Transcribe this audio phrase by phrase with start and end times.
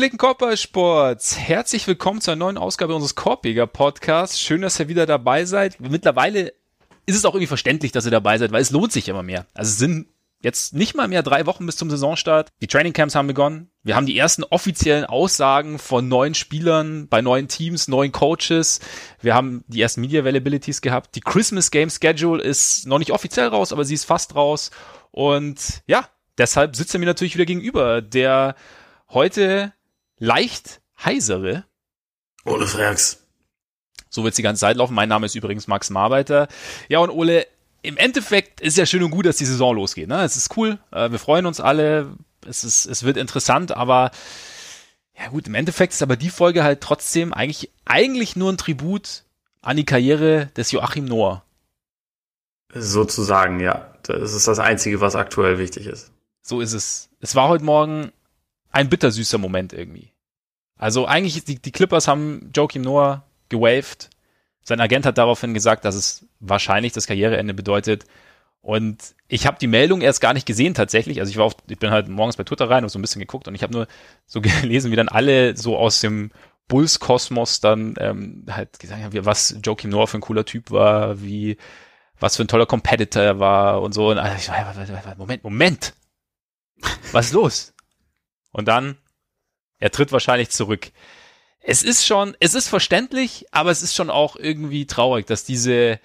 [0.00, 4.40] Gepflegten Korbballsports, herzlich willkommen zu einer neuen Ausgabe unseres Korbjäger Podcasts.
[4.40, 5.78] Schön, dass ihr wieder dabei seid.
[5.78, 6.54] Mittlerweile
[7.04, 9.46] ist es auch irgendwie verständlich, dass ihr dabei seid, weil es lohnt sich immer mehr.
[9.52, 10.08] Also es sind
[10.40, 12.48] jetzt nicht mal mehr drei Wochen bis zum Saisonstart.
[12.62, 13.68] Die Trainingcamps haben begonnen.
[13.82, 18.80] Wir haben die ersten offiziellen Aussagen von neuen Spielern bei neuen Teams, neuen Coaches.
[19.20, 21.14] Wir haben die ersten Media Availabilities gehabt.
[21.14, 24.70] Die Christmas Game Schedule ist noch nicht offiziell raus, aber sie ist fast raus.
[25.10, 28.00] Und ja, deshalb sitzt er mir natürlich wieder gegenüber.
[28.00, 28.54] Der
[29.10, 29.74] heute
[30.20, 31.64] leicht heisere.
[32.44, 33.26] Ole Frags.
[34.08, 34.94] So wird's die ganze Zeit laufen.
[34.94, 36.48] Mein Name ist übrigens Max Marbeiter.
[36.88, 37.46] Ja, und Ole,
[37.82, 40.08] im Endeffekt ist ja schön und gut, dass die Saison losgeht.
[40.08, 40.22] Ne?
[40.22, 40.78] Es ist cool.
[40.92, 42.16] Äh, wir freuen uns alle.
[42.46, 44.10] Es, ist, es wird interessant, aber
[45.18, 49.24] ja gut, im Endeffekt ist aber die Folge halt trotzdem eigentlich, eigentlich nur ein Tribut
[49.60, 51.44] an die Karriere des Joachim Noah.
[52.72, 53.94] Sozusagen, ja.
[54.02, 56.10] Das ist das Einzige, was aktuell wichtig ist.
[56.42, 57.10] So ist es.
[57.20, 58.12] Es war heute Morgen
[58.70, 60.12] ein bittersüßer Moment irgendwie.
[60.76, 64.10] Also eigentlich, die, die Clippers haben Joachim Noah gewaved.
[64.62, 68.04] Sein Agent hat daraufhin gesagt, dass es wahrscheinlich das Karriereende bedeutet.
[68.62, 71.20] Und ich habe die Meldung erst gar nicht gesehen tatsächlich.
[71.20, 73.20] Also ich war auf, ich bin halt morgens bei Twitter rein und so ein bisschen
[73.20, 73.86] geguckt und ich habe nur
[74.26, 76.30] so gelesen, wie dann alle so aus dem
[76.68, 81.56] Bulls-Kosmos dann ähm, halt gesagt haben, was Joachim Noah für ein cooler Typ war, wie
[82.20, 84.10] was für ein toller Competitor er war und so.
[84.10, 84.48] Und ich,
[85.16, 85.94] Moment, Moment.
[87.12, 87.74] Was ist los?
[88.52, 88.96] Und dann,
[89.78, 90.90] er tritt wahrscheinlich zurück.
[91.60, 96.00] Es ist schon, es ist verständlich, aber es ist schon auch irgendwie traurig, dass diese,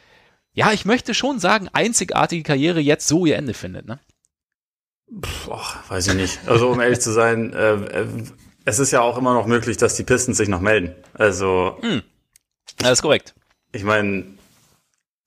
[0.53, 3.99] ja, ich möchte schon sagen, einzigartige Karriere jetzt so ihr Ende findet, ne?
[5.07, 6.39] Boah, weiß ich nicht.
[6.47, 8.07] Also um ehrlich zu sein, äh, äh,
[8.65, 10.95] es ist ja auch immer noch möglich, dass die Pistons sich noch melden.
[11.13, 11.77] Also.
[11.81, 12.01] Hm.
[12.77, 13.35] Das ist korrekt.
[13.71, 14.25] Ich meine,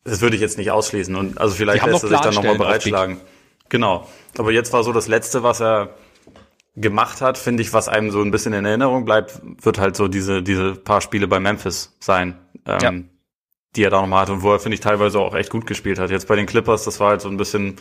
[0.05, 1.15] das würde ich jetzt nicht ausschließen.
[1.15, 3.21] Und also vielleicht lässt er sich dann nochmal bereitschlagen.
[3.69, 4.09] Genau.
[4.37, 5.95] Aber jetzt war so das Letzte, was er
[6.81, 10.09] gemacht hat, finde ich, was einem so ein bisschen in Erinnerung bleibt, wird halt so
[10.09, 12.93] diese, diese paar Spiele bei Memphis sein, ähm, ja.
[13.77, 15.99] die er da nochmal hat und wo er, finde ich, teilweise auch echt gut gespielt
[15.99, 16.11] hat.
[16.11, 17.77] Jetzt bei den Clippers, das war halt so ein bisschen,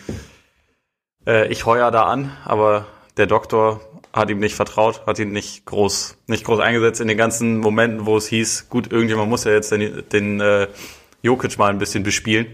[1.25, 2.85] äh, ich heuer da an, aber
[3.17, 3.81] der Doktor
[4.13, 8.05] hat ihm nicht vertraut, hat ihn nicht groß, nicht groß eingesetzt in den ganzen Momenten,
[8.05, 10.67] wo es hieß, gut, irgendjemand muss ja jetzt den, den äh,
[11.21, 12.47] Jokic mal ein bisschen bespielen.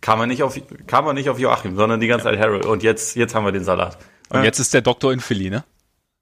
[0.00, 2.66] Kam er nicht auf, kam er nicht auf Joachim, sondern die ganze Zeit Harold.
[2.66, 3.98] Und jetzt, jetzt haben wir den Salat.
[4.30, 5.64] Und jetzt ist der Doktor in Philly, ne?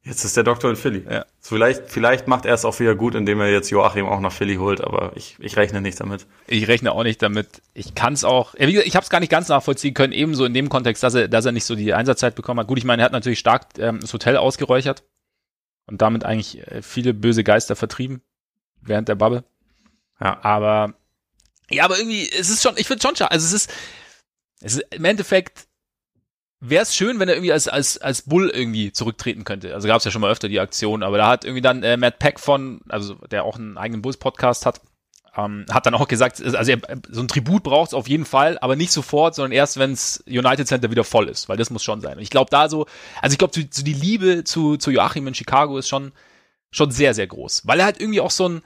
[0.07, 1.05] Jetzt ist der Doktor in Philly.
[1.11, 1.27] Ja.
[1.41, 4.55] Vielleicht, vielleicht macht er es auch wieder gut, indem er jetzt Joachim auch nach Philly
[4.55, 6.27] holt, aber ich, ich rechne nicht damit.
[6.47, 7.61] Ich rechne auch nicht damit.
[7.75, 10.69] Ich kann es auch, ich habe es gar nicht ganz nachvollziehen können, ebenso in dem
[10.69, 12.69] Kontext, dass er, dass er nicht so die Einsatzzeit bekommen hat.
[12.69, 15.03] Gut, ich meine, er hat natürlich stark ähm, das Hotel ausgeräuchert
[15.87, 18.23] und damit eigentlich äh, viele böse Geister vertrieben
[18.81, 19.43] während der Bubble.
[20.21, 20.39] Ja.
[20.45, 20.95] Aber,
[21.69, 23.33] ja, aber irgendwie, es ist schon, ich finde schon schade.
[23.33, 23.73] Also es ist,
[24.61, 25.67] es ist im Endeffekt,
[26.61, 29.75] wäre es schön, wenn er irgendwie als, als, als Bull irgendwie zurücktreten könnte.
[29.75, 31.97] Also gab es ja schon mal öfter die Aktion, aber da hat irgendwie dann äh,
[31.97, 34.81] Matt Peck von, also der auch einen eigenen Bulls-Podcast hat,
[35.37, 36.81] ähm, hat dann auch gesagt, also er,
[37.11, 40.67] so ein Tribut braucht es auf jeden Fall, aber nicht sofort, sondern erst, wenns United
[40.67, 42.17] Center wieder voll ist, weil das muss schon sein.
[42.17, 42.87] Und ich glaube da so,
[43.21, 46.13] also ich glaube, so, so die Liebe zu, zu Joachim in Chicago ist schon,
[46.71, 48.63] schon sehr, sehr groß, weil er halt irgendwie auch so ein,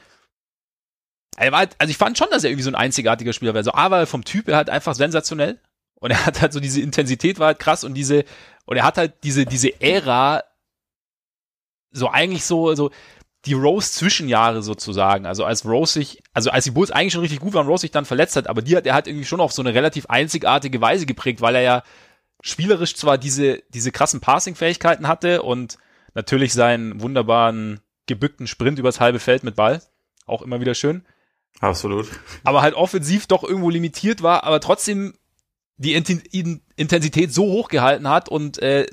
[1.37, 3.65] er war halt, also ich fand schon, dass er irgendwie so ein einzigartiger Spieler war.
[3.65, 5.59] So, A war vom Typ, er halt einfach sensationell.
[6.01, 8.25] Und er hat halt so diese Intensität war halt krass und diese,
[8.65, 10.43] und er hat halt diese, diese Ära,
[11.93, 12.91] so eigentlich so, so,
[13.47, 15.27] die Rose Zwischenjahre sozusagen.
[15.27, 17.91] Also als Rose sich, also als die Bulls eigentlich schon richtig gut waren, Rose sich
[17.91, 20.81] dann verletzt hat, aber die hat er hat irgendwie schon auf so eine relativ einzigartige
[20.81, 21.83] Weise geprägt, weil er ja
[22.43, 25.79] spielerisch zwar diese, diese krassen Passing-Fähigkeiten hatte und
[26.15, 29.83] natürlich seinen wunderbaren gebückten Sprint übers halbe Feld mit Ball.
[30.27, 31.05] Auch immer wieder schön.
[31.61, 32.09] Absolut.
[32.45, 35.15] Aber halt offensiv doch irgendwo limitiert war, aber trotzdem
[35.81, 38.87] die Intensität so hoch gehalten hat und äh,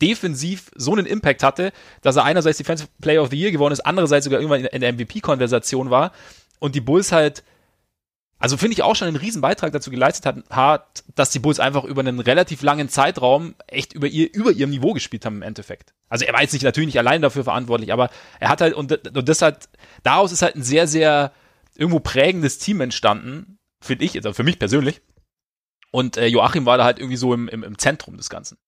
[0.00, 3.80] defensiv so einen Impact hatte, dass er einerseits Defensive Player of the Year geworden ist,
[3.80, 6.12] andererseits sogar irgendwann in der MVP-Konversation war
[6.60, 7.42] und die Bulls halt,
[8.38, 11.58] also finde ich auch schon einen riesen Beitrag dazu geleistet hat, hat, dass die Bulls
[11.58, 15.42] einfach über einen relativ langen Zeitraum echt über ihr, über ihrem Niveau gespielt haben im
[15.42, 15.92] Endeffekt.
[16.08, 18.92] Also er war jetzt nicht natürlich nicht allein dafür verantwortlich, aber er hat halt, und,
[18.92, 19.68] und das hat,
[20.04, 21.32] daraus ist halt ein sehr, sehr
[21.74, 25.00] irgendwo prägendes Team entstanden, finde ich, also für mich persönlich.
[25.90, 28.58] Und äh, Joachim war da halt irgendwie so im, im, im Zentrum des Ganzen.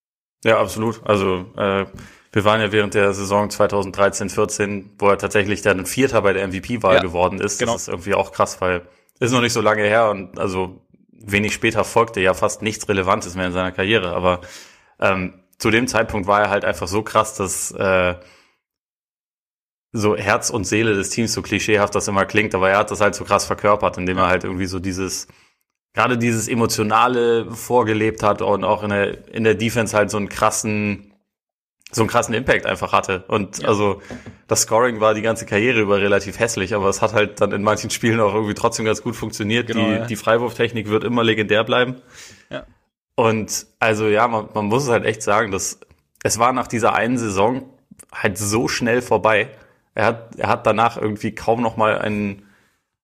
[0.45, 1.01] Ja, absolut.
[1.05, 1.87] Also äh,
[2.33, 6.47] wir waren ja während der Saison 2013, 14, wo er tatsächlich dann Vierter bei der
[6.47, 7.59] MVP-Wahl ja, geworden ist.
[7.59, 7.73] Genau.
[7.73, 8.83] Das ist irgendwie auch krass, weil
[9.21, 13.35] ist noch nicht so lange her und also wenig später folgte ja fast nichts Relevantes
[13.35, 14.15] mehr in seiner Karriere.
[14.15, 14.41] Aber
[15.01, 18.15] ähm, zu dem Zeitpunkt war er halt einfach so krass, dass äh,
[19.93, 23.01] so Herz und Seele des Teams, so klischeehaft das immer klingt, aber er hat das
[23.01, 25.27] halt so krass verkörpert, indem er halt irgendwie so dieses
[25.95, 30.29] gerade dieses Emotionale vorgelebt hat und auch in der, in der Defense halt so einen
[30.29, 31.15] krassen,
[31.91, 33.25] so einen krassen Impact einfach hatte.
[33.29, 33.69] Und ja.
[33.69, 34.01] also
[34.47, 37.63] das Scoring war die ganze Karriere über relativ hässlich, aber es hat halt dann in
[37.63, 39.67] manchen Spielen auch irgendwie trotzdem ganz gut funktioniert.
[39.67, 40.07] Genau, die, ja.
[40.07, 41.97] die Freiwurftechnik wird immer legendär bleiben.
[42.51, 42.65] Ja.
[43.15, 45.81] Und also ja, man, man muss es halt echt sagen, dass
[46.23, 47.69] es war nach dieser einen Saison
[48.13, 49.51] halt so schnell vorbei.
[49.95, 52.48] Er hat, er hat danach irgendwie kaum noch mal einen,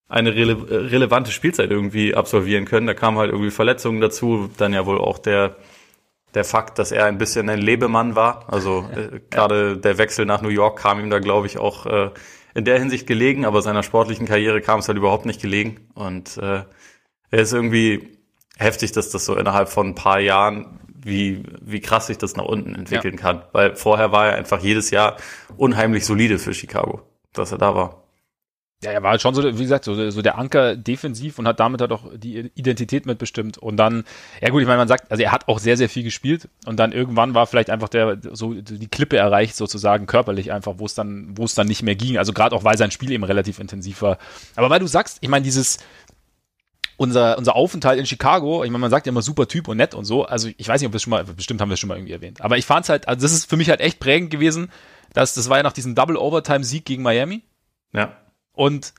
[0.09, 2.87] eine rele relevante Spielzeit irgendwie absolvieren können.
[2.87, 5.57] Da kamen halt irgendwie Verletzungen dazu, dann ja wohl auch der
[6.35, 8.53] der Fakt, dass er ein bisschen ein Lebemann war.
[8.53, 12.11] Also äh, gerade der Wechsel nach New York kam ihm da, glaube ich, auch äh,
[12.55, 15.89] in der Hinsicht gelegen, aber seiner sportlichen Karriere kam es halt überhaupt nicht gelegen.
[15.95, 16.63] Und äh,
[17.31, 18.19] er ist irgendwie
[18.57, 22.45] heftig, dass das so innerhalb von ein paar Jahren, wie, wie krass sich das nach
[22.45, 23.21] unten entwickeln ja.
[23.21, 23.43] kann.
[23.53, 25.17] Weil vorher war er einfach jedes Jahr
[25.57, 27.03] unheimlich solide für Chicago,
[27.33, 28.04] dass er da war.
[28.85, 31.59] Ja, er war halt schon so, wie gesagt, so, so der Anker defensiv und hat
[31.59, 33.57] damit halt auch die Identität mitbestimmt.
[33.57, 34.05] Und dann,
[34.43, 36.79] ja gut, ich meine, man sagt, also er hat auch sehr, sehr viel gespielt und
[36.79, 40.95] dann irgendwann war vielleicht einfach der, so die Klippe erreicht, sozusagen körperlich einfach, wo es
[40.95, 42.19] dann, wo es dann nicht mehr ging.
[42.19, 44.19] Also gerade auch, weil sein Spiel eben relativ intensiv war.
[44.55, 45.79] Aber weil du sagst, ich meine, dieses,
[46.97, 49.95] unser, unser Aufenthalt in Chicago, ich meine, man sagt ja immer super Typ und nett
[49.95, 50.25] und so.
[50.25, 51.97] Also ich weiß nicht, ob wir es schon mal, bestimmt haben wir es schon mal
[51.97, 52.41] irgendwie erwähnt.
[52.41, 54.71] Aber ich fand es halt, also das ist für mich halt echt prägend gewesen,
[55.13, 57.43] dass das war ja nach diesem Double Overtime Sieg gegen Miami.
[57.93, 58.17] Ja.
[58.55, 58.95] Und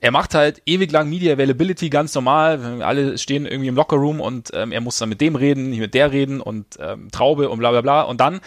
[0.00, 2.82] er macht halt ewig lang Media Availability ganz normal.
[2.82, 5.94] Alle stehen irgendwie im Lockerroom und ähm, er muss dann mit dem reden, nicht mit
[5.94, 8.02] der reden und ähm, Traube und bla bla bla.
[8.02, 8.40] Und dann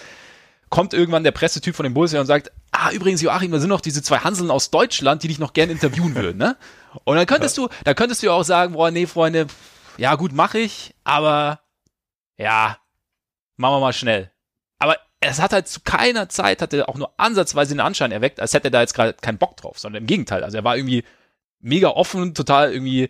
[0.70, 3.82] kommt irgendwann der Pressetyp von dem Bulls und sagt, ah, übrigens, Joachim, da sind noch
[3.82, 6.58] diese zwei Hanseln aus Deutschland, die dich noch gern interviewen würden, ne?
[7.04, 9.48] Und dann könntest du, da könntest du ja auch sagen, boah, nee, Freunde,
[9.98, 11.62] ja gut, mach ich, aber
[12.38, 12.78] ja,
[13.56, 14.32] machen wir mal schnell.
[14.80, 18.40] Aber es hat halt zu keiner Zeit, hat er auch nur ansatzweise den Anschein erweckt,
[18.40, 20.44] als hätte er da jetzt gerade keinen Bock drauf, sondern im Gegenteil.
[20.44, 21.04] Also er war irgendwie
[21.60, 23.10] mega offen, total irgendwie,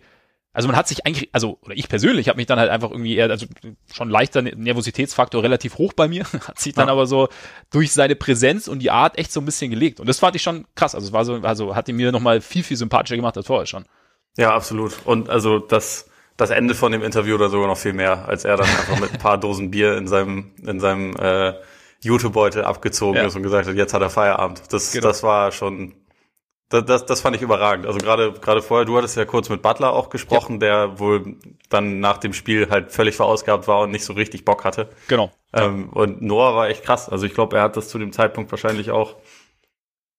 [0.52, 3.16] also man hat sich eigentlich, also, oder ich persönlich habe mich dann halt einfach irgendwie
[3.16, 3.46] eher, also
[3.92, 6.92] schon leichter Nervositätsfaktor relativ hoch bei mir, hat sich dann ja.
[6.92, 7.28] aber so
[7.70, 10.00] durch seine Präsenz und die Art echt so ein bisschen gelegt.
[10.00, 10.94] Und das fand ich schon krass.
[10.94, 13.66] Also es war so, also hat ihn mir nochmal viel, viel sympathischer gemacht als vorher
[13.66, 13.84] schon.
[14.38, 14.96] Ja, absolut.
[15.04, 16.08] Und also das,
[16.38, 19.12] das Ende von dem Interview oder sogar noch viel mehr, als er dann einfach mit
[19.12, 21.54] ein paar Dosen Bier in seinem, in seinem äh,
[22.02, 23.26] Jutebeutel abgezogen ja.
[23.26, 24.62] ist und gesagt hat, jetzt hat er Feierabend.
[24.72, 25.08] Das, genau.
[25.08, 25.94] das war schon,
[26.68, 27.86] das, das, das fand ich überragend.
[27.86, 30.58] Also gerade gerade vorher, du hattest ja kurz mit Butler auch gesprochen, ja.
[30.86, 31.36] der wohl
[31.68, 34.88] dann nach dem Spiel halt völlig verausgabt war und nicht so richtig Bock hatte.
[35.08, 35.32] Genau.
[35.52, 37.08] Ähm, und Noah war echt krass.
[37.08, 39.16] Also ich glaube, er hat das zu dem Zeitpunkt wahrscheinlich auch,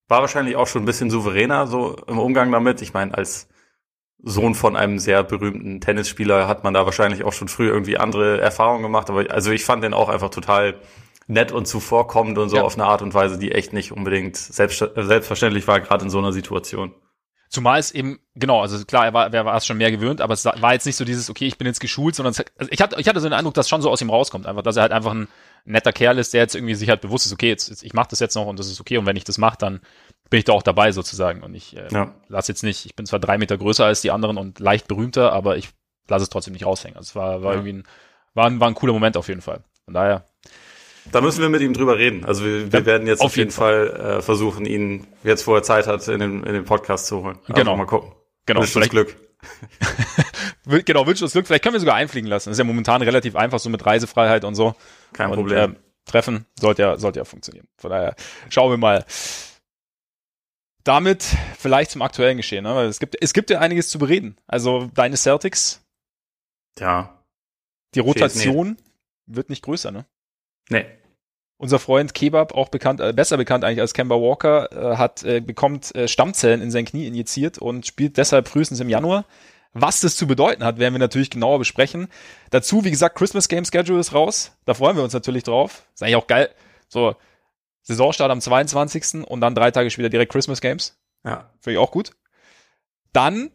[0.08, 2.82] war wahrscheinlich auch schon ein bisschen souveräner so im Umgang damit.
[2.82, 3.48] Ich meine, als
[4.22, 8.42] Sohn von einem sehr berühmten Tennisspieler hat man da wahrscheinlich auch schon früh irgendwie andere
[8.42, 9.10] Erfahrungen gemacht.
[9.10, 10.76] Aber also ich fand den auch einfach total
[11.30, 12.64] nett und zuvorkommend und so ja.
[12.64, 16.18] auf eine Art und Weise, die echt nicht unbedingt selbst, selbstverständlich war, gerade in so
[16.18, 16.94] einer Situation.
[17.50, 20.34] Zumal es eben, genau, also klar, er war, er war es schon mehr gewöhnt, aber
[20.34, 22.82] es war jetzt nicht so dieses, okay, ich bin jetzt geschult, sondern es, also ich,
[22.82, 24.84] hatte, ich hatte so den Eindruck, dass schon so aus ihm rauskommt, einfach, dass er
[24.84, 25.28] halt einfach ein
[25.66, 28.10] netter Kerl ist, der jetzt irgendwie sich halt bewusst ist, okay, jetzt, jetzt ich mache
[28.10, 29.82] das jetzt noch und das ist okay und wenn ich das mache, dann
[30.32, 32.16] bin ich da auch dabei sozusagen und ich äh, ja.
[32.28, 35.34] lasse jetzt nicht, ich bin zwar drei Meter größer als die anderen und leicht berühmter,
[35.34, 35.70] aber ich
[36.08, 36.98] lasse es trotzdem nicht raushängen.
[36.98, 37.60] Also es war, war ja.
[37.60, 37.84] irgendwie ein,
[38.34, 39.64] war ein, war ein cooler Moment auf jeden Fall.
[39.86, 40.30] Von daher,
[41.12, 42.26] da müssen wir mit ihm drüber reden.
[42.26, 45.56] Also wir, wir ja, werden jetzt auf, jeden Fall, Fall äh, versuchen, ihn jetzt wo
[45.56, 47.40] er Zeit hat, in den, in den Podcast zu holen.
[47.44, 47.76] Also genau.
[47.76, 48.12] mal gucken.
[48.46, 48.62] Genau.
[48.62, 49.16] Wünscht uns Glück.
[50.86, 51.48] genau, wünscht uns Glück.
[51.48, 52.50] Vielleicht können wir sogar einfliegen lassen.
[52.50, 54.76] Das ist ja momentan relativ einfach, so mit Reisefreiheit und so.
[55.14, 55.74] Kein und, Problem.
[55.74, 55.76] Äh,
[56.06, 57.68] treffen sollte ja, sollte ja funktionieren.
[57.78, 58.16] Von daher
[58.50, 59.06] schauen wir mal.
[60.84, 61.24] Damit
[61.58, 62.64] vielleicht zum aktuellen Geschehen.
[62.64, 62.74] Ne?
[62.74, 64.38] Weil es gibt, es gibt ja einiges zu bereden.
[64.48, 65.86] Also deine Celtics.
[66.80, 67.24] Ja.
[67.94, 68.78] Die Rotation
[69.26, 70.06] wird nicht größer, ne?
[70.70, 70.86] Nee.
[71.62, 75.42] Unser Freund Kebab, auch bekannt, äh, besser bekannt eigentlich als Kemba Walker, äh, hat äh,
[75.42, 79.26] bekommt äh, Stammzellen in sein Knie injiziert und spielt deshalb frühestens im Januar.
[79.74, 82.08] Was das zu bedeuten hat, werden wir natürlich genauer besprechen.
[82.50, 84.54] Dazu, wie gesagt, Christmas Game Schedule ist raus.
[84.64, 85.84] Da freuen wir uns natürlich drauf.
[85.94, 86.50] Ist eigentlich auch geil.
[86.88, 87.16] So,
[87.82, 89.28] Saisonstart am 22.
[89.28, 90.98] und dann drei Tage später direkt Christmas Games.
[91.26, 91.50] Ja.
[91.60, 92.12] Finde ich auch gut.
[93.12, 93.52] Dann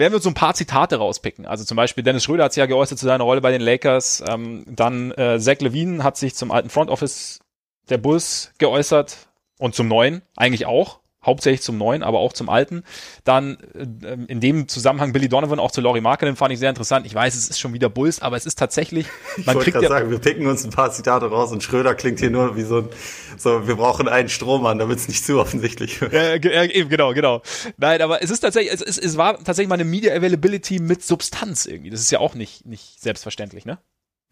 [0.00, 1.46] werden wir uns so ein paar Zitate rauspicken.
[1.46, 4.24] Also zum Beispiel Dennis Schröder hat sich ja geäußert zu seiner Rolle bei den Lakers.
[4.28, 7.40] Ähm, dann äh, Zach Levine hat sich zum alten Front Office
[7.88, 9.28] der Bulls geäußert
[9.58, 12.82] und zum neuen eigentlich auch hauptsächlich zum neuen, aber auch zum alten.
[13.24, 17.04] Dann äh, in dem Zusammenhang Billy Donovan auch zu Laurie Markkinen fand ich sehr interessant.
[17.06, 19.06] Ich weiß, es ist schon wieder Bulls, aber es ist tatsächlich.
[19.44, 22.20] Man ich kriegt ja sagen, wir picken uns ein paar Zitate raus und Schröder klingt
[22.20, 22.88] hier nur wie so ein,
[23.36, 26.12] so wir brauchen einen Strohmann, damit es nicht zu offensichtlich wird.
[26.12, 26.34] Ja,
[26.64, 27.42] eben genau, genau.
[27.76, 31.04] Nein, aber es ist tatsächlich, es, es, es war tatsächlich mal eine Media Availability mit
[31.04, 31.90] Substanz irgendwie.
[31.90, 33.78] Das ist ja auch nicht nicht selbstverständlich, ne?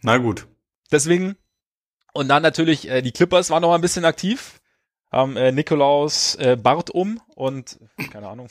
[0.03, 0.47] Na gut.
[0.91, 1.37] Deswegen
[2.15, 4.61] und dann natürlich äh, die Clippers waren noch mal ein bisschen aktiv
[5.11, 7.79] haben äh, Nikolaus äh, Bart um und
[8.13, 8.49] keine Ahnung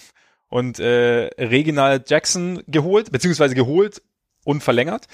[0.50, 4.02] und äh, Reginald Jackson geholt beziehungsweise geholt
[4.44, 5.08] und verlängert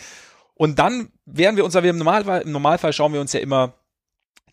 [0.56, 3.74] und dann werden wir uns, wir im Normalfall, im Normalfall schauen wir uns ja immer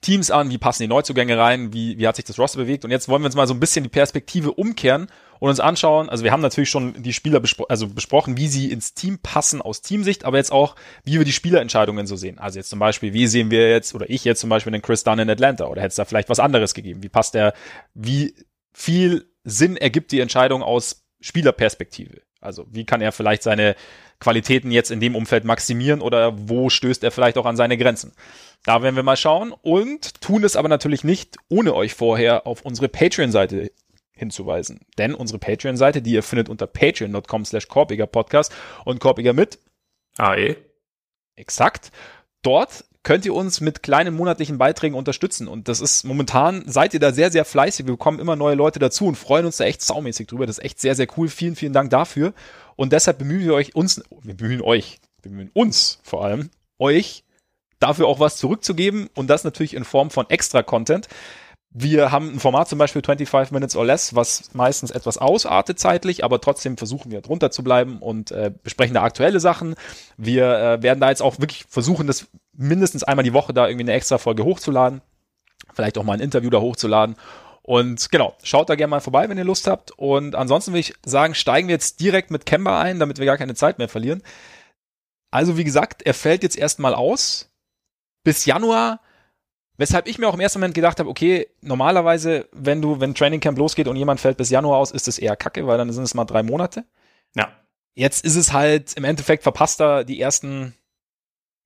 [0.01, 2.85] Teams an, wie passen die Neuzugänge rein, wie, wie hat sich das Roster bewegt.
[2.85, 5.09] Und jetzt wollen wir uns mal so ein bisschen die Perspektive umkehren
[5.41, 6.09] und uns anschauen.
[6.09, 9.61] Also wir haben natürlich schon die Spieler bespro also besprochen, wie sie ins Team passen
[9.61, 12.39] aus Teamsicht, aber jetzt auch, wie wir die Spielerentscheidungen so sehen.
[12.39, 15.03] Also jetzt zum Beispiel, wie sehen wir jetzt, oder ich jetzt zum Beispiel den Chris
[15.03, 17.03] Dunn in Atlanta, oder hätte es da vielleicht was anderes gegeben?
[17.03, 17.55] Wie passt der,
[17.95, 18.35] wie
[18.73, 22.21] viel Sinn ergibt die Entscheidung aus Spielerperspektive?
[22.43, 23.77] Also wie kann er vielleicht seine
[24.19, 28.13] Qualitäten jetzt in dem Umfeld maximieren oder wo stößt er vielleicht auch an seine Grenzen?
[28.65, 32.63] Da werden wir mal schauen und tun es aber natürlich nicht, ohne euch vorher auf
[32.63, 33.71] unsere Patreon-Seite
[34.21, 34.81] hinzuweisen.
[34.99, 38.53] Denn unsere Patreon-Seite, die ihr findet unter patreon.com slash Podcast
[38.85, 39.59] und Korbiger mit
[40.17, 40.57] AE.
[41.35, 41.91] Exakt.
[42.43, 45.49] Dort könnt ihr uns mit kleinen monatlichen Beiträgen unterstützen.
[45.49, 47.87] Und das ist momentan, seid ihr da sehr, sehr fleißig.
[47.87, 50.47] Wir bekommen immer neue Leute dazu und freuen uns da echt saumäßig drüber.
[50.47, 51.29] Das ist echt sehr, sehr cool.
[51.29, 52.35] Vielen, vielen Dank dafür.
[52.77, 57.25] Und deshalb bemühen wir euch, uns, wir bemühen euch, wir bemühen uns vor allem, euch
[57.79, 61.09] dafür auch was zurückzugeben und das natürlich in Form von extra Content.
[61.73, 66.25] Wir haben ein Format zum Beispiel 25 Minutes or Less, was meistens etwas ausartet zeitlich,
[66.25, 69.77] aber trotzdem versuchen wir drunter zu bleiben und äh, besprechen da aktuelle Sachen.
[70.17, 73.85] Wir äh, werden da jetzt auch wirklich versuchen, das mindestens einmal die Woche da irgendwie
[73.85, 75.01] eine extra Folge hochzuladen.
[75.73, 77.15] Vielleicht auch mal ein Interview da hochzuladen.
[77.63, 79.93] Und genau, schaut da gerne mal vorbei, wenn ihr Lust habt.
[79.93, 83.39] Und ansonsten will ich sagen, steigen wir jetzt direkt mit Kemba ein, damit wir gar
[83.39, 84.23] keine Zeit mehr verlieren.
[85.31, 87.49] Also wie gesagt, er fällt jetzt erstmal aus
[88.25, 89.01] bis Januar,
[89.81, 93.41] weshalb ich mir auch im ersten Moment gedacht habe, okay, normalerweise, wenn du, wenn Training
[93.41, 96.05] Camp losgeht und jemand fällt bis Januar aus, ist es eher kacke, weil dann sind
[96.05, 96.85] es mal drei Monate.
[97.35, 97.49] Ja.
[97.95, 100.75] Jetzt ist es halt im Endeffekt verpasst er die ersten,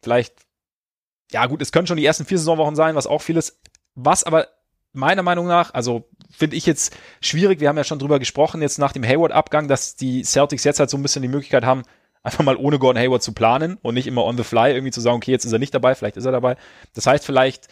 [0.00, 0.32] vielleicht,
[1.32, 3.60] ja gut, es können schon die ersten vier Saisonwochen sein, was auch vieles,
[3.96, 4.46] was aber
[4.92, 8.78] meiner Meinung nach, also finde ich jetzt schwierig, wir haben ja schon drüber gesprochen, jetzt
[8.78, 11.82] nach dem Hayward-Abgang, dass die Celtics jetzt halt so ein bisschen die Möglichkeit haben,
[12.22, 15.00] einfach mal ohne Gordon Hayward zu planen und nicht immer on the fly irgendwie zu
[15.00, 16.56] sagen, okay, jetzt ist er nicht dabei, vielleicht ist er dabei.
[16.94, 17.66] Das heißt, vielleicht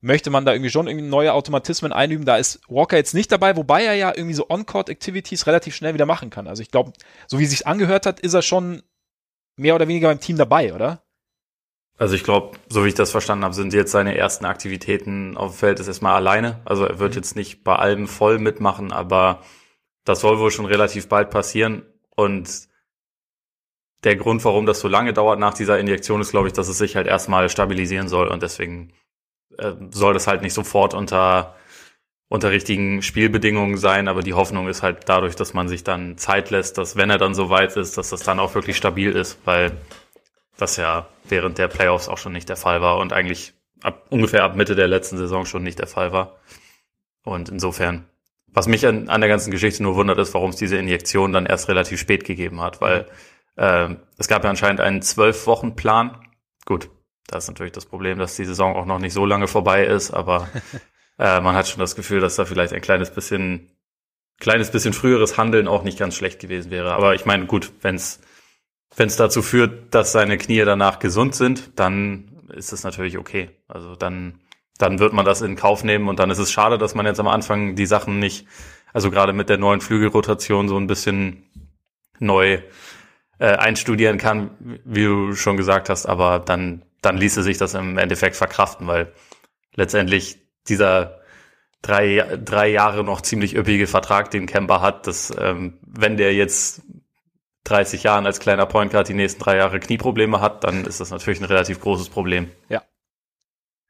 [0.00, 2.26] möchte man da irgendwie schon irgendwie neue Automatismen einüben.
[2.26, 6.06] Da ist Walker jetzt nicht dabei, wobei er ja irgendwie so On-Court-Activities relativ schnell wieder
[6.06, 6.46] machen kann.
[6.46, 6.92] Also ich glaube,
[7.26, 8.82] so wie es sich angehört hat, ist er schon
[9.56, 11.02] mehr oder weniger beim Team dabei, oder?
[11.98, 15.52] Also ich glaube, so wie ich das verstanden habe, sind jetzt seine ersten Aktivitäten auf
[15.52, 16.60] dem Feld ist erstmal alleine.
[16.66, 17.16] Also er wird mhm.
[17.16, 19.42] jetzt nicht bei allem voll mitmachen, aber
[20.04, 21.82] das soll wohl schon relativ bald passieren.
[22.14, 22.68] Und
[24.04, 26.76] der Grund, warum das so lange dauert nach dieser Injektion, ist, glaube ich, dass es
[26.76, 28.92] sich halt erstmal stabilisieren soll und deswegen
[29.58, 31.54] äh, soll das halt nicht sofort unter
[32.28, 36.50] unter richtigen Spielbedingungen sein, aber die Hoffnung ist halt dadurch, dass man sich dann Zeit
[36.50, 39.38] lässt, dass wenn er dann so weit ist, dass das dann auch wirklich stabil ist,
[39.44, 39.76] weil
[40.56, 44.42] das ja während der Playoffs auch schon nicht der Fall war und eigentlich ab ungefähr
[44.42, 46.40] ab Mitte der letzten Saison schon nicht der Fall war.
[47.22, 48.06] Und insofern,
[48.48, 51.46] was mich an, an der ganzen Geschichte nur wundert, ist, warum es diese Injektion dann
[51.46, 53.06] erst relativ spät gegeben hat, weil
[53.56, 56.26] äh, es gab ja anscheinend einen zwölf Wochen Plan.
[56.64, 56.88] Gut,
[57.28, 60.12] da ist natürlich das Problem, dass die Saison auch noch nicht so lange vorbei ist,
[60.12, 60.48] aber
[61.18, 63.70] äh, man hat schon das Gefühl, dass da vielleicht ein kleines bisschen,
[64.38, 66.92] kleines bisschen früheres Handeln auch nicht ganz schlecht gewesen wäre.
[66.92, 68.20] Aber ich meine, gut, wenn es
[68.96, 73.50] wenn es dazu führt, dass seine Knie danach gesund sind, dann ist es natürlich okay.
[73.68, 74.40] Also dann,
[74.78, 77.20] dann wird man das in Kauf nehmen und dann ist es schade, dass man jetzt
[77.20, 78.46] am Anfang die Sachen nicht,
[78.92, 81.44] also gerade mit der neuen Flügelrotation so ein bisschen
[82.18, 82.60] neu
[83.38, 84.50] äh, einstudieren kann,
[84.84, 89.12] wie du schon gesagt hast, aber dann, dann ließe sich das im Endeffekt verkraften, weil
[89.74, 91.20] letztendlich dieser
[91.80, 96.82] drei, drei Jahre noch ziemlich üppige Vertrag, den Kemper hat, dass ähm, wenn der jetzt
[97.64, 101.10] 30 Jahren als kleiner Point Guard die nächsten drei Jahre Knieprobleme hat, dann ist das
[101.10, 102.50] natürlich ein relativ großes Problem.
[102.68, 102.82] Ja.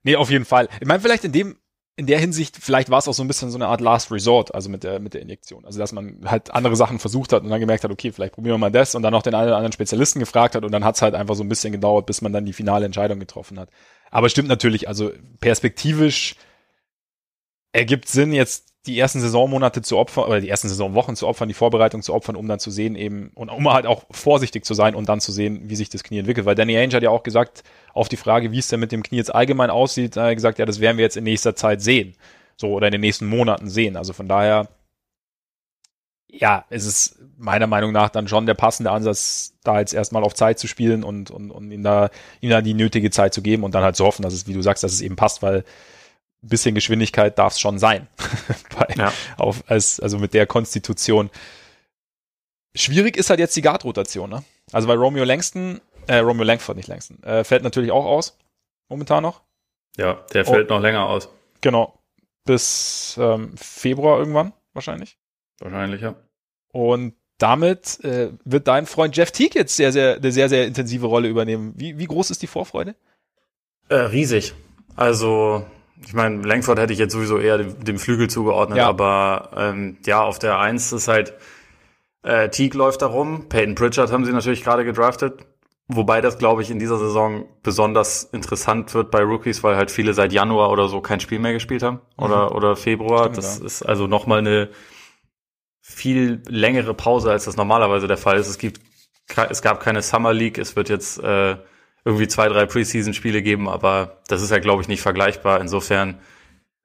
[0.02, 0.68] Nee, auf jeden Fall.
[0.80, 1.56] Ich meine, vielleicht in dem
[1.98, 4.54] in der Hinsicht, vielleicht war es auch so ein bisschen so eine Art Last Resort,
[4.54, 5.64] also mit der, mit der Injektion.
[5.64, 8.54] Also, dass man halt andere Sachen versucht hat und dann gemerkt hat, okay, vielleicht probieren
[8.54, 10.84] wir mal das und dann noch den einen oder anderen Spezialisten gefragt hat und dann
[10.84, 13.58] hat es halt einfach so ein bisschen gedauert, bis man dann die finale Entscheidung getroffen
[13.58, 13.70] hat.
[14.10, 15.10] Aber stimmt natürlich, also
[15.40, 16.36] perspektivisch
[17.72, 21.54] ergibt Sinn, jetzt die ersten Saisonmonate zu opfern, oder die ersten Saisonwochen zu opfern, die
[21.54, 24.94] Vorbereitung zu opfern, um dann zu sehen eben, und um halt auch vorsichtig zu sein
[24.94, 26.46] und dann zu sehen, wie sich das Knie entwickelt.
[26.46, 29.02] Weil Danny Ainge hat ja auch gesagt, auf die Frage, wie es denn mit dem
[29.02, 31.82] Knie jetzt allgemein aussieht, hat er gesagt, ja, das werden wir jetzt in nächster Zeit
[31.82, 32.14] sehen.
[32.56, 33.96] So, oder in den nächsten Monaten sehen.
[33.96, 34.68] Also von daher,
[36.28, 40.34] ja, es ist meiner Meinung nach dann schon der passende Ansatz, da jetzt erstmal auf
[40.34, 43.62] Zeit zu spielen und, und, und ihm da, ihm da die nötige Zeit zu geben
[43.64, 45.64] und dann halt zu hoffen, dass es, wie du sagst, dass es eben passt, weil
[46.42, 48.08] bisschen Geschwindigkeit darf es schon sein.
[48.76, 49.12] Bei, ja.
[49.36, 51.30] auf, als, also mit der Konstitution.
[52.74, 54.44] Schwierig ist halt jetzt die Guard-Rotation, ne?
[54.72, 58.36] Also bei Romeo Langston, äh, Romeo Langford, nicht Langston, äh, fällt natürlich auch aus.
[58.88, 59.42] Momentan noch.
[59.96, 61.28] Ja, der fällt oh, noch länger aus.
[61.62, 61.98] Genau.
[62.44, 65.18] Bis ähm, Februar irgendwann, wahrscheinlich.
[65.58, 66.16] Wahrscheinlich, ja.
[66.72, 71.06] Und damit äh, wird dein Freund Jeff Teague jetzt sehr, sehr, eine sehr, sehr intensive
[71.06, 71.72] Rolle übernehmen.
[71.76, 72.94] Wie, wie groß ist die Vorfreude?
[73.88, 74.54] Äh, riesig.
[74.96, 75.66] Also
[76.04, 78.88] Ich meine, Langford hätte ich jetzt sowieso eher dem, dem Flügel zugeordnet, ja.
[78.88, 81.34] aber ähm, ja, auf der Eins ist halt
[82.22, 85.46] äh, Teague läuft da rum, Peyton Pritchard haben sie natürlich gerade gedraftet,
[85.88, 90.12] wobei das, glaube ich, in dieser Saison besonders interessant wird bei Rookies, weil halt viele
[90.12, 92.56] seit Januar oder so kein Spiel mehr gespielt haben oder, mhm.
[92.56, 93.24] oder Februar.
[93.24, 93.66] Stimmt, das ja.
[93.66, 94.70] ist also nochmal eine
[95.80, 98.48] viel längere Pause, als das normalerweise der Fall ist.
[98.48, 98.80] Es gibt
[99.50, 101.56] es gab keine Summer League, es wird jetzt äh,
[102.06, 105.60] irgendwie zwei, drei Preseason-Spiele geben, aber das ist ja, glaube ich, nicht vergleichbar.
[105.60, 106.20] Insofern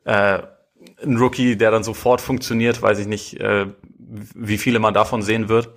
[0.04, 0.40] äh,
[1.04, 3.68] ein Rookie, der dann sofort funktioniert, weiß ich nicht, äh,
[4.00, 5.70] wie viele man davon sehen wird.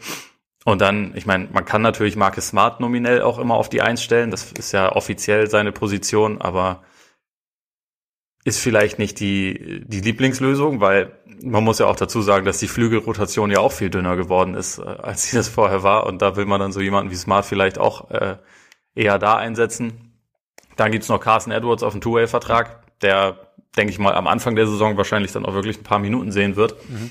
[0.65, 4.03] Und dann, ich meine, man kann natürlich Marcus Smart nominell auch immer auf die Eins
[4.03, 4.31] stellen.
[4.31, 6.83] Das ist ja offiziell seine Position, aber
[8.45, 12.69] ist vielleicht nicht die, die Lieblingslösung, weil man muss ja auch dazu sagen, dass die
[12.69, 16.07] Flügelrotation ja auch viel dünner geworden ist, äh, als sie das vorher war.
[16.07, 18.37] Und da will man dann so jemanden wie Smart vielleicht auch äh,
[18.95, 20.13] eher da einsetzen.
[20.77, 24.67] Dann gibt's noch Carson Edwards auf dem Two-Way-Vertrag, der, denke ich mal, am Anfang der
[24.67, 26.77] Saison wahrscheinlich dann auch wirklich ein paar Minuten sehen wird.
[26.89, 27.11] Mhm.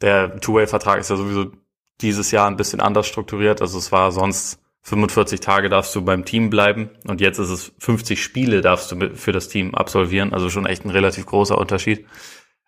[0.00, 1.52] Der Two-Way-Vertrag ist ja sowieso
[2.00, 3.60] dieses Jahr ein bisschen anders strukturiert.
[3.60, 7.72] Also es war sonst 45 Tage darfst du beim Team bleiben und jetzt ist es
[7.78, 10.32] 50 Spiele darfst du für das Team absolvieren.
[10.32, 12.06] Also schon echt ein relativ großer Unterschied.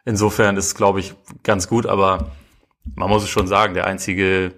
[0.05, 2.33] Insofern ist es, glaube ich, ganz gut, aber
[2.95, 4.53] man muss es schon sagen, der einzige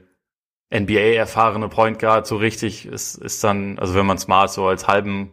[0.72, 5.32] NBA-erfahrene Point Guard so richtig ist, ist dann, also wenn man Smart so als halben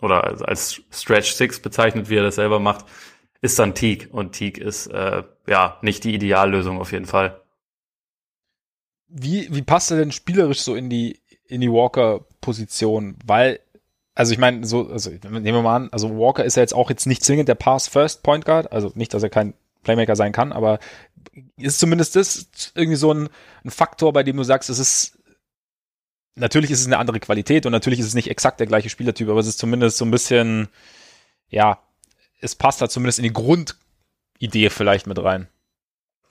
[0.00, 2.86] oder als Stretch Six bezeichnet, wie er das selber macht,
[3.40, 4.08] ist dann Teague.
[4.10, 7.40] Und Teague ist äh, ja nicht die Ideallösung auf jeden Fall.
[9.08, 13.16] Wie, wie passt er denn spielerisch so in die, in die Walker-Position?
[13.26, 13.60] Weil,
[14.14, 16.88] also ich meine, so, also nehmen wir mal an, also Walker ist ja jetzt auch
[16.88, 20.52] jetzt nicht zwingend der Pass-First Point Guard, also nicht, dass er kein Playmaker sein kann,
[20.52, 20.78] aber
[21.56, 23.28] ist zumindest das irgendwie so ein,
[23.64, 25.18] ein Faktor, bei dem du sagst, es ist
[26.34, 29.28] natürlich ist es eine andere Qualität und natürlich ist es nicht exakt der gleiche Spielertyp,
[29.28, 30.68] aber es ist zumindest so ein bisschen,
[31.48, 31.78] ja,
[32.40, 35.48] es passt da zumindest in die Grundidee vielleicht mit rein.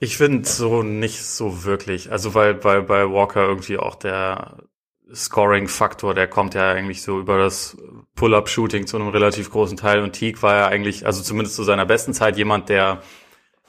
[0.00, 2.10] Ich finde so nicht so wirklich.
[2.10, 4.64] Also weil bei, bei Walker irgendwie auch der
[5.14, 7.76] Scoring-Faktor, der kommt ja eigentlich so über das
[8.16, 11.86] Pull-Up-Shooting zu einem relativ großen Teil und Teague war ja eigentlich, also zumindest zu seiner
[11.86, 13.02] besten Zeit, jemand, der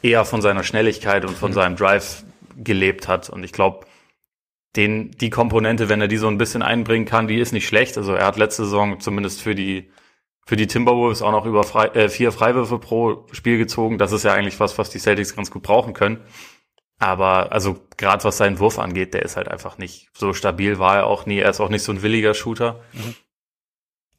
[0.03, 1.55] eher von seiner Schnelligkeit und von mhm.
[1.55, 2.23] seinem Drive
[2.57, 3.29] gelebt hat.
[3.29, 3.87] Und ich glaube,
[4.75, 7.97] den, die Komponente, wenn er die so ein bisschen einbringen kann, die ist nicht schlecht.
[7.97, 9.91] Also er hat letzte Saison zumindest für die,
[10.45, 13.97] für die Timberwolves auch noch über frei, äh, vier Freiwürfe pro Spiel gezogen.
[13.97, 16.21] Das ist ja eigentlich was, was die Celtics ganz gut brauchen können.
[16.99, 20.97] Aber also gerade was seinen Wurf angeht, der ist halt einfach nicht so stabil, war
[20.97, 21.39] er auch nie.
[21.39, 22.81] Er ist auch nicht so ein williger Shooter.
[22.93, 23.15] Mhm.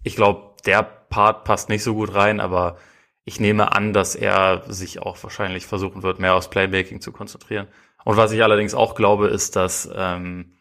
[0.03, 2.77] Ich glaube, der Part passt nicht so gut rein, aber
[3.25, 7.69] ich nehme an, dass er sich auch wahrscheinlich versuchen wird, mehr aufs Playmaking zu konzentrieren.
[8.05, 10.59] Und was ich allerdings auch glaube, ist, dass ähm,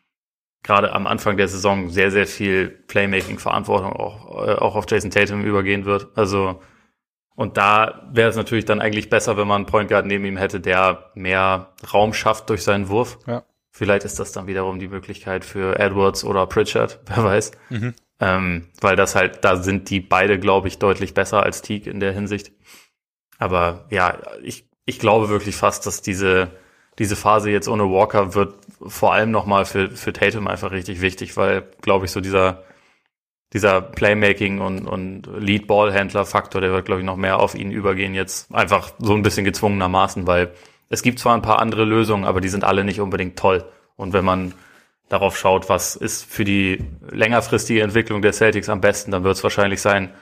[0.63, 5.43] gerade am Anfang der Saison sehr, sehr viel Playmaking-Verantwortung auch, äh, auch auf Jason Tatum
[5.43, 6.17] übergehen wird.
[6.17, 6.62] Also
[7.36, 10.38] und da wäre es natürlich dann eigentlich besser, wenn man einen Point Guard neben ihm
[10.38, 13.17] hätte, der mehr Raum schafft durch seinen Wurf.
[13.26, 13.43] Ja.
[13.71, 17.52] Vielleicht ist das dann wiederum die Möglichkeit für Edwards oder Pritchard, wer weiß.
[17.69, 17.95] Mhm.
[18.23, 21.99] Ähm, weil das halt, da sind die beide, glaube ich, deutlich besser als Teague in
[21.99, 22.53] der Hinsicht.
[23.38, 26.51] Aber ja, ich, ich glaube wirklich fast, dass diese,
[26.99, 31.36] diese Phase jetzt ohne Walker wird vor allem nochmal für, für Tatum einfach richtig wichtig,
[31.36, 32.63] weil, glaube ich, so dieser,
[33.51, 38.55] dieser Playmaking und, und Lead-Ball-Händler-Faktor, der wird, glaube ich, noch mehr auf ihn übergehen jetzt.
[38.55, 40.53] Einfach so ein bisschen gezwungenermaßen, weil
[40.88, 43.65] es gibt zwar ein paar andere Lösungen, aber die sind alle nicht unbedingt toll.
[43.97, 44.53] Und wenn man
[45.13, 49.43] darauf schaut, was ist für die längerfristige Entwicklung der Celtics am besten, dann wird es
[49.43, 50.13] wahrscheinlich sein,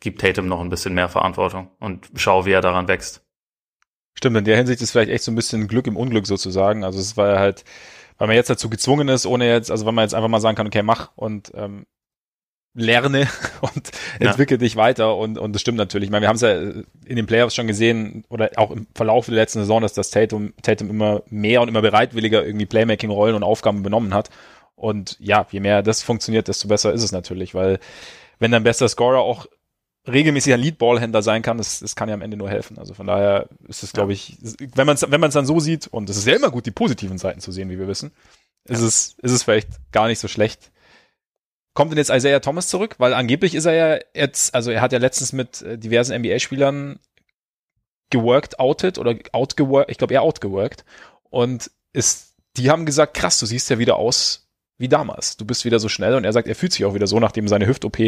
[0.00, 3.22] gibt Tatum noch ein bisschen mehr Verantwortung und schau, wie er daran wächst.
[4.14, 6.84] Stimmt, in der Hinsicht ist vielleicht echt so ein bisschen Glück im Unglück sozusagen.
[6.84, 7.64] Also es war ja halt,
[8.18, 10.56] weil man jetzt dazu gezwungen ist, ohne jetzt, also wenn man jetzt einfach mal sagen
[10.56, 11.86] kann, okay, mach und ähm,
[12.74, 13.28] lerne
[13.60, 14.28] und ja.
[14.28, 16.08] entwickle dich weiter und, und das stimmt natürlich.
[16.08, 19.26] Ich meine, wir haben es ja in den Playoffs schon gesehen oder auch im Verlauf
[19.26, 23.42] der letzten Saison, dass das Tatum, Tatum immer mehr und immer bereitwilliger irgendwie Playmaking-Rollen und
[23.42, 24.30] Aufgaben benommen hat.
[24.76, 27.80] Und ja, je mehr das funktioniert, desto besser ist es natürlich, weil
[28.38, 29.46] wenn dein bester Scorer auch
[30.08, 32.78] regelmäßig ein Lead-Ball-Händler sein kann, das, das kann ja am Ende nur helfen.
[32.78, 34.38] Also von daher ist es, glaube ich,
[34.74, 36.70] wenn man es wenn man's dann so sieht, und es ist ja immer gut, die
[36.70, 38.12] positiven Seiten zu sehen, wie wir wissen,
[38.64, 38.86] ist, ja.
[38.86, 40.70] es, ist es vielleicht gar nicht so schlecht,
[41.80, 42.96] Kommt denn jetzt Isaiah Thomas zurück?
[42.98, 46.98] Weil angeblich ist er ja jetzt, also er hat ja letztens mit äh, diversen NBA-Spielern
[48.10, 50.84] geworked, outed oder outgeworked, ich glaube eher outgeworked.
[51.30, 55.38] Und ist, die haben gesagt, krass, du siehst ja wieder aus wie damals.
[55.38, 57.48] Du bist wieder so schnell und er sagt, er fühlt sich auch wieder so, nachdem
[57.48, 57.98] seine Hüft-OP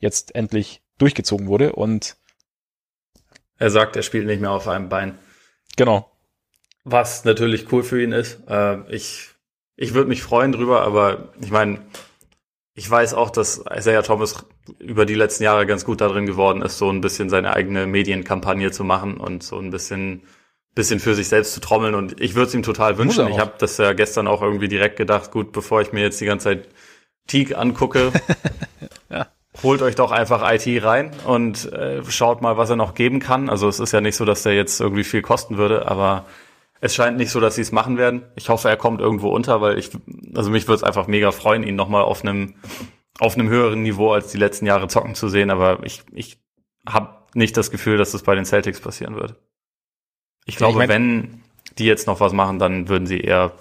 [0.00, 2.16] jetzt endlich durchgezogen wurde und
[3.58, 5.16] er sagt, er spielt nicht mehr auf einem Bein.
[5.76, 6.10] Genau.
[6.82, 8.40] Was natürlich cool für ihn ist.
[8.48, 9.28] Äh, ich
[9.76, 11.78] ich würde mich freuen drüber, aber ich meine,
[12.80, 14.46] ich weiß auch, dass Isaiah Thomas
[14.78, 18.70] über die letzten Jahre ganz gut darin geworden ist, so ein bisschen seine eigene Medienkampagne
[18.70, 20.22] zu machen und so ein bisschen
[20.74, 23.28] bisschen für sich selbst zu trommeln und ich würde es ihm total wünschen.
[23.28, 26.24] Ich habe das ja gestern auch irgendwie direkt gedacht, gut, bevor ich mir jetzt die
[26.24, 26.68] ganze Zeit
[27.26, 28.12] Teague angucke,
[29.10, 29.26] ja.
[29.62, 33.50] holt euch doch einfach IT rein und äh, schaut mal, was er noch geben kann.
[33.50, 36.24] Also es ist ja nicht so, dass der jetzt irgendwie viel kosten würde, aber
[36.80, 38.22] es scheint nicht so, dass sie es machen werden.
[38.36, 39.90] Ich hoffe, er kommt irgendwo unter, weil ich,
[40.34, 42.54] also mich würde es einfach mega freuen, ihn nochmal auf einem
[43.18, 45.50] auf einem höheren Niveau als die letzten Jahre zocken zu sehen.
[45.50, 46.38] Aber ich, ich
[46.88, 49.36] habe nicht das Gefühl, dass das bei den Celtics passieren wird.
[50.46, 51.42] Ich glaube, ja, ich mein, wenn
[51.78, 53.52] die jetzt noch was machen, dann würden sie eher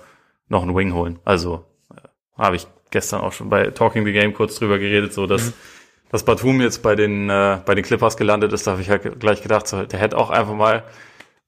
[0.47, 1.19] noch einen Wing holen.
[1.25, 5.27] Also äh, habe ich gestern auch schon bei Talking the Game kurz drüber geredet, so
[5.27, 5.53] dass mhm.
[6.09, 8.65] dass Batum jetzt bei den äh, bei den Clippers gelandet ist.
[8.65, 10.83] Da habe ich halt gleich gedacht, so, der hätte auch einfach mal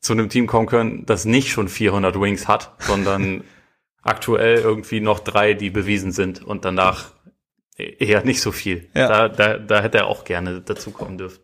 [0.02, 3.44] zu einem Team kommen können, das nicht schon 400 Wings hat, sondern
[4.02, 7.12] aktuell irgendwie noch drei, die bewiesen sind und danach
[7.78, 8.90] eher nicht so viel.
[8.96, 9.08] Ja.
[9.08, 11.40] Da, da, da hätte er auch gerne dazukommen dürfen.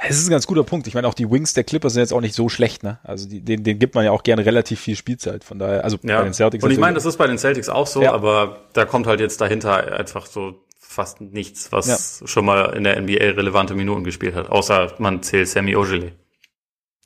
[0.00, 0.88] Es ist ein ganz guter Punkt.
[0.88, 2.98] Ich meine, auch die Wings der Clippers sind jetzt auch nicht so schlecht, ne?
[3.04, 5.44] Also die, den, den gibt man ja auch gerne relativ viel Spielzeit.
[5.44, 6.18] Von daher, also ja.
[6.18, 6.64] bei den Celtics.
[6.64, 8.12] Und ich meine, das ist bei den Celtics auch so, ja.
[8.12, 12.26] aber da kommt halt jetzt dahinter einfach so fast nichts, was ja.
[12.26, 16.12] schon mal in der NBA relevante Minuten gespielt hat, außer man zählt Sammy Ogilvy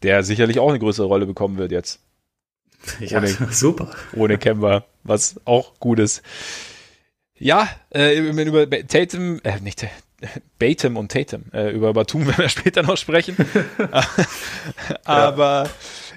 [0.02, 2.00] der sicherlich auch eine größere Rolle bekommen wird jetzt.
[3.00, 3.90] Ja, ohne, super.
[4.14, 6.22] Ohne Kemba, was auch gut ist.
[7.36, 9.86] Ja, äh, über Tatum, äh, nicht
[10.58, 13.36] Batum und Tatum, äh, über Batum werden wir später noch sprechen.
[15.04, 15.68] Aber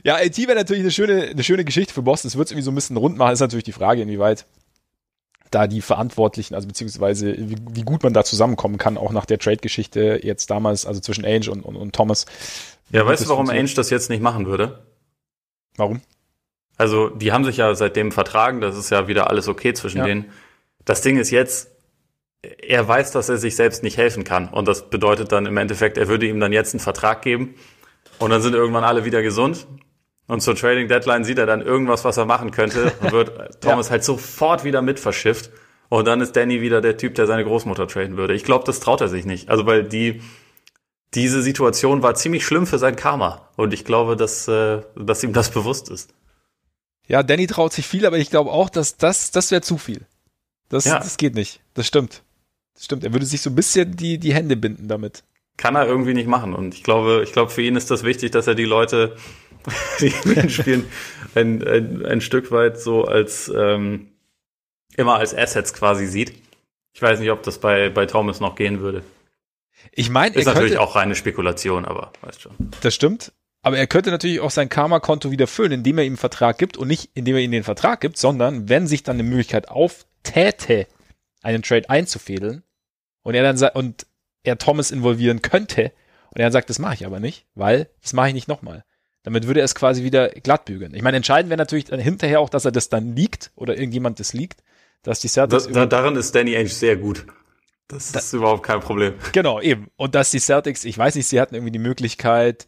[0.04, 2.30] ja, ja LT wäre natürlich eine schöne, eine schöne Geschichte für Boston.
[2.30, 4.46] Es wird irgendwie so ein bisschen rund machen, ist natürlich die Frage, inwieweit
[5.52, 9.38] da die Verantwortlichen, also beziehungsweise wie, wie gut man da zusammenkommen kann, auch nach der
[9.38, 12.26] Trade-Geschichte jetzt damals, also zwischen Ainge und, und, und Thomas,
[12.92, 14.86] ja, weißt du, warum Ainge das jetzt nicht machen würde?
[15.78, 16.02] Warum?
[16.78, 20.06] Also, die haben sich ja seitdem vertragen, das ist ja wieder alles okay zwischen ja.
[20.06, 20.32] denen.
[20.84, 21.70] Das Ding ist jetzt,
[22.42, 24.50] er weiß, dass er sich selbst nicht helfen kann.
[24.50, 27.56] Und das bedeutet dann im Endeffekt, er würde ihm dann jetzt einen Vertrag geben
[28.20, 29.68] und dann sind irgendwann alle wieder gesund.
[30.28, 33.88] Und zur Trading Deadline sieht er dann irgendwas, was er machen könnte und wird Thomas
[33.88, 33.92] ja.
[33.92, 35.52] halt sofort wieder mit verschifft.
[35.90, 38.34] Und dann ist Danny wieder der Typ, der seine Großmutter traden würde.
[38.34, 39.50] Ich glaube, das traut er sich nicht.
[39.50, 40.22] Also, weil die,
[41.14, 43.50] diese Situation war ziemlich schlimm für sein Karma.
[43.58, 46.14] Und ich glaube, dass, äh, dass ihm das bewusst ist.
[47.08, 50.06] Ja, Danny traut sich viel, aber ich glaube auch, dass das, das wäre zu viel.
[50.70, 51.00] Das, ja.
[51.00, 51.60] das geht nicht.
[51.74, 52.24] Das stimmt.
[52.76, 53.04] Das stimmt.
[53.04, 55.24] Er würde sich so ein bisschen die, die Hände binden damit.
[55.58, 56.54] Kann er irgendwie nicht machen.
[56.54, 59.18] Und ich glaube, ich glaube, für ihn ist das wichtig, dass er die Leute,
[60.00, 60.12] die
[60.50, 60.86] spielen,
[61.36, 64.08] ein, ein, ein Stück weit so als, ähm,
[64.96, 66.34] immer als Assets quasi sieht.
[66.94, 69.04] Ich weiß nicht, ob das bei, bei Thomas noch gehen würde.
[69.92, 72.54] Ich meine, ist natürlich könnte, auch reine Spekulation, aber weißt schon.
[72.82, 73.34] Das stimmt.
[73.62, 76.78] Aber er könnte natürlich auch sein Karma-Konto wieder füllen, indem er ihm einen Vertrag gibt
[76.78, 80.88] und nicht indem er ihm den Vertrag gibt, sondern wenn sich dann eine Möglichkeit auftäte,
[81.44, 82.64] einen Trade einzufädeln
[83.24, 84.08] und er dann und
[84.44, 85.92] er Thomas involvieren könnte
[86.32, 88.84] und er dann sagt, das mache ich aber nicht, weil das mache ich nicht nochmal.
[89.24, 90.96] Damit würde er es quasi wieder glatt bügeln.
[90.96, 94.20] Ich meine, entscheidend wäre natürlich dann hinterher auch, dass er das dann liegt oder irgendjemand
[94.20, 94.64] das liegt,
[95.04, 95.68] dass die Celtics.
[95.68, 97.26] Da, daran ist Danny Ainge sehr gut.
[97.88, 99.16] Das ist überhaupt kein Problem.
[99.34, 99.90] Genau, eben.
[99.98, 102.68] Und dass die Celtics, ich weiß nicht, sie hatten irgendwie die Möglichkeit,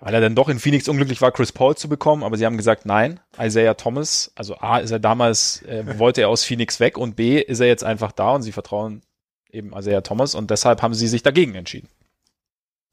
[0.00, 2.56] weil er dann doch in Phoenix unglücklich war, Chris Paul zu bekommen, aber sie haben
[2.56, 6.98] gesagt, nein, Isaiah Thomas, also A, ist er damals, äh, wollte er aus Phoenix weg
[6.98, 9.02] und B, ist er jetzt einfach da und sie vertrauen
[9.50, 11.88] eben Isaiah Thomas und deshalb haben sie sich dagegen entschieden.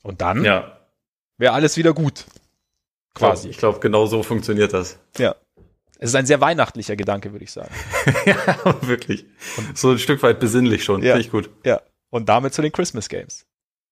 [0.01, 0.79] Und dann ja.
[1.37, 2.25] wäre alles wieder gut.
[3.13, 3.49] Quasi.
[3.49, 4.97] Ich glaube, genau so funktioniert das.
[5.17, 5.35] Ja.
[5.99, 7.73] Es ist ein sehr weihnachtlicher Gedanke, würde ich sagen.
[8.25, 8.37] ja,
[8.81, 9.25] wirklich.
[9.57, 11.01] Und so ein Stück weit besinnlich schon.
[11.01, 11.49] Ja, Finde ich gut.
[11.65, 11.81] Ja.
[12.09, 13.45] Und damit zu den Christmas Games.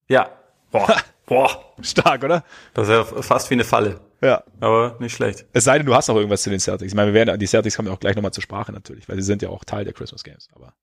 [0.07, 0.29] Ja.
[0.71, 0.97] Boah.
[1.25, 1.73] Boah.
[1.81, 2.43] Stark, oder?
[2.73, 4.01] Das ist ja fast wie eine Falle.
[4.21, 4.43] Ja.
[4.59, 5.45] Aber nicht schlecht.
[5.53, 6.91] Es sei denn, du hast noch irgendwas zu den Celtics.
[6.91, 9.15] Ich meine, wir werden, die Celtics kommen ja auch gleich nochmal zur Sprache natürlich, weil
[9.15, 10.73] sie sind ja auch Teil der Christmas Games, aber.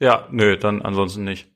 [0.00, 1.50] Ja, nö, dann ansonsten nicht.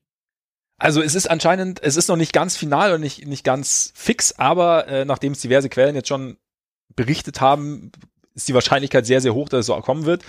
[0.78, 4.32] Also es ist anscheinend, es ist noch nicht ganz final und nicht, nicht ganz fix,
[4.32, 6.36] aber äh, nachdem es diverse Quellen jetzt schon
[6.94, 7.90] berichtet haben,
[8.38, 10.24] ist die Wahrscheinlichkeit sehr, sehr hoch, dass es so kommen wird.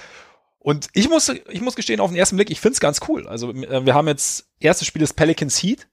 [0.58, 3.28] Und ich muss, ich muss gestehen, auf den ersten Blick, ich finde es ganz cool.
[3.28, 5.88] Also äh, wir haben jetzt erstes Spiel des Pelicans Heat,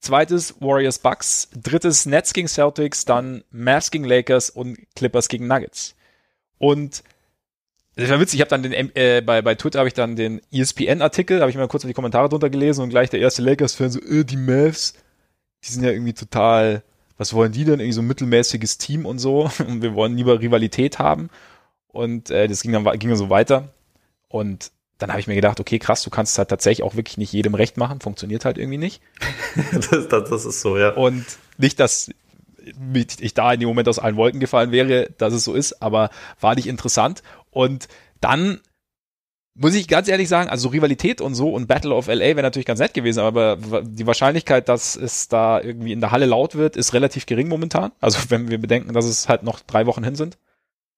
[0.00, 5.96] zweites Warriors Bucks, drittes Nets gegen Celtics, dann Mavs gegen Lakers und Clippers gegen Nuggets.
[6.58, 7.02] Und
[7.96, 10.40] das war witzig, ich habe dann den äh, bei bei Twitter habe ich dann den
[10.52, 14.00] ESPN-Artikel, habe ich mal kurz die Kommentare drunter gelesen und gleich der erste Lakers-Fan so,
[14.00, 14.94] äh, die Mavs,
[15.64, 16.84] die sind ja irgendwie total
[17.20, 17.80] was wollen die denn?
[17.80, 19.50] Irgendwie so ein mittelmäßiges Team und so.
[19.58, 21.28] Und wir wollen lieber Rivalität haben.
[21.88, 23.68] Und äh, das ging dann, ging dann so weiter.
[24.28, 27.18] Und dann habe ich mir gedacht, okay, krass, du kannst es halt tatsächlich auch wirklich
[27.18, 28.00] nicht jedem recht machen.
[28.00, 29.02] Funktioniert halt irgendwie nicht.
[29.72, 30.94] das, das, das ist so, ja.
[30.94, 31.26] Und
[31.58, 32.10] nicht, dass
[33.20, 36.08] ich da in dem Moment aus allen Wolken gefallen wäre, dass es so ist, aber
[36.40, 37.22] war nicht interessant.
[37.50, 37.88] Und
[38.22, 38.60] dann
[39.54, 42.66] muss ich ganz ehrlich sagen, also Rivalität und so und Battle of LA wäre natürlich
[42.66, 46.76] ganz nett gewesen, aber die Wahrscheinlichkeit, dass es da irgendwie in der Halle laut wird,
[46.76, 47.92] ist relativ gering momentan.
[48.00, 50.38] Also wenn wir bedenken, dass es halt noch drei Wochen hin sind.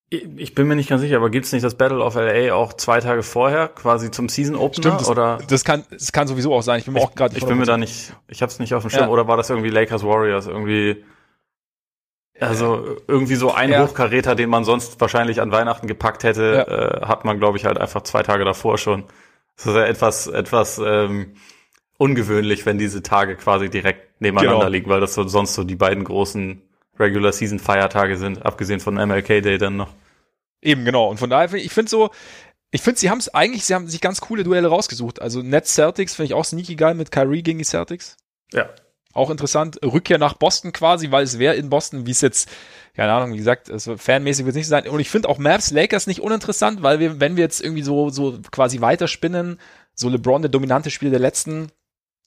[0.09, 2.73] Ich bin mir nicht ganz sicher, aber gibt es nicht das Battle of LA auch
[2.73, 4.73] zwei Tage vorher, quasi zum Season Opener?
[4.73, 5.39] Stimmt, das, oder?
[5.47, 6.77] Das kann, das kann sowieso auch sein.
[6.77, 7.35] Ich bin mir auch gerade.
[7.35, 9.05] Ich bin mir da nicht, ich habe es nicht auf dem Schirm.
[9.05, 9.09] Ja.
[9.09, 11.03] Oder war das irgendwie Lakers Warriors irgendwie?
[12.39, 13.83] Also irgendwie so ein ja.
[13.83, 17.01] Hochkaräter, den man sonst wahrscheinlich an Weihnachten gepackt hätte, ja.
[17.01, 19.03] äh, hat man, glaube ich, halt einfach zwei Tage davor schon.
[19.55, 21.35] Das ist ja etwas, etwas ähm,
[21.97, 24.71] ungewöhnlich, wenn diese Tage quasi direkt nebeneinander genau.
[24.71, 26.61] liegen, weil das so, sonst so die beiden großen
[26.99, 29.93] Regular Season Feiertage sind, abgesehen von MLK Day dann noch.
[30.61, 31.09] Eben, genau.
[31.09, 32.09] Und von daher, ich finde so,
[32.71, 35.21] ich finde, sie haben es eigentlich, sie haben sich ganz coole Duelle rausgesucht.
[35.21, 38.17] Also Nets Celtics finde ich auch sneaky geil mit Kyrie gegen die Celtics.
[38.51, 38.69] Ja.
[39.13, 39.79] Auch interessant.
[39.83, 42.49] Rückkehr nach Boston quasi, weil es wäre in Boston, wie es jetzt,
[42.95, 44.87] keine Ahnung, wie gesagt, also fanmäßig wird es nicht sein.
[44.87, 48.09] Und ich finde auch Maps Lakers nicht uninteressant, weil wir, wenn wir jetzt irgendwie so,
[48.09, 49.59] so quasi weiterspinnen,
[49.93, 51.71] so LeBron, der dominante Spieler der letzten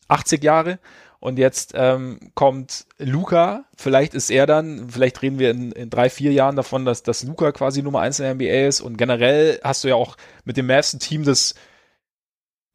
[0.08, 0.78] 80 Jahre,
[1.18, 6.10] und jetzt ähm, kommt Luca, vielleicht ist er dann, vielleicht reden wir in, in drei,
[6.10, 8.80] vier Jahren davon, dass, dass Luca quasi Nummer eins in der NBA ist.
[8.80, 11.54] Und generell hast du ja auch mit dem Mavs ein Team, das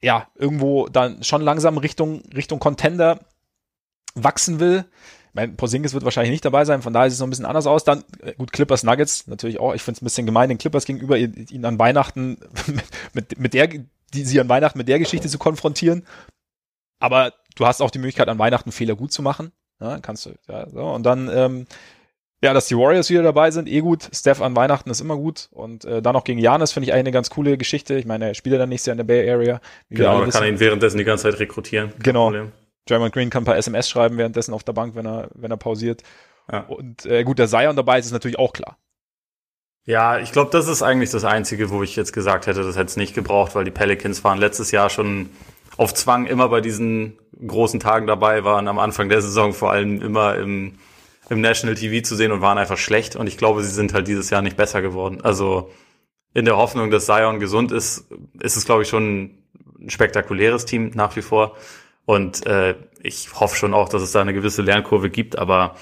[0.02, 3.20] ja irgendwo dann schon langsam Richtung, Richtung Contender
[4.16, 4.86] wachsen will.
[5.30, 7.46] Ich meine, Porzingis wird wahrscheinlich nicht dabei sein, von daher sieht es noch ein bisschen
[7.46, 7.86] anders aus.
[7.86, 9.74] Dann, äh, gut, Clippers Nuggets natürlich auch.
[9.74, 12.38] Ich finde es ein bisschen gemein, den Clippers gegenüber ihn an Weihnachten
[13.14, 16.06] mit, mit, der, die sie an Weihnachten mit der Geschichte zu konfrontieren.
[17.00, 19.52] Aber du hast auch die Möglichkeit, an Weihnachten Fehler gut zu machen.
[19.80, 20.82] Ja, kannst du, ja, so.
[20.82, 21.66] Und dann, ähm,
[22.44, 24.10] ja, dass die Warriors wieder dabei sind, eh gut.
[24.14, 25.48] Steph an Weihnachten ist immer gut.
[25.52, 27.96] Und äh, dann noch gegen Janis finde ich eigentlich eine ganz coole Geschichte.
[27.96, 29.62] Ich meine, er spielt ja dann nächstes Jahr in der Bay Area.
[29.90, 31.94] Genau, man kann ihn währenddessen die ganze Zeit rekrutieren.
[32.00, 32.32] Genau.
[32.86, 35.58] German Green kann ein paar SMS schreiben währenddessen auf der Bank, wenn er, wenn er
[35.58, 36.04] pausiert.
[36.52, 36.62] Ja.
[36.62, 38.78] Und äh, gut, der Zion dabei ist, ist natürlich auch klar.
[39.86, 42.86] Ja, ich glaube, das ist eigentlich das Einzige, wo ich jetzt gesagt hätte, das hätte
[42.86, 45.30] es nicht gebraucht, weil die Pelicans waren letztes Jahr schon
[45.78, 50.02] auf Zwang immer bei diesen großen Tagen dabei, waren am Anfang der Saison vor allem
[50.02, 50.76] immer im,
[51.30, 53.16] im National TV zu sehen und waren einfach schlecht.
[53.16, 55.22] Und ich glaube, sie sind halt dieses Jahr nicht besser geworden.
[55.22, 55.72] Also
[56.34, 58.06] in der Hoffnung, dass Zion gesund ist,
[58.40, 59.40] ist es, glaube ich, schon
[59.80, 61.56] ein spektakuläres Team nach wie vor.
[62.12, 65.78] Und äh, ich hoffe schon auch, dass es da eine gewisse Lernkurve gibt, aber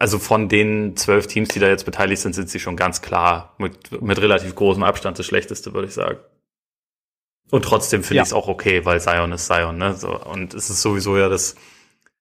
[0.00, 3.54] also von den zwölf Teams, die da jetzt beteiligt sind, sind sie schon ganz klar
[3.58, 6.18] mit, mit relativ großem Abstand das Schlechteste, würde ich sagen.
[7.52, 8.22] Und trotzdem finde ja.
[8.22, 9.94] ich es auch okay, weil Zion ist Zion, ne?
[9.94, 11.54] So, und es ist sowieso ja das,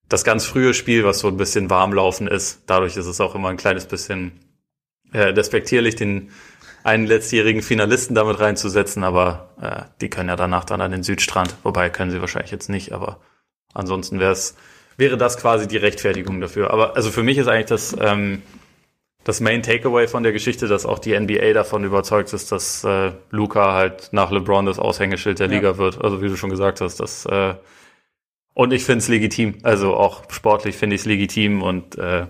[0.08, 2.62] das ganz frühe Spiel, was so ein bisschen warmlaufen ist.
[2.68, 4.34] Dadurch ist es auch immer ein kleines bisschen
[5.14, 6.30] äh, despektierlich, den
[6.84, 11.56] einen letztjährigen Finalisten damit reinzusetzen, aber äh, die können ja danach dann an den Südstrand.
[11.64, 13.20] Wobei können sie wahrscheinlich jetzt nicht, aber
[13.74, 14.56] ansonsten wäre es
[14.98, 16.72] wäre das quasi die Rechtfertigung dafür.
[16.72, 18.42] Aber also für mich ist eigentlich das ähm,
[19.24, 23.12] das Main Takeaway von der Geschichte, dass auch die NBA davon überzeugt ist, dass äh,
[23.30, 25.54] Luca halt nach LeBron das Aushängeschild der ja.
[25.54, 26.04] Liga wird.
[26.04, 27.54] Also wie du schon gesagt hast, das äh,
[28.54, 29.60] und ich finde es legitim.
[29.64, 32.28] Also auch sportlich finde ich es legitim und äh,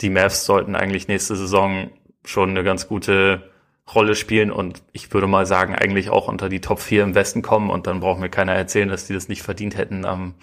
[0.00, 1.90] die Mavs sollten eigentlich nächste Saison
[2.24, 3.50] schon eine ganz gute
[3.92, 7.42] Rolle spielen und ich würde mal sagen, eigentlich auch unter die Top 4 im Westen
[7.42, 10.34] kommen und dann braucht mir keiner erzählen, dass die das nicht verdient hätten, am,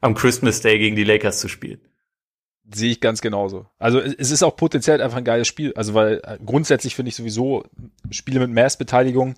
[0.00, 1.80] am Christmas Day gegen die Lakers zu spielen.
[2.72, 3.66] Sehe ich ganz genauso.
[3.78, 5.74] Also es ist auch potenziell einfach ein geiles Spiel.
[5.74, 7.64] Also weil äh, grundsätzlich finde ich sowieso
[8.10, 9.34] Spiele mit Mass-Beteiligung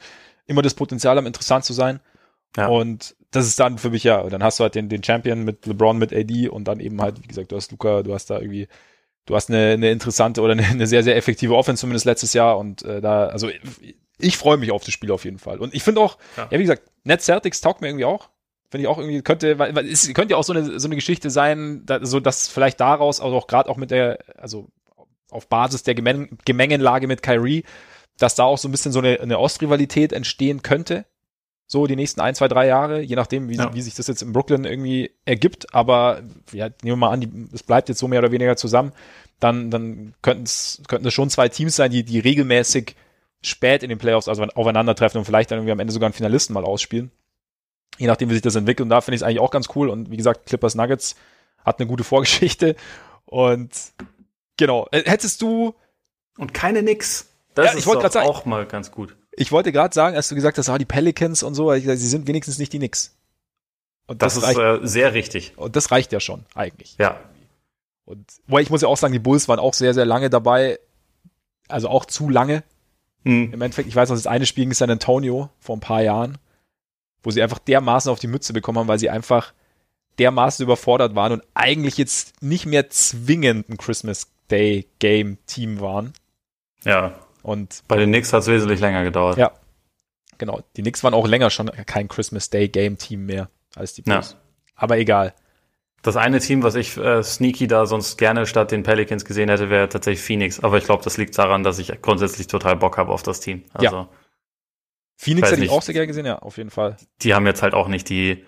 [0.46, 2.00] immer das Potenzial haben, interessant zu sein.
[2.56, 2.68] Ja.
[2.68, 5.66] Und das ist dann für mich ja, dann hast du halt den, den Champion mit
[5.66, 8.38] LeBron, mit AD und dann eben halt, wie gesagt, du hast Luca, du hast da
[8.38, 8.68] irgendwie,
[9.26, 12.58] du hast eine, eine interessante oder eine, eine sehr, sehr effektive Offense, zumindest letztes Jahr.
[12.58, 15.58] Und äh, da, also ich, ich freue mich auf das Spiel auf jeden Fall.
[15.58, 16.48] Und ich finde auch, ja.
[16.50, 18.30] ja, wie gesagt, Net Celtics taugt mir irgendwie auch.
[18.70, 21.30] Finde ich auch irgendwie, könnte, weil, es könnte ja auch so eine, so eine Geschichte
[21.30, 24.68] sein, da, so dass vielleicht daraus, also auch gerade auch mit der, also
[25.30, 27.64] auf Basis der Gemeng Gemengenlage mit Kyrie,
[28.18, 31.04] dass da auch so ein bisschen so eine, eine Ostrivalität entstehen könnte.
[31.66, 33.74] So die nächsten ein, zwei, drei Jahre, je nachdem, wie, ja.
[33.74, 35.74] wie sich das jetzt in Brooklyn irgendwie ergibt.
[35.74, 36.22] Aber
[36.52, 38.92] ja, nehmen wir mal an, die, es bleibt jetzt so mehr oder weniger zusammen.
[39.40, 42.94] Dann, dann könnten es könnten es schon zwei Teams sein, die, die regelmäßig
[43.42, 46.54] spät in den Playoffs also aufeinandertreffen und vielleicht dann irgendwie am Ende sogar einen Finalisten
[46.54, 47.10] mal ausspielen
[47.98, 48.84] je nachdem, wie sich das entwickelt.
[48.84, 49.88] Und da finde ich es eigentlich auch ganz cool.
[49.88, 51.16] Und wie gesagt, Clippers Nuggets
[51.64, 52.76] hat eine gute Vorgeschichte.
[53.24, 53.70] Und
[54.56, 55.74] genau, äh, hättest du.
[56.38, 57.28] Und keine Nix.
[57.54, 59.16] Das ja, ich wollte gerade sagen, auch mal ganz gut.
[59.36, 62.26] Ich wollte gerade sagen, als du gesagt hast, ah, die Pelicans und so, sie sind
[62.26, 63.16] wenigstens nicht die Nix.
[64.06, 65.54] Und das, das ist reicht, äh, sehr richtig.
[65.56, 66.96] Und das reicht ja schon, eigentlich.
[66.98, 67.18] Ja.
[68.04, 70.78] Und, weil ich muss ja auch sagen, die Bulls waren auch sehr, sehr lange dabei.
[71.68, 72.62] Also auch zu lange.
[73.24, 73.52] Hm.
[73.52, 76.38] Im Endeffekt, ich weiß noch, das eine Spiel gegen San Antonio vor ein paar Jahren
[77.24, 79.52] wo sie einfach dermaßen auf die Mütze bekommen haben, weil sie einfach
[80.18, 86.12] dermaßen überfordert waren und eigentlich jetzt nicht mehr zwingend ein Christmas Day Game Team waren.
[86.84, 87.18] Ja.
[87.44, 89.36] Und bei den Knicks hat es wesentlich länger gedauert.
[89.36, 89.52] Ja.
[90.38, 94.02] Genau, die Knicks waren auch länger schon kein Christmas Day Game Team mehr als die
[94.02, 94.32] Bulls.
[94.32, 94.38] Ja.
[94.74, 95.34] Aber egal.
[96.02, 99.68] Das eine Team, was ich äh, sneaky da sonst gerne statt den Pelicans gesehen hätte,
[99.68, 100.60] wäre tatsächlich Phoenix.
[100.60, 103.64] Aber ich glaube, das liegt daran, dass ich grundsätzlich total Bock habe auf das Team.
[103.74, 104.08] Also, ja.
[105.16, 106.96] Phoenix hätte ich auch sehr gerne gesehen, ja, auf jeden Fall.
[107.22, 108.44] Die haben jetzt halt auch nicht die,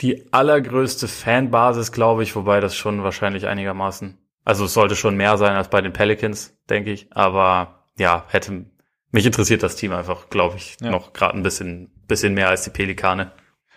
[0.00, 5.36] die allergrößte Fanbasis, glaube ich, wobei das schon wahrscheinlich einigermaßen, also es sollte schon mehr
[5.38, 7.08] sein als bei den Pelicans, denke ich.
[7.12, 8.64] Aber ja, hätte
[9.10, 10.90] mich interessiert das Team einfach, glaube ich, ja.
[10.90, 13.30] noch gerade ein bisschen, bisschen mehr als die Pelikane.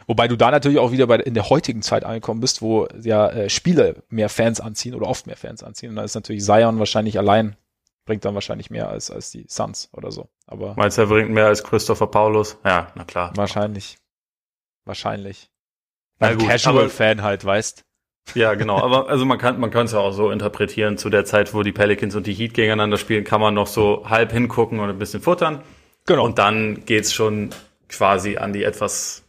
[0.08, 3.28] Wobei du da natürlich auch wieder bei, in der heutigen Zeit angekommen bist, wo ja
[3.30, 5.90] äh, Spiele mehr Fans anziehen oder oft mehr Fans anziehen.
[5.90, 7.56] Und da ist natürlich Zion wahrscheinlich allein,
[8.06, 10.30] bringt dann wahrscheinlich mehr als, als die Suns oder so.
[10.46, 12.58] Aber Meinst du, er bringt mehr als Christopher Paulus?
[12.64, 13.32] Ja, na klar.
[13.36, 13.98] Wahrscheinlich.
[14.86, 15.50] Wahrscheinlich.
[16.20, 17.84] Ein Casual-Fan halt, weißt.
[18.34, 18.80] Ja, genau.
[18.80, 20.98] Aber also man kann man kann es ja auch so interpretieren.
[20.98, 24.10] Zu der Zeit, wo die Pelicans und die Heat gegeneinander spielen, kann man noch so
[24.10, 25.62] halb hingucken und ein bisschen futtern.
[26.06, 26.26] Genau.
[26.26, 27.52] Und dann geht's schon
[27.88, 29.24] quasi an die etwas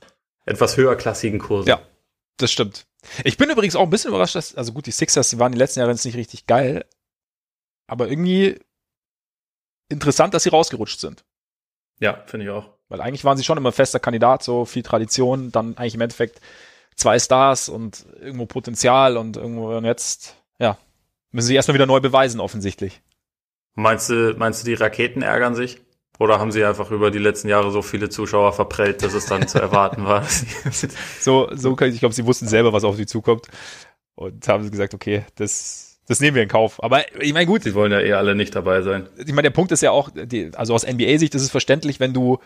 [0.46, 1.68] etwas höherklassigen Kurse.
[1.68, 1.80] Ja,
[2.38, 2.86] das stimmt.
[3.24, 5.58] Ich bin übrigens auch ein bisschen überrascht, dass, also gut, die Sixers, die waren die
[5.58, 6.84] letzten Jahre jetzt nicht richtig geil,
[7.86, 8.58] aber irgendwie
[9.88, 11.24] interessant, dass sie rausgerutscht sind.
[12.00, 12.70] Ja, finde ich auch.
[12.88, 16.40] Weil eigentlich waren sie schon immer fester Kandidat, so viel Tradition, dann eigentlich im Endeffekt
[16.96, 20.78] zwei Stars und irgendwo Potenzial und irgendwo und jetzt, ja,
[21.30, 23.02] müssen sie erstmal wieder neu beweisen, offensichtlich.
[23.74, 25.82] Meinst du, meinst du, die Raketen ärgern sich?
[26.18, 29.46] Oder haben sie einfach über die letzten Jahre so viele Zuschauer verprellt, dass es dann
[29.46, 30.24] zu erwarten war?
[31.20, 33.48] so, so kann ich, ich glaube, sie wussten selber, was auf sie zukommt.
[34.14, 36.82] Und haben sie gesagt, okay, das, das nehmen wir in Kauf.
[36.82, 37.64] Aber ich meine, gut.
[37.64, 39.10] Sie wollen ja eh alle nicht dabei sein.
[39.18, 42.14] Ich meine, der Punkt ist ja auch, die, also aus NBA-Sicht ist es verständlich, wenn
[42.14, 42.38] du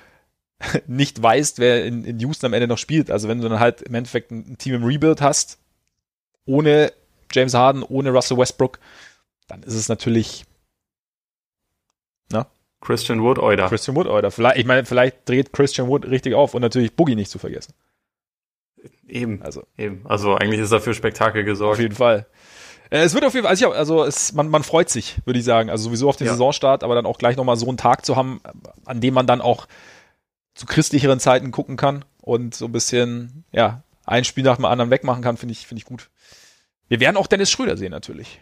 [0.87, 3.11] nicht weißt, wer in, in Houston am Ende noch spielt.
[3.11, 5.59] Also wenn du dann halt im Endeffekt ein Team im Rebuild hast,
[6.45, 6.93] ohne
[7.33, 8.79] James Harden, ohne Russell Westbrook,
[9.49, 10.45] dann ist es natürlich,
[12.31, 12.47] na,
[12.81, 13.69] Christian Wood Euder.
[13.69, 14.31] Christian Wood Euder.
[14.31, 17.75] Vielleicht, ich meine, vielleicht dreht Christian Wood richtig auf und natürlich Boogie nicht zu vergessen.
[19.07, 19.43] Eben.
[19.43, 20.03] Also, eben.
[20.05, 21.77] Also eigentlich ist dafür Spektakel gesorgt.
[21.77, 22.27] Auf jeden Fall.
[22.91, 25.39] Äh, es wird auf jeden Fall, also, ja, also es, man, man freut sich, würde
[25.39, 25.71] ich sagen.
[25.71, 26.33] Also sowieso auf den ja.
[26.33, 28.41] Saisonstart, aber dann auch gleich nochmal so einen Tag zu haben,
[28.85, 29.67] an dem man dann auch
[30.55, 34.91] zu christlicheren Zeiten gucken kann und so ein bisschen, ja, ein Spiel nach dem anderen
[34.91, 36.11] wegmachen kann, finde ich, finde ich gut.
[36.89, 38.41] Wir werden auch Dennis Schröder sehen, natürlich.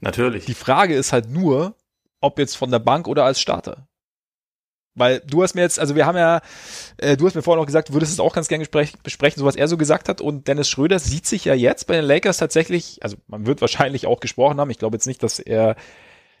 [0.00, 0.44] Natürlich.
[0.44, 1.74] Die Frage ist halt nur,
[2.20, 3.88] ob jetzt von der Bank oder als Starter.
[4.94, 6.40] Weil du hast mir jetzt, also wir haben ja,
[6.96, 9.44] äh, du hast mir vorhin noch gesagt, du würdest es auch ganz gerne besprechen, so
[9.44, 10.20] was er so gesagt hat.
[10.20, 14.06] Und Dennis Schröder sieht sich ja jetzt bei den Lakers tatsächlich, also man wird wahrscheinlich
[14.06, 14.70] auch gesprochen haben.
[14.70, 15.76] Ich glaube jetzt nicht, dass er,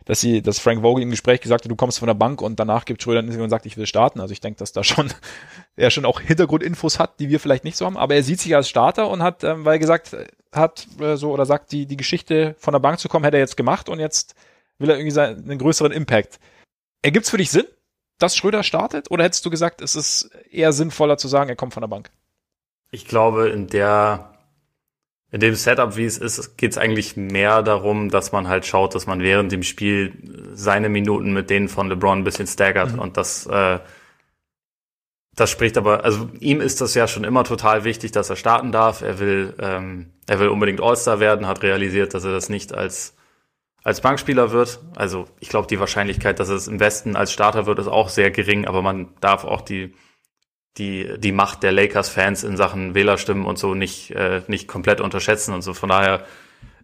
[0.08, 2.58] dass sie, dass Frank Vogel im Gespräch gesagt hat, du kommst von der Bank und
[2.58, 4.20] danach gibt Schröder und sagt, ich will starten.
[4.20, 5.12] Also ich denke, dass da schon
[5.76, 7.98] er schon auch Hintergrundinfos hat, die wir vielleicht nicht so haben.
[7.98, 10.16] Aber er sieht sich als Starter und hat, ähm, weil er gesagt
[10.50, 13.42] hat, äh, so oder sagt, die die Geschichte von der Bank zu kommen, hätte er
[13.42, 14.34] jetzt gemacht und jetzt
[14.78, 16.40] will er irgendwie seinen, einen größeren Impact.
[17.02, 17.66] Ergibt's für dich Sinn,
[18.18, 19.10] dass Schröder startet?
[19.10, 22.10] Oder hättest du gesagt, es ist eher sinnvoller zu sagen, er kommt von der Bank?
[22.90, 24.37] Ich glaube, in der,
[25.30, 28.94] in dem Setup, wie es ist, geht es eigentlich mehr darum, dass man halt schaut,
[28.94, 30.14] dass man während dem Spiel
[30.54, 32.98] seine Minuten mit denen von LeBron ein bisschen staggert mhm.
[32.98, 33.78] und das, äh,
[35.36, 38.72] das spricht aber, also ihm ist das ja schon immer total wichtig, dass er starten
[38.72, 39.02] darf.
[39.02, 43.14] Er will, ähm, er will unbedingt All-Star werden, hat realisiert, dass er das nicht als
[43.84, 44.80] als Bankspieler wird.
[44.96, 48.30] Also ich glaube, die Wahrscheinlichkeit, dass es im Westen als Starter wird, ist auch sehr
[48.30, 49.94] gering, aber man darf auch die,
[50.78, 55.52] die, die Macht der Lakers-Fans in Sachen Wählerstimmen und so nicht, äh, nicht komplett unterschätzen
[55.52, 55.74] und so.
[55.74, 56.24] Von daher,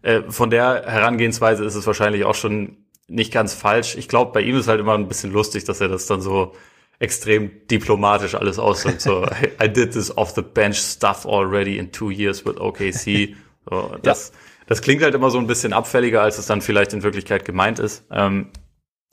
[0.02, 2.76] äh, von der Herangehensweise ist es wahrscheinlich auch schon
[3.06, 3.96] nicht ganz falsch.
[3.96, 6.54] Ich glaube, bei ihm ist halt immer ein bisschen lustig, dass er das dann so
[6.98, 9.00] extrem diplomatisch alles ausdrückt.
[9.00, 13.36] So, I, I did this off the bench stuff already in two years with OKC.
[13.66, 16.92] So, das, ja das klingt halt immer so ein bisschen abfälliger, als es dann vielleicht
[16.92, 18.04] in Wirklichkeit gemeint ist.
[18.10, 18.50] Ähm,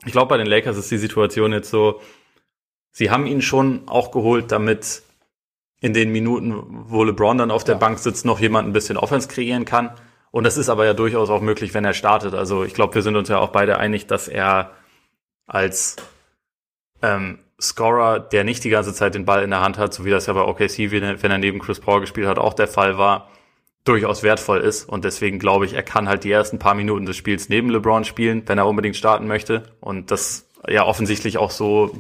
[0.06, 2.02] ich glaube, bei den Lakers ist die Situation jetzt so,
[2.92, 5.04] sie haben ihn schon auch geholt, damit
[5.80, 6.54] in den Minuten,
[6.88, 7.80] wo LeBron dann auf der ja.
[7.80, 9.92] Bank sitzt, noch jemand ein bisschen Offense kreieren kann.
[10.30, 12.34] Und das ist aber ja durchaus auch möglich, wenn er startet.
[12.34, 14.72] Also ich glaube, wir sind uns ja auch beide einig, dass er
[15.48, 15.98] als
[17.02, 20.10] ähm, Scorer, der nicht die ganze Zeit den Ball in der Hand hat, so wie
[20.10, 23.30] das ja bei OKC, wenn er neben Chris Paul gespielt hat, auch der Fall war,
[23.84, 24.88] durchaus wertvoll ist.
[24.88, 28.06] Und deswegen glaube ich, er kann halt die ersten paar Minuten des Spiels neben LeBron
[28.06, 29.64] spielen, wenn er unbedingt starten möchte.
[29.80, 31.92] Und das ja offensichtlich auch so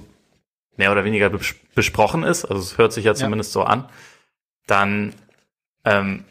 [0.78, 1.32] mehr oder weniger
[1.76, 2.46] besprochen ist.
[2.46, 3.62] Also es hört sich ja zumindest ja.
[3.62, 3.90] so an.
[4.68, 5.14] Dann,
[5.86, 6.26] ähm,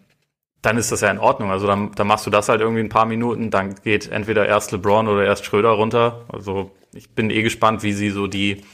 [0.62, 1.51] dann ist das ja in Ordnung.
[1.51, 4.72] Also dann, dann machst du das halt irgendwie ein paar Minuten, dann geht entweder erst
[4.72, 6.24] LeBron oder erst Schröder runter.
[6.28, 8.64] Also ich bin eh gespannt, wie sie so die,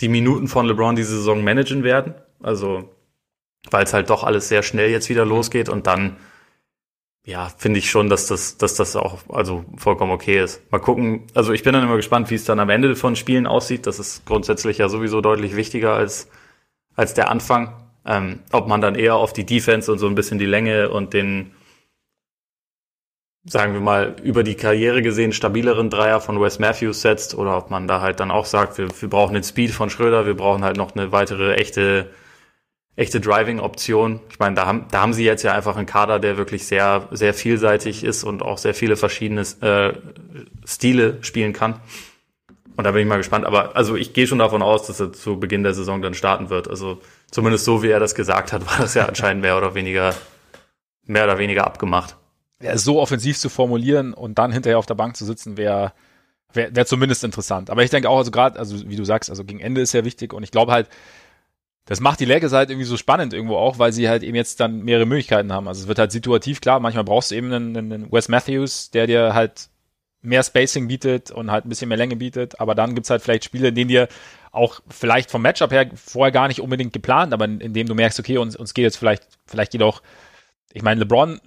[0.00, 2.14] die Minuten von LeBron diese Saison managen werden.
[2.42, 2.94] Also
[3.70, 6.16] weil es halt doch alles sehr schnell jetzt wieder losgeht und dann
[7.26, 10.60] ja, finde ich schon, dass das, dass das auch also vollkommen okay ist.
[10.70, 11.26] Mal gucken.
[11.32, 13.86] Also ich bin dann immer gespannt, wie es dann am Ende von Spielen aussieht.
[13.86, 16.28] Das ist grundsätzlich ja sowieso deutlich wichtiger als
[16.96, 17.72] als der Anfang.
[18.06, 21.14] Ähm, ob man dann eher auf die Defense und so ein bisschen die Länge und
[21.14, 21.52] den,
[23.46, 27.70] sagen wir mal, über die Karriere gesehen stabileren Dreier von Wes Matthews setzt oder ob
[27.70, 30.64] man da halt dann auch sagt, wir, wir brauchen den Speed von Schröder, wir brauchen
[30.64, 32.10] halt noch eine weitere echte
[32.96, 34.20] echte Driving-Option.
[34.30, 37.08] Ich meine, da haben, da haben sie jetzt ja einfach einen Kader, der wirklich sehr,
[37.10, 39.92] sehr vielseitig ist und auch sehr viele verschiedene äh,
[40.64, 41.80] Stile spielen kann.
[42.76, 43.44] Und da bin ich mal gespannt.
[43.44, 46.50] Aber also ich gehe schon davon aus, dass er zu Beginn der Saison dann starten
[46.50, 46.68] wird.
[46.68, 50.14] Also zumindest so, wie er das gesagt hat, war das ja anscheinend mehr oder weniger,
[51.04, 52.16] mehr oder weniger abgemacht.
[52.62, 55.92] Ja, so offensiv zu formulieren und dann hinterher auf der Bank zu sitzen, wäre
[56.54, 57.70] wäre wär zumindest interessant.
[57.70, 60.04] Aber ich denke auch, also gerade, also wie du sagst, also gegen Ende ist ja
[60.04, 60.88] wichtig und ich glaube halt,
[61.86, 64.60] das macht die Lakers halt irgendwie so spannend irgendwo auch, weil sie halt eben jetzt
[64.60, 65.68] dann mehrere Möglichkeiten haben.
[65.68, 69.06] Also es wird halt situativ klar, manchmal brauchst du eben einen, einen Wes Matthews, der
[69.06, 69.68] dir halt
[70.22, 73.44] mehr Spacing bietet und halt ein bisschen mehr Länge bietet, aber dann gibt's halt vielleicht
[73.44, 74.08] Spiele, in denen dir
[74.52, 77.94] auch vielleicht vom Matchup her vorher gar nicht unbedingt geplant, aber in, in dem du
[77.94, 80.00] merkst, okay, uns, uns geht jetzt vielleicht, vielleicht geht auch,
[80.72, 81.40] ich meine, LeBron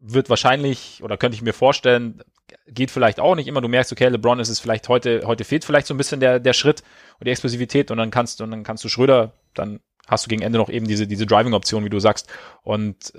[0.00, 2.22] wird wahrscheinlich, oder könnte ich mir vorstellen,
[2.66, 3.60] geht vielleicht auch nicht immer.
[3.60, 6.40] Du merkst, okay, LeBron ist es vielleicht heute, heute fehlt vielleicht so ein bisschen der,
[6.40, 6.82] der Schritt
[7.18, 10.28] und die Explosivität und dann kannst du, und dann kannst du Schröder, dann hast du
[10.28, 12.28] gegen Ende noch eben diese, diese Driving-Option, wie du sagst,
[12.62, 13.12] und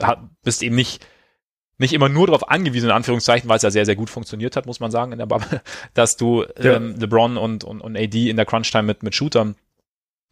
[0.43, 1.05] bist eben nicht,
[1.77, 4.65] nicht immer nur darauf angewiesen, in Anführungszeichen, weil es ja sehr, sehr gut funktioniert hat,
[4.65, 5.61] muss man sagen, in der Bubble,
[5.93, 6.75] dass du ja.
[6.75, 9.55] ähm, LeBron und, und, und AD in der Crunch-Time mit, mit Shootern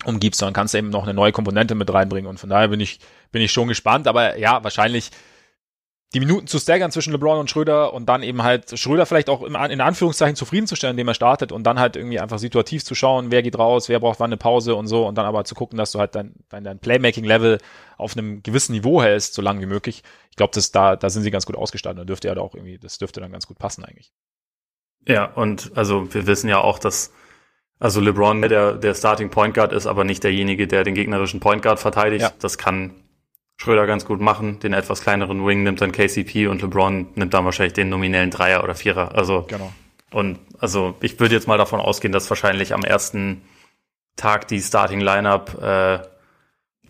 [0.06, 2.30] umgibst, sondern kannst eben noch eine neue Komponente mit reinbringen.
[2.30, 3.00] Und von daher bin ich,
[3.32, 4.08] bin ich schon gespannt.
[4.08, 5.12] Aber ja, wahrscheinlich
[6.14, 9.44] die Minuten zu staggern zwischen LeBron und Schröder und dann eben halt Schröder vielleicht auch
[9.44, 13.42] in Anführungszeichen zufriedenzustellen, indem er startet und dann halt irgendwie einfach situativ zu schauen, wer
[13.42, 15.94] geht raus, wer braucht wann eine Pause und so und dann aber zu gucken, dass
[15.94, 17.60] du halt dein, dein, dein Playmaking-Level
[17.98, 20.04] auf einem gewissen Niveau hältst, so lange wie möglich.
[20.30, 22.00] Ich glaube, das da, da sind sie ganz gut ausgestattet.
[22.00, 24.12] Da dürfte ja auch irgendwie, das dürfte dann ganz gut passen eigentlich.
[25.08, 27.14] Ja, und also wir wissen ja auch, dass
[27.80, 31.64] also LeBron der, der Starting Point Guard ist, aber nicht derjenige, der den gegnerischen Point
[31.64, 32.22] Guard verteidigt.
[32.22, 32.32] Ja.
[32.40, 33.01] Das kann
[33.62, 34.60] Schröder ganz gut machen.
[34.60, 38.64] Den etwas kleineren Wing nimmt dann KCP und LeBron nimmt dann wahrscheinlich den nominellen Dreier
[38.64, 39.14] oder Vierer.
[39.14, 39.72] Also genau.
[40.10, 43.44] und also ich würde jetzt mal davon ausgehen, dass wahrscheinlich am ersten
[44.16, 46.00] Tag die Starting Lineup äh,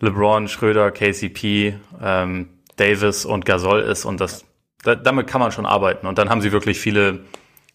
[0.00, 4.46] LeBron, Schröder, KCP, ähm, Davis und Gasol ist und das
[4.82, 7.20] da, damit kann man schon arbeiten und dann haben sie wirklich viele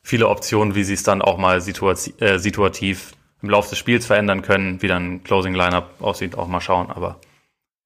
[0.01, 3.11] viele Optionen, wie sie es dann auch mal situativ, äh, situativ
[3.43, 7.19] im Laufe des Spiels verändern können, wie dann Closing Lineup aussieht, auch mal schauen, aber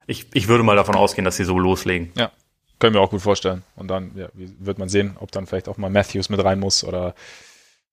[0.08, 2.12] ich, ich würde mal davon ausgehen, dass sie so loslegen.
[2.16, 2.32] Ja,
[2.80, 3.64] können wir auch gut vorstellen.
[3.76, 6.84] Und dann ja, wird man sehen, ob dann vielleicht auch mal Matthews mit rein muss
[6.84, 7.14] oder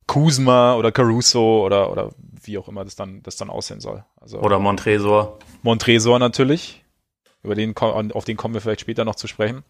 [0.06, 2.10] Kuzma oder Caruso oder, oder
[2.42, 4.04] wie auch immer das dann, das dann aussehen soll.
[4.20, 5.38] Also, oder Montresor.
[5.62, 6.82] Montresor natürlich.
[7.42, 9.62] Über den, auf den kommen wir vielleicht später noch zu sprechen.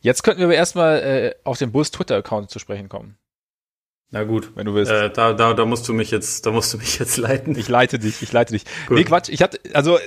[0.00, 3.16] Jetzt könnten wir aber erstmal äh, auf den Bulls Twitter-Account zu sprechen kommen.
[4.10, 4.92] Na gut, wenn du willst.
[4.92, 7.56] Äh, da, da, da musst du mich jetzt, da musst du mich jetzt leiten.
[7.56, 8.64] Ich leite dich, ich leite dich.
[8.86, 8.98] Gut.
[8.98, 9.30] Nee, Quatsch.
[9.30, 9.98] Ich hatte, also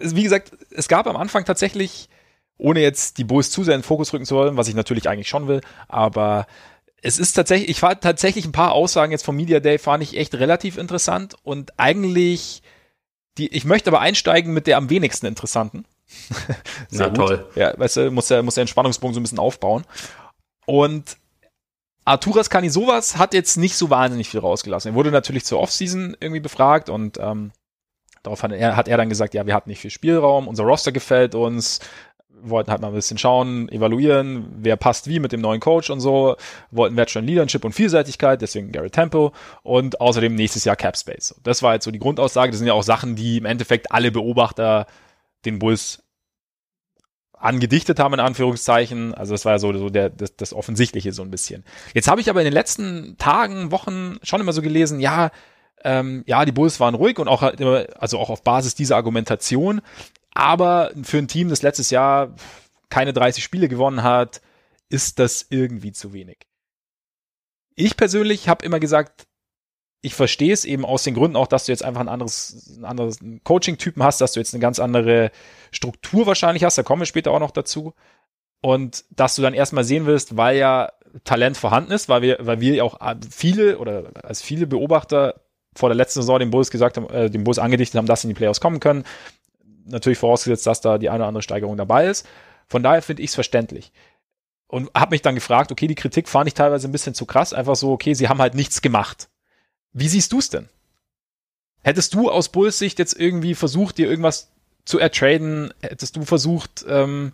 [0.00, 2.08] wie gesagt, es gab am Anfang tatsächlich,
[2.58, 5.08] ohne jetzt die Bulls zu sehr in den Fokus rücken zu wollen, was ich natürlich
[5.08, 6.46] eigentlich schon will, aber
[7.02, 10.16] es ist tatsächlich, ich war tatsächlich ein paar Aussagen jetzt vom Media Day fand ich
[10.16, 12.62] echt relativ interessant und eigentlich
[13.38, 15.84] die, ich möchte aber einsteigen mit der am wenigsten interessanten.
[16.88, 17.48] Sehr Na, toll.
[17.54, 19.84] Ja, weißt du, muss der, muss der Entspannungsbogen so ein bisschen aufbauen.
[20.66, 21.16] Und
[22.04, 24.92] Arturas Kanisovas hat jetzt nicht so wahnsinnig viel rausgelassen.
[24.92, 27.52] Er wurde natürlich zur Offseason irgendwie befragt und ähm,
[28.22, 30.92] Darauf hat er, hat er dann gesagt, ja, wir hatten nicht viel Spielraum, unser Roster
[30.92, 31.80] gefällt uns,
[32.42, 36.00] wollten halt mal ein bisschen schauen, evaluieren, wer passt wie mit dem neuen Coach und
[36.00, 36.36] so,
[36.70, 41.34] wollten Veteran Leadership und Vielseitigkeit, deswegen Garrett Tempo und außerdem nächstes Jahr Cap Space.
[41.42, 44.10] Das war jetzt so die Grundaussage, das sind ja auch Sachen, die im Endeffekt alle
[44.10, 44.86] Beobachter
[45.44, 46.02] den Bulls
[47.32, 49.14] angedichtet haben, in Anführungszeichen.
[49.14, 51.64] Also das war ja so, so der, das, das Offensichtliche so ein bisschen.
[51.92, 55.30] Jetzt habe ich aber in den letzten Tagen, Wochen schon immer so gelesen, ja,
[55.84, 59.80] ähm, ja, die Bulls waren ruhig und auch immer, also auch auf Basis dieser Argumentation.
[60.34, 62.34] Aber für ein Team, das letztes Jahr
[62.88, 64.40] keine 30 Spiele gewonnen hat,
[64.88, 66.46] ist das irgendwie zu wenig.
[67.74, 69.26] Ich persönlich habe immer gesagt,
[70.02, 72.84] ich verstehe es eben aus den Gründen auch, dass du jetzt einfach ein anderes, ein
[72.84, 75.30] anderes Coaching-Typen hast, dass du jetzt eine ganz andere
[75.70, 77.94] Struktur wahrscheinlich hast, da kommen wir später auch noch dazu.
[78.60, 80.92] Und dass du dann erstmal sehen willst, weil ja
[81.24, 82.98] Talent vorhanden ist, weil wir, weil wir auch
[83.30, 85.41] viele oder als viele Beobachter
[85.74, 88.28] vor der letzten Saison den Bulls gesagt haben, äh, den Bulls angedichtet haben, dass sie
[88.28, 89.04] in die Playoffs kommen können.
[89.84, 92.26] Natürlich vorausgesetzt, dass da die eine oder andere Steigerung dabei ist.
[92.68, 93.92] Von daher finde ich es verständlich.
[94.66, 97.52] Und habe mich dann gefragt, okay, die Kritik fand ich teilweise ein bisschen zu krass.
[97.52, 99.28] Einfach so, okay, sie haben halt nichts gemacht.
[99.92, 100.68] Wie siehst du es denn?
[101.82, 104.50] Hättest du aus Bulls Sicht jetzt irgendwie versucht, dir irgendwas
[104.84, 105.74] zu ertraden?
[105.82, 107.32] Hättest du versucht, ähm,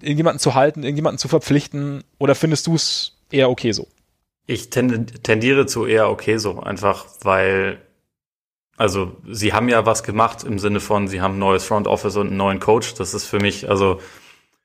[0.00, 2.02] irgendjemanden zu halten, irgendjemanden zu verpflichten?
[2.18, 3.86] Oder findest du es eher okay so?
[4.46, 7.80] Ich tendiere zu eher okay so, einfach weil,
[8.76, 12.16] also sie haben ja was gemacht im Sinne von, sie haben ein neues Front Office
[12.16, 12.94] und einen neuen Coach.
[12.94, 14.00] Das ist für mich, also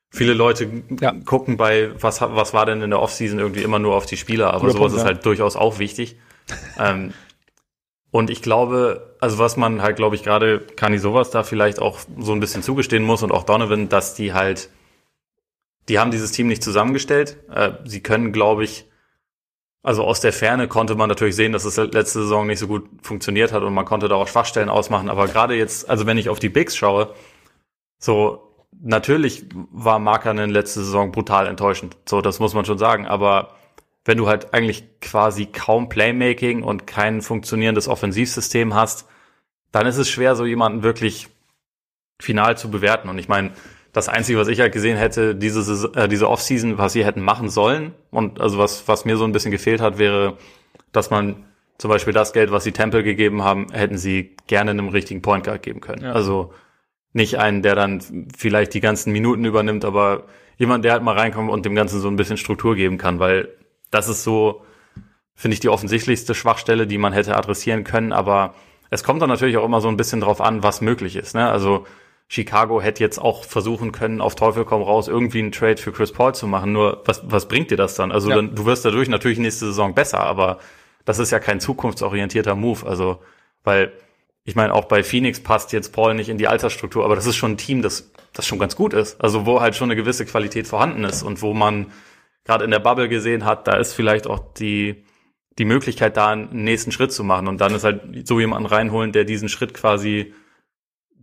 [0.10, 1.14] viele Leute ja.
[1.26, 4.48] gucken bei, was, was war denn in der Offseason irgendwie immer nur auf die Spieler,
[4.54, 6.18] aber Guter sowas Punkt, ist halt durchaus auch wichtig.
[6.80, 7.14] ähm,
[8.10, 12.00] und ich glaube, also was man halt, glaube ich, gerade Kani sowas da vielleicht auch
[12.18, 14.70] so ein bisschen zugestehen muss und auch Donovan, dass die halt,
[15.88, 17.38] die haben dieses Team nicht zusammengestellt.
[17.54, 18.87] Äh, sie können, glaube ich,
[19.84, 22.90] also aus der Ferne konnte man natürlich sehen, dass es letzte Saison nicht so gut
[23.02, 25.10] funktioniert hat und man konnte da auch Schwachstellen ausmachen.
[25.10, 27.14] Aber gerade jetzt, also wenn ich auf die Bigs schaue,
[28.00, 31.98] so natürlich war Markanen letzte Saison brutal enttäuschend.
[32.08, 33.08] So, das muss man schon sagen.
[33.08, 33.56] Aber
[34.06, 39.08] wenn du halt eigentlich quasi kaum Playmaking und kein funktionierendes Offensivsystem hast,
[39.72, 41.28] dann ist es schwer, so jemanden wirklich
[42.20, 43.10] final zu bewerten.
[43.10, 43.52] Und ich meine,
[43.98, 47.50] das Einzige, was ich halt gesehen hätte, diese, äh, diese Offseason, was sie hätten machen
[47.50, 50.38] sollen, und also was, was mir so ein bisschen gefehlt hat, wäre,
[50.92, 51.46] dass man
[51.80, 55.46] zum Beispiel das Geld, was sie Temple gegeben haben, hätten sie gerne einem richtigen Point
[55.46, 56.04] Guard geben können.
[56.04, 56.12] Ja.
[56.12, 56.54] Also
[57.14, 60.26] nicht einen, der dann vielleicht die ganzen Minuten übernimmt, aber
[60.58, 63.50] jemand, der halt mal reinkommt und dem Ganzen so ein bisschen Struktur geben kann, weil
[63.90, 64.64] das ist so,
[65.34, 68.14] finde ich, die offensichtlichste Schwachstelle, die man hätte adressieren können.
[68.14, 68.54] Aber
[68.92, 71.34] es kommt dann natürlich auch immer so ein bisschen drauf an, was möglich ist.
[71.34, 71.50] Ne?
[71.50, 71.86] Also
[72.28, 76.12] Chicago hätte jetzt auch versuchen können, auf Teufel komm raus, irgendwie einen Trade für Chris
[76.12, 76.74] Paul zu machen.
[76.74, 78.12] Nur was, was bringt dir das dann?
[78.12, 78.36] Also ja.
[78.36, 80.60] dann, du wirst dadurch natürlich nächste Saison besser, aber
[81.06, 82.86] das ist ja kein zukunftsorientierter Move.
[82.86, 83.22] Also,
[83.64, 83.94] weil
[84.44, 87.38] ich meine, auch bei Phoenix passt jetzt Paul nicht in die Altersstruktur, aber das ist
[87.38, 89.22] schon ein Team, das, das schon ganz gut ist.
[89.22, 91.92] Also wo halt schon eine gewisse Qualität vorhanden ist und wo man
[92.44, 95.06] gerade in der Bubble gesehen hat, da ist vielleicht auch die,
[95.58, 97.48] die Möglichkeit da, einen nächsten Schritt zu machen.
[97.48, 100.34] Und dann ist halt so jemanden reinholen, der diesen Schritt quasi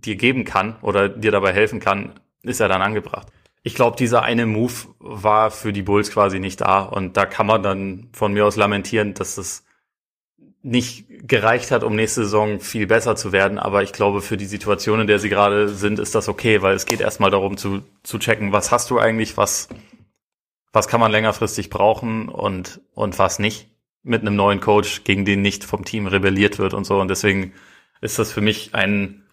[0.06, 3.28] dir geben kann oder dir dabei helfen kann, ist er dann angebracht.
[3.62, 6.80] Ich glaube, dieser eine Move war für die Bulls quasi nicht da.
[6.80, 9.64] Und da kann man dann von mir aus lamentieren, dass es
[10.62, 13.58] nicht gereicht hat, um nächste Saison viel besser zu werden.
[13.58, 16.74] Aber ich glaube, für die Situation, in der sie gerade sind, ist das okay, weil
[16.74, 19.68] es geht erstmal darum zu, zu checken, was hast du eigentlich, was
[20.74, 23.70] was kann man längerfristig brauchen und, und was nicht
[24.02, 27.00] mit einem neuen Coach, gegen den nicht vom Team rebelliert wird und so.
[27.00, 27.54] Und deswegen
[28.00, 29.23] ist das für mich ein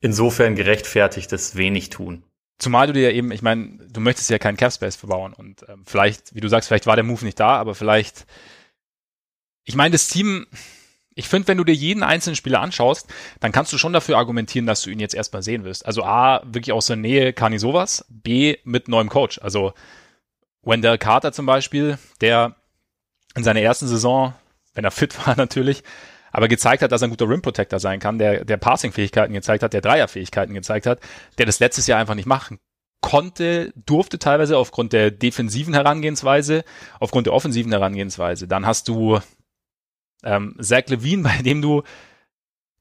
[0.00, 2.22] insofern gerechtfertigtes wenig tun.
[2.58, 5.84] Zumal du dir ja eben, ich meine, du möchtest ja keinen Capspace verbauen und ähm,
[5.86, 8.26] vielleicht, wie du sagst, vielleicht war der Move nicht da, aber vielleicht,
[9.64, 10.46] ich meine, das Team,
[11.14, 13.06] ich finde, wenn du dir jeden einzelnen Spieler anschaust,
[13.38, 15.86] dann kannst du schon dafür argumentieren, dass du ihn jetzt erstmal sehen wirst.
[15.86, 19.40] Also A, wirklich aus der Nähe kann ich sowas, B, mit neuem Coach.
[19.40, 19.72] Also
[20.62, 22.56] Wendell Carter zum Beispiel, der
[23.36, 24.34] in seiner ersten Saison,
[24.74, 25.84] wenn er fit war natürlich,
[26.38, 29.64] aber gezeigt hat, dass er ein guter Rim Protector sein kann, der, der Passing-Fähigkeiten gezeigt
[29.64, 31.00] hat, der Dreier-Fähigkeiten gezeigt hat,
[31.36, 32.60] der das letztes Jahr einfach nicht machen
[33.00, 36.62] konnte, durfte teilweise aufgrund der defensiven Herangehensweise,
[37.00, 38.46] aufgrund der offensiven Herangehensweise.
[38.46, 39.18] Dann hast du
[40.22, 41.82] ähm, Zach Levine, bei dem du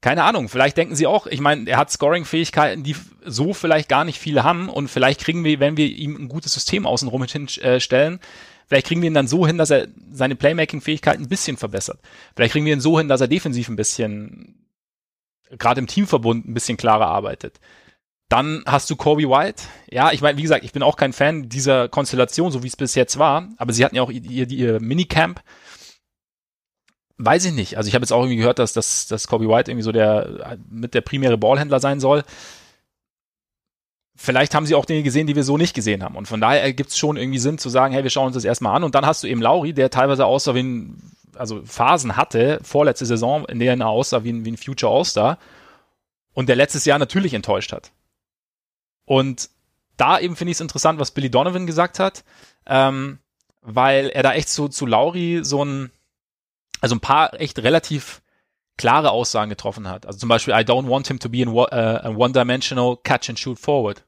[0.01, 2.95] keine Ahnung, vielleicht denken sie auch, ich meine, er hat Scoring-Fähigkeiten, die
[3.25, 6.53] so vielleicht gar nicht viele haben und vielleicht kriegen wir, wenn wir ihm ein gutes
[6.53, 8.19] System außenrum hinstellen, äh,
[8.67, 11.99] vielleicht kriegen wir ihn dann so hin, dass er seine Playmaking-Fähigkeiten ein bisschen verbessert.
[12.35, 14.67] Vielleicht kriegen wir ihn so hin, dass er defensiv ein bisschen,
[15.57, 17.59] gerade im Teamverbund, ein bisschen klarer arbeitet.
[18.29, 19.63] Dann hast du Kobe White.
[19.89, 22.75] Ja, ich meine, wie gesagt, ich bin auch kein Fan dieser Konstellation, so wie es
[22.75, 25.41] bis jetzt war, aber sie hatten ja auch ihr, ihr, ihr Minicamp
[27.19, 27.77] Weiß ich nicht.
[27.77, 30.59] Also ich habe jetzt auch irgendwie gehört, dass, dass, dass Kobe White irgendwie so der
[30.69, 32.23] mit der primäre Ballhändler sein soll.
[34.19, 36.15] Vielleicht haben sie auch Dinge gesehen, die wir so nicht gesehen haben.
[36.15, 38.45] Und von daher ergibt es schon irgendwie Sinn zu sagen, hey, wir schauen uns das
[38.45, 38.83] erstmal an.
[38.83, 43.05] Und dann hast du eben Lauri, der teilweise aussah wie ein, also Phasen hatte, vorletzte
[43.05, 45.37] Saison, in der er aussah wie ein, wie ein Future All-Star.
[46.33, 47.91] Und der letztes Jahr natürlich enttäuscht hat.
[49.05, 49.51] Und
[49.97, 52.23] da eben finde ich es interessant, was Billy Donovan gesagt hat,
[52.65, 53.19] ähm,
[53.61, 55.91] weil er da echt so zu Lauri so ein,
[56.81, 58.23] also ein paar echt relativ
[58.77, 60.07] klare Aussagen getroffen hat.
[60.07, 63.37] Also zum Beispiel, I don't want him to be in uh, a one-dimensional catch and
[63.37, 64.03] shoot forward.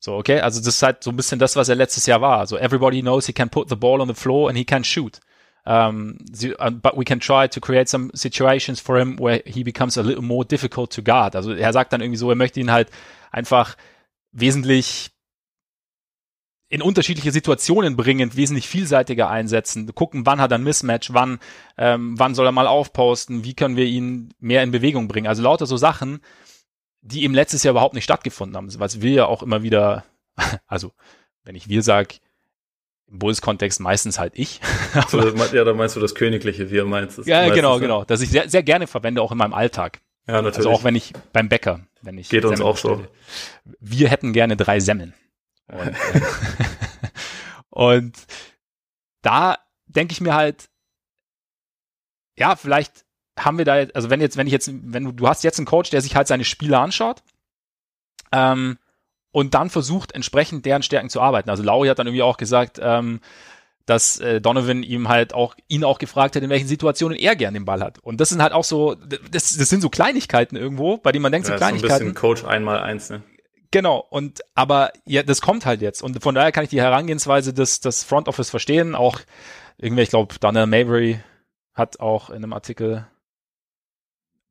[0.00, 2.38] So, okay, also das ist halt so ein bisschen das, was er letztes Jahr war.
[2.38, 5.20] Also everybody knows he can put the ball on the floor and he can shoot.
[5.64, 6.16] Um,
[6.60, 10.02] uh, but we can try to create some situations for him where he becomes a
[10.02, 11.36] little more difficult to guard.
[11.36, 12.90] Also er sagt dann irgendwie so, er möchte ihn halt
[13.30, 13.76] einfach
[14.32, 15.10] wesentlich
[16.70, 21.38] in unterschiedliche Situationen bringen, wesentlich vielseitiger einsetzen, gucken, wann hat er ein Mismatch, wann,
[21.78, 25.26] ähm, wann soll er mal aufposten, wie können wir ihn mehr in Bewegung bringen.
[25.26, 26.20] Also lauter so Sachen,
[27.00, 30.04] die im letztes Jahr überhaupt nicht stattgefunden haben, was wir ja auch immer wieder,
[30.66, 30.92] also
[31.44, 32.14] wenn ich wir sag,
[33.10, 34.60] im Bulls-Kontext meistens halt ich.
[35.52, 37.26] ja, da meinst du das Königliche, wie er meinst.
[37.26, 38.04] Ja, genau, genau.
[38.04, 40.00] Dass ich sehr, sehr gerne verwende, auch in meinem Alltag.
[40.26, 40.58] Ja, natürlich.
[40.58, 42.28] Also auch wenn ich beim Bäcker, wenn ich.
[42.28, 43.06] Geht uns auch so.
[43.80, 45.14] Wir hätten gerne drei Semmeln.
[45.68, 45.96] Und,
[47.70, 48.26] und
[49.22, 50.68] da denke ich mir halt,
[52.36, 53.06] ja, vielleicht
[53.38, 55.58] haben wir da jetzt, also wenn jetzt, wenn ich jetzt, wenn du, du hast jetzt
[55.58, 57.22] einen Coach, der sich halt seine Spiele anschaut,
[58.32, 58.78] ähm,
[59.30, 61.50] und dann versucht, entsprechend deren Stärken zu arbeiten.
[61.50, 63.20] Also Lauri hat dann irgendwie auch gesagt, ähm,
[63.86, 67.54] dass äh, Donovan ihm halt auch ihn auch gefragt hat, in welchen Situationen er gern
[67.54, 67.98] den Ball hat.
[68.00, 71.32] Und das sind halt auch so, das, das sind so Kleinigkeiten irgendwo, bei denen man
[71.32, 71.88] denkt, ja, so Kleinigkeiten.
[71.88, 73.22] So ein bisschen Coach einmal eins, ne?
[73.70, 76.02] Genau, und aber ja, das kommt halt jetzt.
[76.02, 78.94] Und von daher kann ich die Herangehensweise des, des Front Office verstehen.
[78.94, 79.20] Auch
[79.76, 81.20] irgendwie, ich glaube, Daniel Mabry
[81.74, 83.06] hat auch in einem Artikel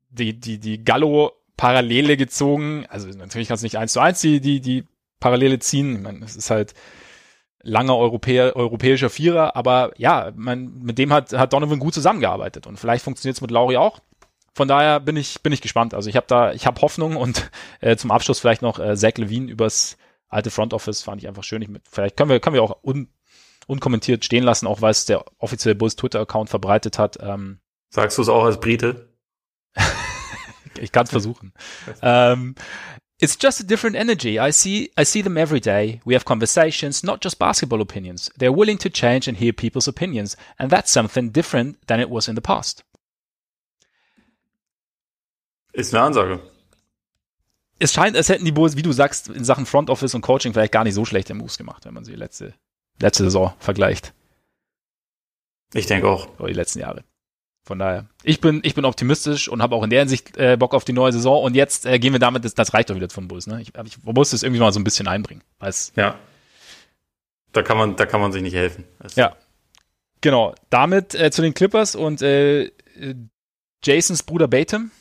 [0.09, 2.85] die, die, die Gallo-Parallele gezogen.
[2.89, 4.85] Also natürlich kannst du nicht eins zu eins die, die, die
[5.19, 5.95] Parallele ziehen.
[5.95, 6.73] Ich meine, es ist halt
[7.63, 12.79] langer Europäer, europäischer Vierer, aber ja, man, mit dem hat, hat Donovan gut zusammengearbeitet und
[12.79, 13.99] vielleicht funktioniert es mit Lauri auch.
[14.53, 15.93] Von daher bin ich, bin ich gespannt.
[15.93, 17.51] Also ich habe da, ich habe Hoffnung und
[17.81, 19.97] äh, zum Abschluss vielleicht noch äh, Zach Levine übers
[20.29, 21.61] alte Front Office fand ich einfach schön.
[21.61, 23.09] Ich mit, vielleicht können wir, können wir auch un,
[23.67, 27.17] unkommentiert stehen lassen, auch weil es der offizielle Bulls Twitter-Account verbreitet hat.
[27.21, 29.06] Ähm, Sagst du es auch als Brite?
[30.79, 31.53] ich kann es versuchen.
[32.01, 32.55] ähm,
[33.19, 34.39] It's just a different energy.
[34.39, 36.01] I see I see them every day.
[36.05, 38.29] We have conversations, not just basketball opinions.
[38.37, 42.27] They're willing to change and hear people's opinions, and that's something different than it was
[42.27, 42.83] in the past.
[45.73, 46.39] Ist eine Ansage.
[47.79, 50.53] Es scheint, als hätten die Bulls, wie du sagst, in Sachen Front Office und Coaching
[50.53, 52.53] vielleicht gar nicht so schlechte Moves gemacht, wenn man sie letzte,
[52.99, 54.13] letzte Saison vergleicht.
[55.73, 56.27] Ich denke auch.
[56.39, 57.03] Oder die letzten Jahre.
[57.67, 60.73] Von daher, ich bin, ich bin optimistisch und habe auch in der Hinsicht äh, Bock
[60.73, 61.43] auf die neue Saison.
[61.43, 63.45] Und jetzt äh, gehen wir damit, das, das reicht doch wieder von Bulls.
[63.45, 63.61] Ne?
[63.61, 65.43] Ich, ich muss das irgendwie mal so ein bisschen einbringen.
[65.59, 65.91] Weiß.
[65.97, 66.15] Ja.
[67.51, 68.85] Da kann man, da kann man sich nicht helfen.
[68.99, 69.35] Das ja.
[70.21, 70.55] Genau.
[70.69, 72.71] Damit äh, zu den Clippers und äh,
[73.83, 74.91] Jasons Bruder Batum,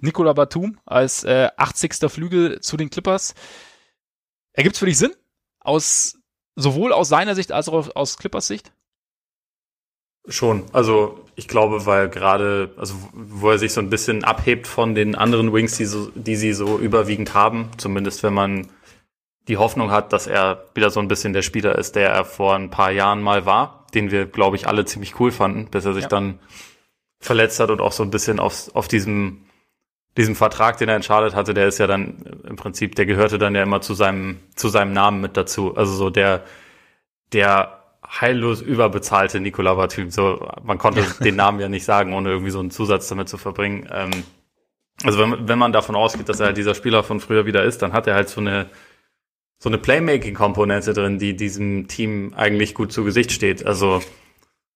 [0.00, 2.10] Nicola Batum als äh, 80.
[2.10, 3.34] Flügel zu den Clippers.
[4.54, 5.12] Ergibt es für dich Sinn?
[5.60, 6.18] Aus
[6.56, 8.72] sowohl aus seiner Sicht als auch aus Clippers Sicht?
[10.28, 10.64] Schon.
[10.72, 15.14] Also ich glaube, weil gerade, also wo er sich so ein bisschen abhebt von den
[15.14, 18.68] anderen Wings, die, so, die sie so überwiegend haben, zumindest wenn man
[19.48, 22.54] die Hoffnung hat, dass er wieder so ein bisschen der Spieler ist, der er vor
[22.54, 25.94] ein paar Jahren mal war, den wir, glaube ich, alle ziemlich cool fanden, bis er
[25.94, 26.08] sich ja.
[26.08, 26.38] dann
[27.18, 29.44] verletzt hat und auch so ein bisschen auf, auf diesem,
[30.16, 33.38] diesem Vertrag, den er in Charlotte hatte, der ist ja dann im Prinzip, der gehörte
[33.38, 35.76] dann ja immer zu seinem, zu seinem Namen mit dazu.
[35.76, 36.44] Also so der,
[37.32, 37.81] der
[38.20, 40.10] heillos überbezahlte Nicola Batum.
[40.10, 43.38] So, man konnte den Namen ja nicht sagen, ohne irgendwie so einen Zusatz damit zu
[43.38, 43.88] verbringen.
[43.92, 44.10] Ähm,
[45.02, 47.82] also wenn, wenn man davon ausgeht, dass er halt dieser Spieler von früher wieder ist,
[47.82, 48.66] dann hat er halt so eine
[49.58, 53.64] so eine Playmaking-Komponente drin, die diesem Team eigentlich gut zu Gesicht steht.
[53.64, 54.02] Also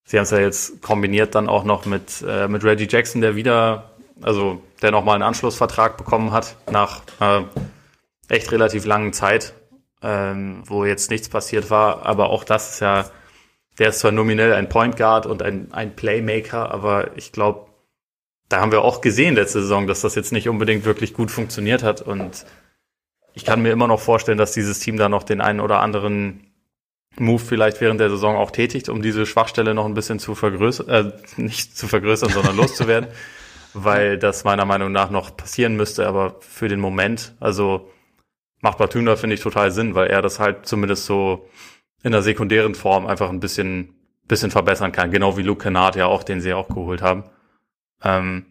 [0.04, 3.34] sie haben es ja jetzt kombiniert dann auch noch mit äh, mit Reggie Jackson, der
[3.34, 3.90] wieder,
[4.22, 7.42] also der nochmal einen Anschlussvertrag bekommen hat nach äh,
[8.28, 9.54] echt relativ langen Zeit,
[10.02, 12.06] ähm, wo jetzt nichts passiert war.
[12.06, 13.10] Aber auch das ist ja
[13.78, 17.66] der ist zwar nominell ein Point Guard und ein, ein Playmaker, aber ich glaube,
[18.48, 21.82] da haben wir auch gesehen letzte Saison, dass das jetzt nicht unbedingt wirklich gut funktioniert
[21.82, 22.00] hat.
[22.00, 22.46] Und
[23.34, 26.46] ich kann mir immer noch vorstellen, dass dieses Team da noch den einen oder anderen
[27.18, 30.88] Move vielleicht während der Saison auch tätigt, um diese Schwachstelle noch ein bisschen zu vergrößern,
[30.88, 33.10] äh, nicht zu vergrößern, sondern loszuwerden,
[33.74, 36.06] weil das meiner Meinung nach noch passieren müsste.
[36.06, 37.90] Aber für den Moment, also
[38.60, 41.48] macht Batuna, finde ich, total Sinn, weil er das halt zumindest so
[42.06, 43.92] in der sekundären Form einfach ein bisschen,
[44.28, 45.10] bisschen verbessern kann.
[45.10, 47.24] Genau wie Luke Kennard ja auch, den sie auch geholt haben.
[48.00, 48.46] Ähm,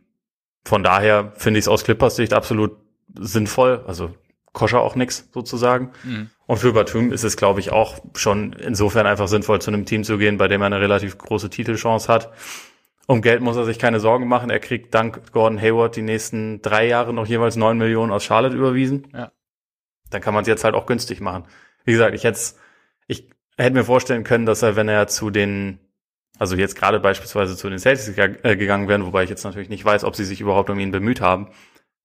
[0.66, 2.76] von daher finde ich es aus Clippers Sicht absolut
[3.18, 3.82] sinnvoll.
[3.88, 4.14] Also
[4.52, 5.94] koscher auch nix sozusagen.
[6.04, 6.30] Mhm.
[6.48, 10.04] Und für Batum ist es, glaube ich, auch schon insofern einfach sinnvoll, zu einem Team
[10.04, 12.34] zu gehen, bei dem er eine relativ große Titelchance hat.
[13.08, 14.50] Um Geld muss er sich keine Sorgen machen.
[14.50, 18.58] Er kriegt dank Gordon Hayward die nächsten drei Jahre noch jeweils neun Millionen aus Charlotte
[18.58, 19.08] überwiesen.
[19.14, 19.32] Ja.
[20.10, 21.46] Dann kann man es jetzt halt auch günstig machen.
[21.86, 22.38] Wie gesagt, ich hätte
[23.58, 25.80] hätte mir vorstellen können, dass er, wenn er zu den,
[26.38, 29.86] also jetzt gerade beispielsweise zu den Celtics äh, gegangen wäre, wobei ich jetzt natürlich nicht
[29.86, 31.50] weiß, ob sie sich überhaupt um ihn bemüht haben,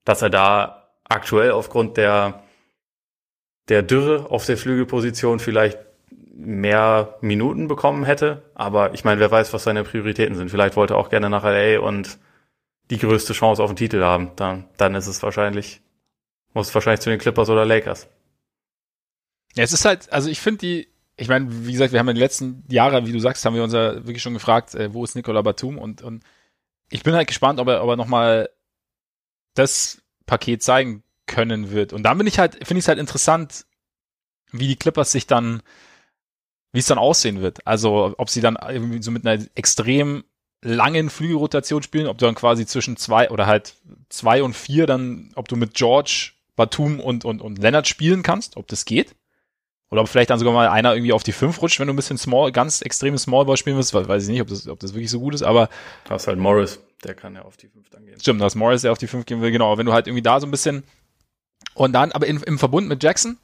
[0.05, 2.43] dass er da aktuell aufgrund der,
[3.69, 5.79] der Dürre auf der Flügelposition vielleicht
[6.33, 8.43] mehr Minuten bekommen hätte.
[8.55, 10.51] Aber ich meine, wer weiß, was seine Prioritäten sind.
[10.51, 12.19] Vielleicht wollte er auch gerne nach LA und
[12.91, 14.33] die größte Chance auf den Titel haben.
[14.37, 15.81] Dann, dann ist es wahrscheinlich,
[16.55, 18.09] muss es wahrscheinlich zu den Clippers oder Lakers.
[19.55, 20.89] Ja, es ist halt, also ich finde die,
[21.21, 23.63] ich meine, wie gesagt, wir haben in den letzten Jahren, wie du sagst, haben wir
[23.63, 26.25] uns ja wirklich schon gefragt, äh, wo ist Nicola Batum und, und
[26.89, 28.49] ich bin halt gespannt, ob er, ob er nochmal
[29.55, 31.93] das Paket zeigen können wird.
[31.93, 33.67] Und dann bin ich halt, finde ich es halt interessant,
[34.51, 35.63] wie die Clippers sich dann,
[36.73, 37.67] wie es dann aussehen wird.
[37.67, 40.25] Also, ob sie dann irgendwie so mit einer extrem
[40.63, 43.75] langen Flügelrotation spielen, ob du dann quasi zwischen zwei oder halt
[44.09, 48.57] zwei und vier dann, ob du mit George, Batum und, und, und Leonard spielen kannst,
[48.57, 49.15] ob das geht
[49.91, 51.97] Oder ob vielleicht dann sogar mal einer irgendwie auf die 5 rutscht, wenn du ein
[51.97, 53.93] bisschen small, ganz extremes Smallball spielen willst.
[53.93, 55.69] Weiß ich nicht, ob das, ob das wirklich so gut ist, aber.
[56.05, 58.21] Du hast halt Morris, der kann ja auf die 5 dann gehen.
[58.21, 59.77] Stimmt, du hast Morris, der auf die 5 gehen will, genau.
[59.79, 60.85] Wenn du halt irgendwie da so ein bisschen
[61.75, 63.37] und dann, aber in, im Verbund mit Jackson,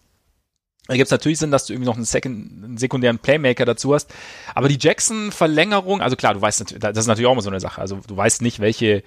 [0.86, 3.92] da gibt es natürlich Sinn, dass du irgendwie noch einen, Second, einen sekundären Playmaker dazu
[3.92, 4.12] hast.
[4.55, 7.80] Aber die Jackson-Verlängerung, also klar, du weißt, das ist natürlich auch mal so eine Sache.
[7.80, 9.03] Also du weißt nicht, welche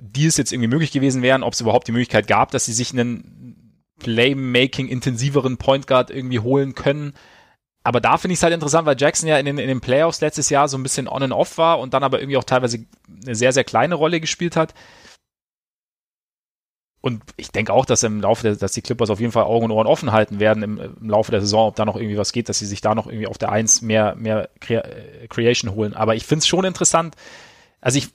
[0.00, 2.92] Deals jetzt irgendwie möglich gewesen wären, ob es überhaupt die Möglichkeit gab, dass sie sich
[2.92, 3.56] einen
[4.00, 7.14] Playmaking-intensiveren Point Guard irgendwie holen können.
[7.84, 10.20] Aber da finde ich es halt interessant, weil Jackson ja in den, in den Playoffs
[10.20, 12.84] letztes Jahr so ein bisschen on and off war und dann aber irgendwie auch teilweise
[13.24, 14.74] eine sehr, sehr kleine Rolle gespielt hat
[17.02, 19.66] und ich denke auch, dass im Laufe der, dass die Clippers auf jeden Fall Augen
[19.66, 22.32] und Ohren offen halten werden im, im Laufe der Saison, ob da noch irgendwie was
[22.32, 25.74] geht, dass sie sich da noch irgendwie auf der Eins mehr, mehr Crea äh, Creation
[25.74, 25.94] holen.
[25.94, 27.16] Aber ich finde es schon interessant.
[27.80, 28.08] Also ich,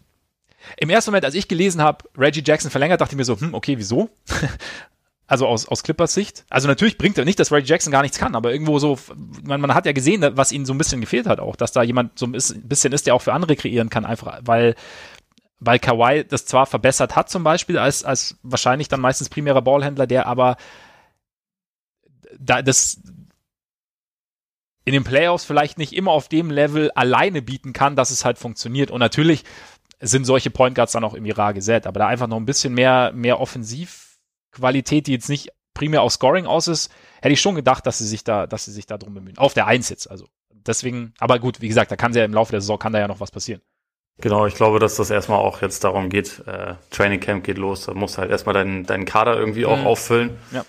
[0.77, 3.55] im ersten Moment, als ich gelesen habe, Reggie Jackson verlängert, dachte ich mir so, hm,
[3.55, 4.09] okay, wieso?
[5.28, 6.45] also aus, aus Clippers Sicht.
[6.49, 8.97] Also natürlich bringt er nicht, dass Reggie Jackson gar nichts kann, aber irgendwo so,
[9.43, 11.82] man, man hat ja gesehen, was ihnen so ein bisschen gefehlt hat auch, dass da
[11.82, 14.76] jemand so ein bisschen ist, der auch für andere kreieren kann, einfach, weil
[15.59, 20.05] weil Kawhi das zwar verbessert hat zum Beispiel als, als wahrscheinlich dann meistens primärer Ballhändler,
[20.05, 20.57] der aber
[22.38, 23.01] da das
[24.84, 28.38] in den Playoffs vielleicht nicht immer auf dem Level alleine bieten kann, dass es halt
[28.38, 28.91] funktioniert.
[28.91, 29.43] Und natürlich
[29.99, 32.73] sind solche Point Guards dann auch irgendwie rar gesät, aber da einfach noch ein bisschen
[32.73, 33.39] mehr, mehr
[34.55, 36.91] Offensivqualität, die jetzt nicht primär auf Scoring aus ist,
[37.21, 39.37] hätte ich schon gedacht, dass sie sich da, dass sie sich da drum bemühen.
[39.37, 40.27] Auf der Eins jetzt, also.
[40.65, 43.07] Deswegen, aber gut, wie gesagt, da kann ja im Laufe der Saison kann da ja
[43.07, 43.61] noch was passieren.
[44.19, 47.85] Genau, ich glaube, dass das erstmal auch jetzt darum geht, äh, Training Camp geht los,
[47.85, 49.85] da musst du halt erstmal deinen, deinen Kader irgendwie auch mhm.
[49.85, 50.37] auffüllen.
[50.51, 50.65] Ja.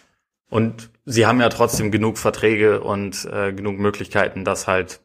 [0.50, 5.00] Und sie haben ja trotzdem genug Verträge und äh, genug Möglichkeiten, dass halt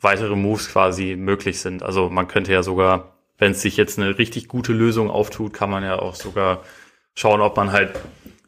[0.00, 1.82] weitere Moves quasi möglich sind.
[1.82, 5.70] Also man könnte ja sogar, wenn es sich jetzt eine richtig gute Lösung auftut, kann
[5.70, 6.62] man ja auch sogar
[7.16, 7.98] schauen, ob man halt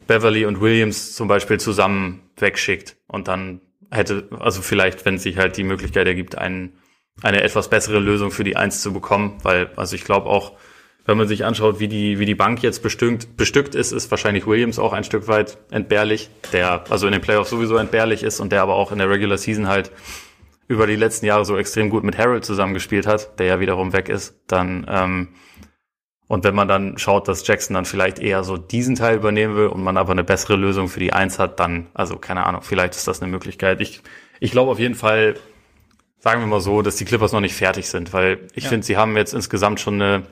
[0.07, 3.59] Beverly und Williams zum Beispiel zusammen wegschickt und dann
[3.91, 6.79] hätte, also vielleicht, wenn sich halt die Möglichkeit ergibt, einen
[7.21, 10.53] eine etwas bessere Lösung für die Eins zu bekommen, weil, also ich glaube auch,
[11.05, 14.45] wenn man sich anschaut, wie die, wie die Bank jetzt bestückt, bestückt ist, ist wahrscheinlich
[14.45, 18.51] Williams auch ein Stück weit entbehrlich, der also in den Playoffs sowieso entbehrlich ist und
[18.51, 19.91] der aber auch in der Regular Season halt
[20.67, 24.07] über die letzten Jahre so extrem gut mit Harold zusammengespielt hat, der ja wiederum weg
[24.07, 25.29] ist, dann ähm,
[26.29, 29.65] und wenn man dann schaut, dass Jackson dann vielleicht eher so diesen Teil übernehmen will
[29.65, 32.95] und man aber eine bessere Lösung für die Eins hat, dann, also keine Ahnung, vielleicht
[32.95, 33.81] ist das eine Möglichkeit.
[33.81, 34.03] Ich,
[34.39, 35.37] ich glaube auf jeden Fall,
[36.19, 38.69] sagen wir mal so, dass die Clippers noch nicht fertig sind, weil ich ja.
[38.69, 40.23] finde, sie haben jetzt insgesamt schon eine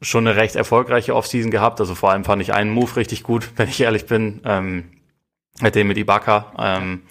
[0.00, 1.78] schon eine recht erfolgreiche Offseason gehabt.
[1.78, 4.90] Also vor allem fand ich einen Move richtig gut, wenn ich ehrlich bin, ähm,
[5.60, 6.54] mit dem mit Ibaka.
[6.58, 7.02] Ähm,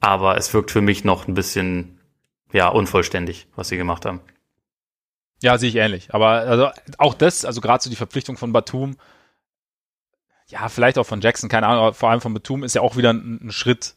[0.00, 2.00] aber es wirkt für mich noch ein bisschen
[2.54, 4.20] ja unvollständig, was sie gemacht haben.
[5.44, 6.14] Ja, sehe ich ähnlich.
[6.14, 8.96] Aber also auch das, also gerade so die Verpflichtung von Batum,
[10.48, 12.96] ja, vielleicht auch von Jackson, keine Ahnung, aber vor allem von Batum ist ja auch
[12.96, 13.94] wieder ein, ein Schritt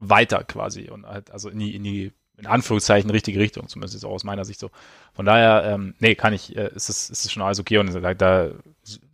[0.00, 4.04] weiter quasi und halt also in die in die in Anführungszeichen richtige Richtung, zumindest ist
[4.04, 4.70] auch aus meiner Sicht so.
[5.14, 7.94] Von daher, ähm, nee, kann ich, äh, ist es ist es schon alles okay und
[7.94, 8.50] da, da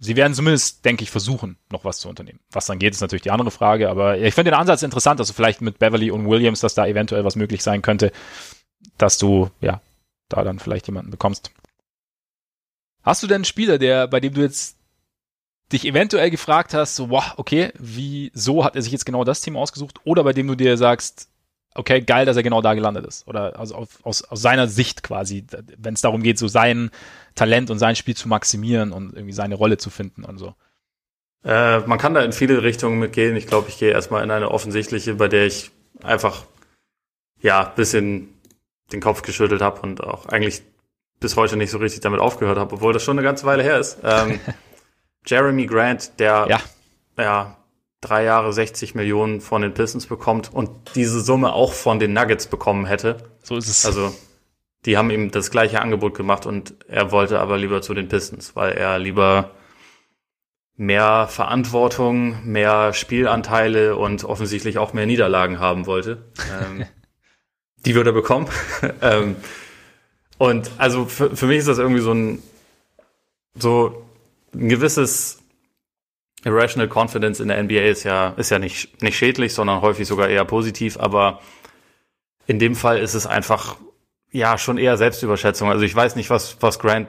[0.01, 2.41] sie werden zumindest, denke ich, versuchen, noch was zu unternehmen.
[2.51, 5.24] Was dann geht, ist natürlich die andere Frage, aber ich finde den Ansatz interessant, du
[5.24, 8.11] vielleicht mit Beverly und Williams, dass da eventuell was möglich sein könnte,
[8.97, 9.81] dass du ja
[10.29, 11.53] da dann vielleicht jemanden bekommst.
[13.09, 14.76] Hast du denn einen Spieler, der bei dem du jetzt
[15.72, 19.56] dich eventuell gefragt hast, so, wow, okay, wieso hat er sich jetzt genau das Team
[19.56, 19.98] ausgesucht?
[20.04, 21.30] Oder bei dem du dir sagst,
[21.74, 23.26] okay, geil, dass er genau da gelandet ist.
[23.26, 25.46] Oder also auf, aus, aus seiner Sicht quasi,
[25.78, 26.90] wenn es darum geht, so sein
[27.34, 30.54] Talent und sein Spiel zu maximieren und irgendwie seine Rolle zu finden und so.
[31.44, 33.36] Äh, man kann da in viele Richtungen mitgehen.
[33.36, 35.70] Ich glaube, ich gehe erstmal in eine offensichtliche, bei der ich
[36.02, 36.44] einfach
[37.40, 38.34] ja bisschen
[38.92, 40.62] den Kopf geschüttelt habe und auch eigentlich
[41.20, 43.78] bis heute nicht so richtig damit aufgehört habe, obwohl das schon eine ganze Weile her
[43.78, 43.98] ist.
[44.02, 44.40] Ähm,
[45.26, 46.60] Jeremy Grant, der ja.
[47.18, 47.56] ja
[48.00, 52.46] drei Jahre 60 Millionen von den Pistons bekommt und diese Summe auch von den Nuggets
[52.46, 53.16] bekommen hätte.
[53.42, 53.84] So ist es.
[53.84, 54.14] Also
[54.84, 58.54] die haben ihm das gleiche Angebot gemacht und er wollte aber lieber zu den Pistons,
[58.54, 59.50] weil er lieber
[60.76, 66.24] mehr Verantwortung, mehr Spielanteile und offensichtlich auch mehr Niederlagen haben wollte.
[66.62, 66.86] ähm,
[67.84, 68.48] die würde er bekommen.
[69.02, 69.36] ähm,
[70.39, 72.43] und also für, für mich ist das irgendwie so ein
[73.55, 74.07] so
[74.55, 75.39] ein gewisses
[76.45, 80.28] Irrational Confidence in der NBA ist ja, ist ja nicht, nicht schädlich, sondern häufig sogar
[80.28, 81.41] eher positiv, aber
[82.47, 83.76] in dem Fall ist es einfach,
[84.30, 85.68] ja, schon eher Selbstüberschätzung.
[85.68, 87.09] Also ich weiß nicht, was, was Grant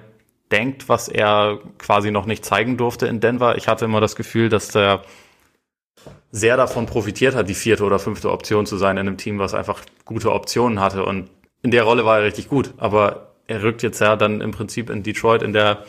[0.52, 3.56] denkt, was er quasi noch nicht zeigen durfte in Denver.
[3.56, 5.04] Ich hatte immer das Gefühl, dass der
[6.32, 9.54] sehr davon profitiert hat, die vierte oder fünfte Option zu sein in einem Team, was
[9.54, 11.06] einfach gute Optionen hatte.
[11.06, 11.30] Und
[11.62, 12.74] in der Rolle war er richtig gut.
[12.78, 15.86] Aber er rückt jetzt ja dann im Prinzip in Detroit in der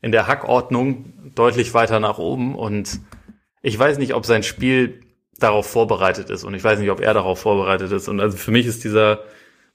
[0.00, 3.00] in der Hackordnung deutlich weiter nach oben und
[3.62, 5.00] ich weiß nicht, ob sein Spiel
[5.38, 6.44] darauf vorbereitet ist.
[6.44, 8.08] Und ich weiß nicht, ob er darauf vorbereitet ist.
[8.08, 9.24] Und also für mich ist dieser,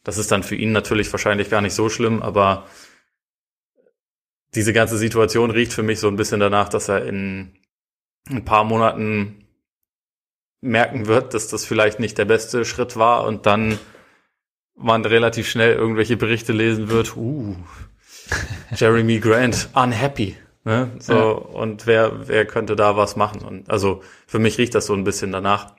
[0.04, 2.66] das ist dann für ihn natürlich wahrscheinlich gar nicht so schlimm, aber
[4.56, 7.58] diese ganze Situation riecht für mich so ein bisschen danach, dass er in
[8.30, 9.48] ein paar Monaten
[10.62, 13.80] merken wird, dass das vielleicht nicht der beste Schritt war und dann
[14.76, 17.56] man relativ schnell irgendwelche Berichte lesen wird, uh,
[18.76, 20.38] Jeremy Grant, unhappy.
[20.66, 20.92] Ne?
[21.00, 21.32] So, ja.
[21.32, 23.42] und wer, wer könnte da was machen?
[23.42, 25.74] Und also für mich riecht das so ein bisschen danach.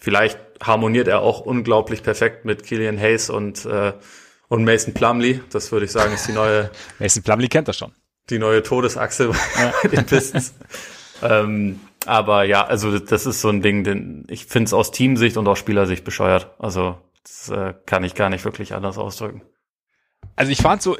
[0.00, 3.92] Vielleicht harmoniert er auch unglaublich perfekt mit Killian Hayes und, äh,
[4.48, 5.40] und Mason Plumley.
[5.50, 6.70] Das würde ich sagen, ist die neue.
[6.98, 7.92] Mason Plumley kennt er schon.
[8.30, 9.74] Die neue Todesachse ja.
[9.82, 10.54] bei den Pistons.
[11.22, 15.36] ähm, aber ja, also das ist so ein Ding, den ich finde es aus Teamsicht
[15.36, 16.54] und aus Spielersicht bescheuert.
[16.58, 19.42] Also das äh, kann ich gar nicht wirklich anders ausdrücken.
[20.36, 20.96] Also ich fand so,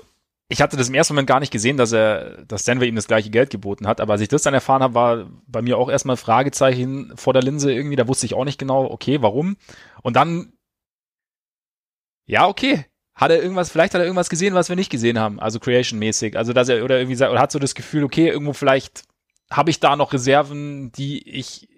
[0.48, 3.06] ich hatte das im ersten Moment gar nicht gesehen, dass er, dass Denver ihm das
[3.06, 5.88] gleiche Geld geboten hat, aber als ich das dann erfahren habe, war bei mir auch
[5.88, 9.56] erstmal Fragezeichen vor der Linse irgendwie, da wusste ich auch nicht genau, okay, warum.
[10.02, 10.52] Und dann,
[12.26, 15.38] ja, okay, hat er irgendwas, vielleicht hat er irgendwas gesehen, was wir nicht gesehen haben,
[15.38, 19.04] also Creation-mäßig, also dass er, oder irgendwie, oder hat so das Gefühl, okay, irgendwo vielleicht
[19.52, 21.68] habe ich da noch Reserven, die ich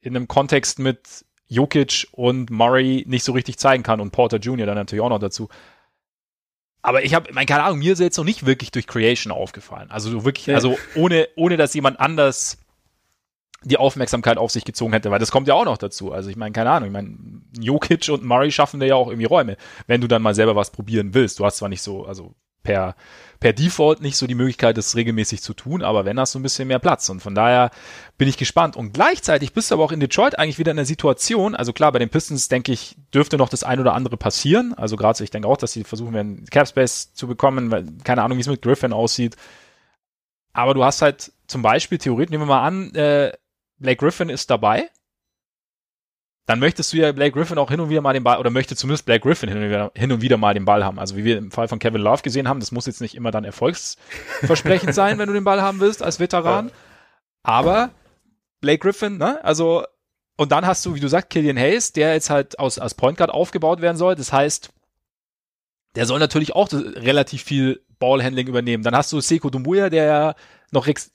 [0.00, 4.66] in einem Kontext mit Jokic und Murray nicht so richtig zeigen kann und Porter Jr.
[4.66, 5.48] dann natürlich auch noch dazu.
[6.82, 9.90] Aber ich habe, meine, keine Ahnung, mir ist jetzt noch nicht wirklich durch Creation aufgefallen.
[9.90, 10.54] Also wirklich, ja.
[10.54, 12.58] also ohne, ohne dass jemand anders
[13.64, 16.12] die Aufmerksamkeit auf sich gezogen hätte, weil das kommt ja auch noch dazu.
[16.12, 17.16] Also ich meine, keine Ahnung, ich meine,
[17.58, 19.56] Jokic und Murray schaffen dir ja auch irgendwie Räume,
[19.88, 21.40] wenn du dann mal selber was probieren willst.
[21.40, 22.34] Du hast zwar nicht so, also
[22.66, 22.96] per
[23.40, 26.42] per Default nicht so die Möglichkeit, das regelmäßig zu tun, aber wenn hast du ein
[26.42, 27.08] bisschen mehr Platz.
[27.08, 27.70] Und von daher
[28.18, 28.76] bin ich gespannt.
[28.76, 31.92] Und gleichzeitig bist du aber auch in Detroit eigentlich wieder in der Situation, also klar,
[31.92, 34.74] bei den Pistons, denke ich, dürfte noch das ein oder andere passieren.
[34.74, 38.38] Also gerade ich denke auch, dass sie versuchen werden, Capspace zu bekommen, weil keine Ahnung,
[38.38, 39.36] wie es mit Griffin aussieht.
[40.52, 43.32] Aber du hast halt zum Beispiel, theoretisch, nehmen wir mal an, äh,
[43.78, 44.88] Blake Griffin ist dabei
[46.46, 48.76] dann möchtest du ja Blake Griffin auch hin und wieder mal den Ball, oder möchte
[48.76, 50.98] zumindest Blake Griffin hin und, wieder, hin und wieder mal den Ball haben.
[50.98, 53.32] Also wie wir im Fall von Kevin Love gesehen haben, das muss jetzt nicht immer
[53.32, 56.70] dann erfolgsversprechend sein, wenn du den Ball haben willst als Veteran.
[57.42, 57.90] Aber
[58.60, 59.44] Blake Griffin, ne?
[59.44, 59.84] Also,
[60.36, 63.18] und dann hast du, wie du sagst, Killian Hayes, der jetzt halt aus, als Point
[63.18, 64.14] Guard aufgebaut werden soll.
[64.14, 64.70] Das heißt,
[65.96, 68.84] der soll natürlich auch relativ viel Ballhandling übernehmen.
[68.84, 70.34] Dann hast du Seko Dumbuya, der ja
[70.70, 71.10] noch ex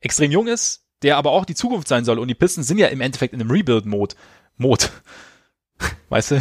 [0.00, 2.18] extrem jung ist, der aber auch die Zukunft sein soll.
[2.18, 4.14] Und die Pistons sind ja im Endeffekt in einem Rebuild-Mode.
[4.58, 4.92] Mot.
[6.08, 6.40] Weißt du?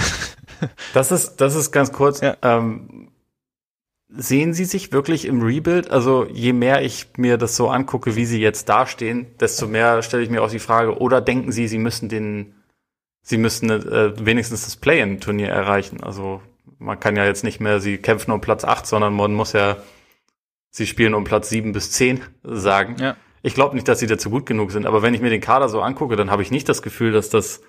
[0.93, 2.21] Das ist, das ist ganz kurz.
[2.21, 2.35] Ja.
[2.41, 3.11] Ähm,
[4.09, 5.91] sehen Sie sich wirklich im Rebuild?
[5.91, 10.23] Also je mehr ich mir das so angucke, wie Sie jetzt dastehen, desto mehr stelle
[10.23, 12.55] ich mir auch die Frage, oder denken Sie, Sie müssen den,
[13.21, 16.01] Sie müssen äh, wenigstens das Play-in-Turnier erreichen?
[16.03, 16.41] Also
[16.79, 19.77] man kann ja jetzt nicht mehr, Sie kämpfen um Platz 8, sondern man muss ja,
[20.69, 22.95] Sie spielen um Platz 7 bis 10 sagen.
[22.99, 23.15] Ja.
[23.43, 25.69] Ich glaube nicht, dass Sie dazu gut genug sind, aber wenn ich mir den Kader
[25.69, 27.61] so angucke, dann habe ich nicht das Gefühl, dass das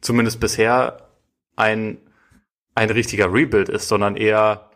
[0.00, 1.08] zumindest bisher
[1.56, 1.98] ein,
[2.74, 4.70] ein richtiger Rebuild ist, sondern eher,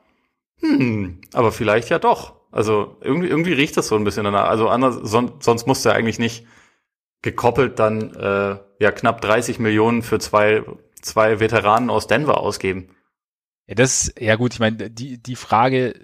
[0.61, 2.35] hm, aber vielleicht ja doch.
[2.51, 4.49] Also irgendwie, irgendwie riecht das so ein bisschen danach.
[4.49, 6.47] Also anders, son, sonst musste er eigentlich nicht
[7.22, 10.62] gekoppelt dann äh, ja knapp 30 Millionen für zwei,
[11.01, 12.95] zwei Veteranen aus Denver ausgeben.
[13.66, 15.95] Ja, das, ja gut, ich meine, die, die Frage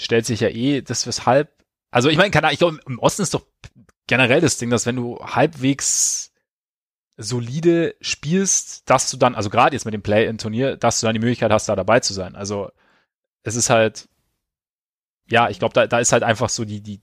[0.00, 1.52] stellt sich ja eh, das weshalb,
[1.90, 3.46] also ich meine, ich glaube, im Osten ist doch
[4.06, 6.31] generell das Ding, dass wenn du halbwegs
[7.22, 11.20] solide spielst, dass du dann, also gerade jetzt mit dem Play-in-Turnier, dass du dann die
[11.20, 12.34] Möglichkeit hast, da dabei zu sein.
[12.36, 12.70] Also
[13.42, 14.08] es ist halt,
[15.28, 17.00] ja, ich glaube, da, da ist halt einfach so die, die,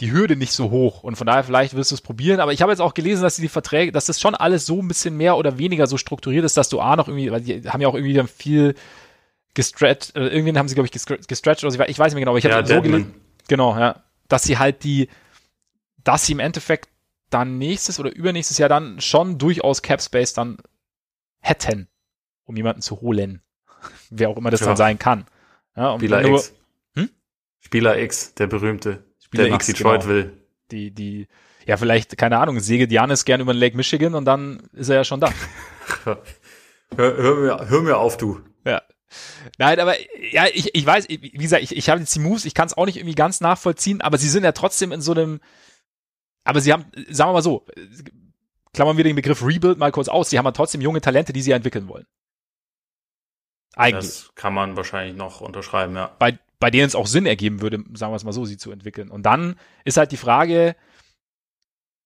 [0.00, 1.02] die Hürde nicht so hoch.
[1.02, 2.40] Und von daher, vielleicht wirst du es probieren.
[2.40, 4.88] Aber ich habe jetzt auch gelesen, dass die Verträge, dass das schon alles so ein
[4.88, 7.80] bisschen mehr oder weniger so strukturiert ist, dass du A noch irgendwie, weil die haben
[7.80, 8.74] ja auch irgendwie dann viel
[9.54, 12.38] gestretched, äh, irgendwen haben sie, glaube ich, gestretched, oder ich weiß nicht mehr genau, aber
[12.38, 13.14] ich habe ja, so gelesen,
[13.48, 15.08] genau, ja, dass sie halt die,
[16.04, 16.88] dass sie im Endeffekt
[17.32, 20.58] dann nächstes oder übernächstes Jahr dann schon durchaus Cap Space dann
[21.40, 21.88] hätten,
[22.44, 23.42] um jemanden zu holen.
[24.10, 24.66] Wer auch immer das ja.
[24.66, 25.26] dann sein kann.
[25.76, 26.54] Ja, Spieler nur, X.
[26.94, 27.10] Hm?
[27.60, 30.12] Spieler X, der berühmte, Spieler der X, nach Detroit genau.
[30.12, 30.38] will.
[30.70, 31.28] Die, die,
[31.66, 34.96] ja, vielleicht, keine Ahnung, segelt Janis gern über den Lake Michigan und dann ist er
[34.96, 35.32] ja schon da.
[36.04, 36.22] hör,
[36.96, 38.40] hör, mir, hör mir auf, du.
[38.64, 38.82] Ja.
[39.58, 39.94] Nein, aber
[40.30, 42.76] ja, ich, ich weiß, wie gesagt, ich, ich habe jetzt die Moves, ich kann es
[42.76, 45.40] auch nicht irgendwie ganz nachvollziehen, aber sie sind ja trotzdem in so einem,
[46.44, 47.66] aber sie haben, sagen wir mal so,
[48.72, 51.42] klammern wir den Begriff Rebuild mal kurz aus, sie haben ja trotzdem junge Talente, die
[51.42, 52.06] sie entwickeln wollen.
[53.74, 54.04] Eigentlich.
[54.04, 56.14] Das kann man wahrscheinlich noch unterschreiben, ja.
[56.18, 58.70] Bei, bei denen es auch Sinn ergeben würde, sagen wir es mal so, sie zu
[58.70, 59.10] entwickeln.
[59.10, 60.76] Und dann ist halt die Frage,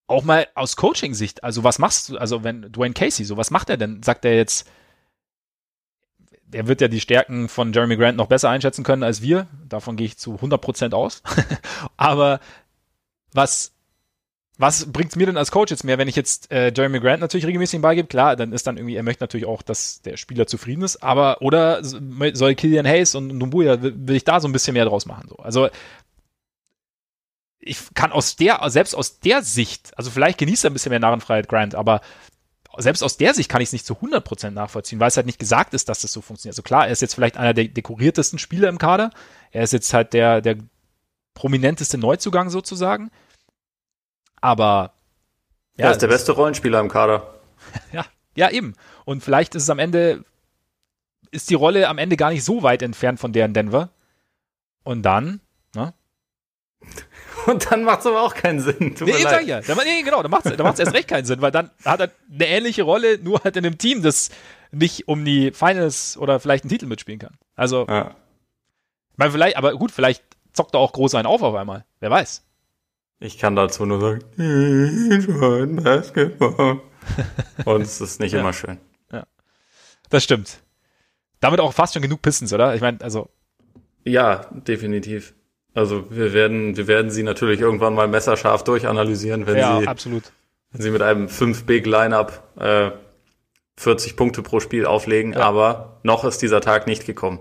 [0.07, 3.71] auch mal aus Coaching-Sicht, also was machst du, also wenn Dwayne Casey, so was macht
[3.71, 4.03] er denn?
[4.03, 4.69] Sagt er jetzt,
[6.53, 9.97] er wird ja die Stärken von Jeremy Grant noch besser einschätzen können als wir, davon
[9.97, 11.23] gehe ich zu 100% aus.
[11.97, 12.41] Aber
[13.33, 13.76] was
[14.59, 17.47] was bringt's mir denn als Coach jetzt mehr, wenn ich jetzt äh, Jeremy Grant natürlich
[17.47, 18.09] regelmäßig beigebe?
[18.09, 21.43] Klar, dann ist dann irgendwie, er möchte natürlich auch, dass der Spieler zufrieden ist, aber
[21.43, 25.05] oder soll Killian Hayes und Numbuya, will, will ich da so ein bisschen mehr draus
[25.05, 25.29] machen?
[25.29, 25.37] So.
[25.37, 25.69] Also
[27.59, 31.01] ich kann aus der, selbst aus der Sicht, also vielleicht genießt er ein bisschen mehr
[31.01, 32.01] Narrenfreiheit Grant, aber
[32.79, 35.39] selbst aus der Sicht kann ich es nicht zu 100% nachvollziehen, weil es halt nicht
[35.39, 36.55] gesagt ist, dass das so funktioniert.
[36.55, 39.11] Also klar, er ist jetzt vielleicht einer der dekoriertesten Spieler im Kader.
[39.51, 40.59] Er ist jetzt halt der, der
[41.35, 43.11] prominenteste Neuzugang sozusagen.
[44.41, 44.93] Aber
[45.77, 47.35] ja, er ist der beste Rollenspieler im Kader.
[47.93, 48.75] ja, ja, eben.
[49.05, 50.25] Und vielleicht ist es am Ende,
[51.31, 53.91] ist die Rolle am Ende gar nicht so weit entfernt von der in Denver.
[54.85, 55.41] Und dann,
[55.75, 55.93] ne?
[57.47, 58.97] Und dann macht es aber auch keinen Sinn.
[58.97, 59.61] Tut nee, sag ja.
[59.61, 62.11] Dann, nee, genau, dann macht es dann erst recht keinen Sinn, weil dann hat er
[62.33, 64.31] eine ähnliche Rolle, nur halt in einem Team, das
[64.73, 67.39] nicht um die Finals oder vielleicht einen Titel mitspielen kann.
[67.55, 68.17] Also, ja.
[69.13, 71.85] ich meine, vielleicht, aber gut, vielleicht zockt er auch groß einen auf auf einmal.
[72.01, 72.46] Wer weiß.
[73.19, 76.81] Ich kann dazu nur sagen, Basketball.
[77.65, 78.41] Und es ist nicht ja.
[78.41, 78.79] immer schön.
[79.11, 79.27] Ja.
[80.11, 80.61] Das stimmt.
[81.41, 82.75] Damit auch fast schon genug Pistons, oder?
[82.75, 83.31] Ich meine, also.
[84.05, 85.35] Ja, definitiv.
[85.75, 90.25] Also wir werden, wir werden sie natürlich irgendwann mal messerscharf durchanalysieren, wenn ja, sie, absolut.
[90.73, 92.93] wenn sie mit einem 5 Big Lineup äh,
[93.77, 95.41] 40 Punkte pro Spiel auflegen, ja.
[95.41, 97.41] aber noch ist dieser Tag nicht gekommen.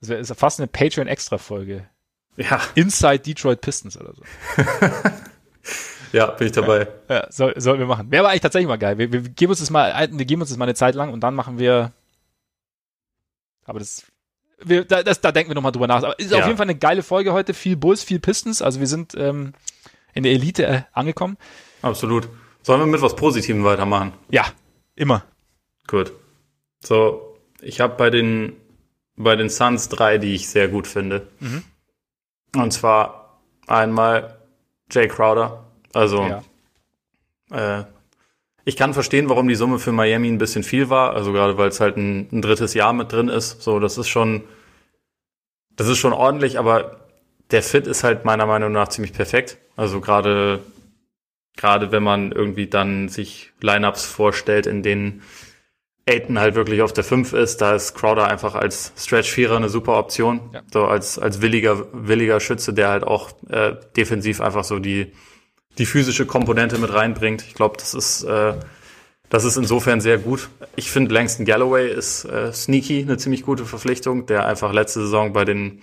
[0.00, 1.88] Das ist fast eine Patreon-Extra-Folge.
[2.36, 2.60] Ja.
[2.74, 4.22] Inside Detroit Pistons oder so.
[6.12, 6.88] ja, bin ich dabei.
[7.08, 8.10] Ja, ja soll, sollen wir machen.
[8.10, 8.98] Wäre aber eigentlich tatsächlich mal geil.
[8.98, 11.20] Wir, wir geben uns das mal, wir geben uns das mal eine Zeit lang und
[11.20, 11.92] dann machen wir.
[13.64, 14.04] Aber das
[14.64, 16.02] wir, da, das, da denken wir nochmal drüber nach.
[16.02, 16.38] Aber ist ja.
[16.38, 17.54] auf jeden Fall eine geile Folge heute.
[17.54, 18.62] Viel Bulls, viel Pistons.
[18.62, 19.52] Also wir sind ähm,
[20.14, 21.36] in der Elite äh, angekommen.
[21.82, 22.28] Absolut.
[22.62, 24.12] Sollen wir mit was Positivem weitermachen?
[24.30, 24.46] Ja,
[24.94, 25.24] immer.
[25.86, 26.12] Gut.
[26.84, 28.56] So, ich habe bei den
[29.16, 31.28] bei den Suns drei, die ich sehr gut finde.
[31.40, 31.64] Mhm.
[32.56, 34.36] Und zwar einmal
[34.90, 35.64] Jay Crowder.
[35.92, 37.80] Also ja.
[37.80, 37.84] äh,
[38.64, 41.14] ich kann verstehen, warum die Summe für Miami ein bisschen viel war.
[41.14, 43.62] Also gerade weil es halt ein, ein, drittes Jahr mit drin ist.
[43.62, 44.44] So, das ist schon,
[45.76, 47.00] das ist schon ordentlich, aber
[47.50, 49.58] der Fit ist halt meiner Meinung nach ziemlich perfekt.
[49.76, 50.60] Also gerade,
[51.56, 55.22] gerade wenn man irgendwie dann sich Lineups vorstellt, in denen
[56.06, 59.98] Aiton halt wirklich auf der 5 ist, da ist Crowder einfach als Stretch-Vierer eine super
[59.98, 60.50] Option.
[60.52, 60.62] Ja.
[60.72, 65.12] So als, als williger, williger Schütze, der halt auch äh, defensiv einfach so die,
[65.78, 67.42] die physische Komponente mit reinbringt.
[67.46, 68.54] Ich glaube, das ist äh,
[69.32, 70.50] das ist insofern sehr gut.
[70.76, 75.32] Ich finde, Langston Galloway ist äh, sneaky, eine ziemlich gute Verpflichtung, der einfach letzte Saison
[75.32, 75.80] bei den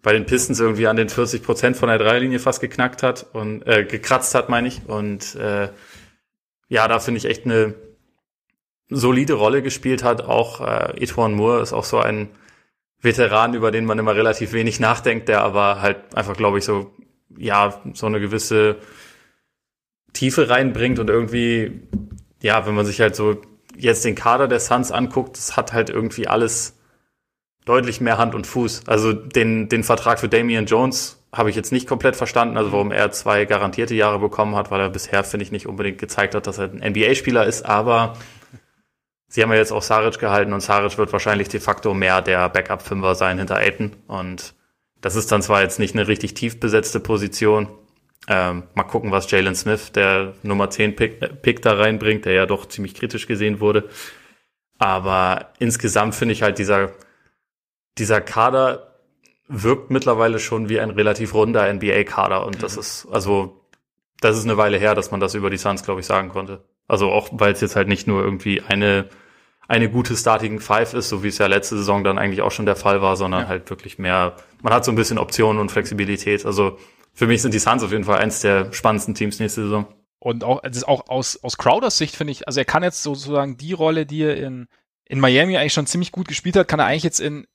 [0.00, 3.66] bei den Pistons irgendwie an den 40 Prozent von der Dreierlinie fast geknackt hat und
[3.66, 4.82] äh, gekratzt hat, meine ich.
[4.86, 5.70] Und äh,
[6.68, 7.74] ja, da finde ich echt eine
[8.94, 10.24] solide Rolle gespielt hat.
[10.24, 12.28] Auch äh, Etwan Moore ist auch so ein
[13.00, 16.90] Veteran, über den man immer relativ wenig nachdenkt, der aber halt einfach, glaube ich, so
[17.36, 18.76] ja so eine gewisse
[20.12, 21.82] Tiefe reinbringt und irgendwie,
[22.42, 23.42] ja, wenn man sich halt so
[23.76, 26.78] jetzt den Kader der Suns anguckt, das hat halt irgendwie alles
[27.64, 28.84] deutlich mehr Hand und Fuß.
[28.86, 32.92] Also den, den Vertrag für Damian Jones habe ich jetzt nicht komplett verstanden, also warum
[32.92, 36.46] er zwei garantierte Jahre bekommen hat, weil er bisher, finde ich, nicht unbedingt gezeigt hat,
[36.46, 38.16] dass er ein NBA-Spieler ist, aber
[39.34, 42.48] sie haben ja jetzt auch Saric gehalten und Saric wird wahrscheinlich de facto mehr der
[42.48, 44.54] Backup-Fünfer sein hinter Aiton und
[45.00, 47.68] das ist dann zwar jetzt nicht eine richtig tief besetzte Position,
[48.28, 52.32] ähm, mal gucken, was Jalen Smith, der Nummer 10 Pick, äh, Pick da reinbringt, der
[52.32, 53.88] ja doch ziemlich kritisch gesehen wurde.
[54.78, 56.92] Aber insgesamt finde ich halt dieser,
[57.98, 59.00] dieser Kader
[59.48, 62.46] wirkt mittlerweile schon wie ein relativ runder NBA-Kader.
[62.46, 62.80] Und das mhm.
[62.80, 63.60] ist, also,
[64.20, 66.64] das ist eine Weile her, dass man das über die Suns, glaube ich, sagen konnte.
[66.88, 69.10] Also auch, weil es jetzt halt nicht nur irgendwie eine,
[69.68, 72.66] eine gute Starting Five ist, so wie es ja letzte Saison dann eigentlich auch schon
[72.66, 73.48] der Fall war, sondern ja.
[73.48, 76.44] halt wirklich mehr, man hat so ein bisschen Optionen und Flexibilität.
[76.44, 76.78] Also
[77.12, 79.86] für mich sind die Suns auf jeden Fall eins der spannendsten Teams nächste Saison.
[80.18, 83.02] Und auch, das ist auch aus, aus Crowders Sicht finde ich, also er kann jetzt
[83.02, 84.68] sozusagen die Rolle, die er in,
[85.04, 87.46] in Miami eigentlich schon ziemlich gut gespielt hat, kann er eigentlich jetzt in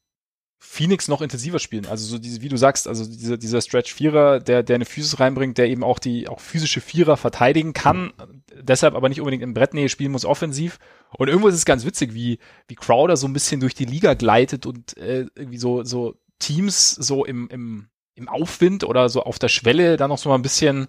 [0.62, 1.86] Phoenix noch intensiver spielen.
[1.86, 5.20] Also so diese, wie du sagst, also dieser, dieser Stretch Vierer, der, der eine Physis
[5.20, 8.12] reinbringt, der eben auch die, auch physische Vierer verteidigen kann,
[8.53, 10.78] deshalb aber nicht unbedingt in Brettnähe spielen muss offensiv.
[11.18, 14.16] Und irgendwo ist es ganz witzig, wie, wie Crowder so ein bisschen durch die Liga
[14.16, 19.39] gleitet und äh, irgendwie so, so Teams so im, im, im Aufwind oder so auf
[19.39, 20.88] der Schwelle da noch so mal ein bisschen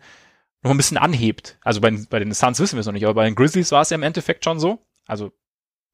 [0.62, 1.58] noch ein bisschen anhebt.
[1.62, 3.82] Also bei, bei den Suns wissen wir es noch nicht, aber bei den Grizzlies war
[3.82, 4.84] es ja im Endeffekt schon so.
[5.06, 5.32] Also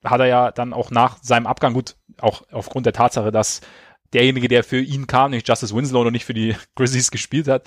[0.05, 3.61] hat er ja dann auch nach seinem Abgang, gut, auch aufgrund der Tatsache, dass
[4.13, 7.65] derjenige, der für ihn kam, nämlich Justice Winslow noch nicht für die Grizzlies gespielt hat,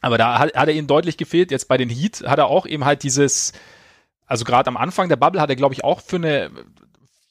[0.00, 1.50] aber da hat, hat er ihm deutlich gefehlt.
[1.50, 3.52] Jetzt bei den Heat hat er auch eben halt dieses,
[4.26, 6.50] also gerade am Anfang der Bubble hat er, glaube ich, auch für eine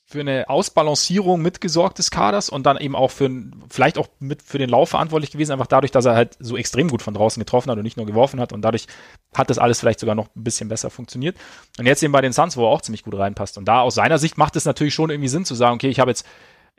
[0.07, 3.27] für eine Ausbalancierung mitgesorgt des Kaders und dann eben auch für
[3.69, 6.89] vielleicht auch mit für den Lauf verantwortlich gewesen, einfach dadurch, dass er halt so extrem
[6.89, 8.85] gut von draußen getroffen hat und nicht nur geworfen hat und dadurch
[9.33, 11.35] hat das alles vielleicht sogar noch ein bisschen besser funktioniert.
[11.79, 13.57] Und jetzt eben bei den Suns, wo er auch ziemlich gut reinpasst.
[13.57, 15.99] Und da aus seiner Sicht macht es natürlich schon irgendwie Sinn zu sagen, okay, ich
[15.99, 16.23] habe jetzt,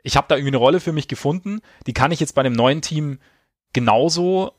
[0.03, 2.53] ich habe da irgendwie eine Rolle für mich gefunden, die kann ich jetzt bei einem
[2.53, 3.19] neuen Team
[3.73, 4.53] genauso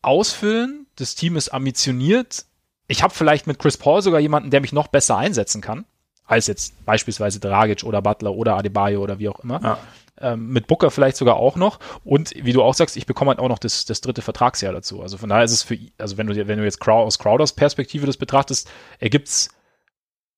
[0.00, 0.86] ausfüllen.
[0.96, 2.46] Das Team ist ambitioniert.
[2.88, 5.84] Ich habe vielleicht mit Chris Paul sogar jemanden, der mich noch besser einsetzen kann
[6.26, 9.60] als jetzt beispielsweise Dragic oder Butler oder Adebayo oder wie auch immer.
[9.62, 9.78] Ja.
[10.18, 11.78] Ähm, mit Booker vielleicht sogar auch noch.
[12.02, 15.02] Und wie du auch sagst, ich bekomme halt auch noch das, das dritte Vertragsjahr dazu.
[15.02, 17.52] Also von daher ist es für, also wenn du, wenn du jetzt Crow, aus Crowders
[17.52, 19.50] Perspektive das betrachtest, ergibt's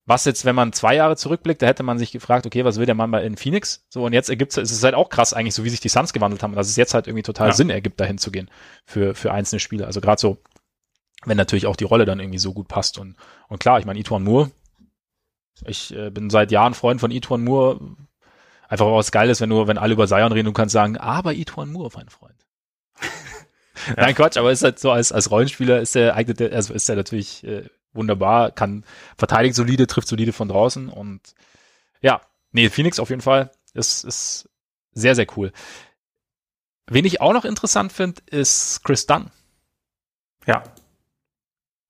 [0.09, 2.87] was jetzt, wenn man zwei Jahre zurückblickt, da hätte man sich gefragt, okay, was will
[2.87, 3.85] der Mann bei in Phoenix?
[3.91, 6.15] So, und jetzt ergibt es, ist halt auch krass eigentlich, so wie sich die Suns
[6.15, 7.53] gewandelt haben, dass es jetzt halt irgendwie total ja.
[7.53, 8.51] Sinn ergibt, dahin zu gehen
[8.87, 9.87] für, für einzelne Spieler.
[9.87, 10.39] Also gerade so,
[11.27, 12.97] wenn natürlich auch die Rolle dann irgendwie so gut passt.
[12.97, 13.17] Und,
[13.49, 14.51] und klar, ich meine, Ituan Moore,
[15.67, 17.81] ich äh, bin seit Jahren Freund von Ituan Moore.
[18.69, 21.35] Einfach was geil ist, wenn du, wenn alle über Zion reden, du kannst sagen, aber
[21.35, 22.47] Ituan Moore, mein Freund.
[23.87, 23.95] ja.
[23.97, 26.97] Nein, Quatsch, aber ist halt so als, als Rollenspieler ist er eignet, also ist er
[26.97, 28.85] natürlich äh, wunderbar, kann
[29.17, 31.35] verteidigt solide, trifft solide von draußen und
[32.01, 32.21] ja,
[32.53, 34.49] nee, Phoenix auf jeden Fall ist, ist
[34.93, 35.53] sehr, sehr cool.
[36.87, 39.31] Wen ich auch noch interessant finde, ist Chris Dunn.
[40.47, 40.63] Ja.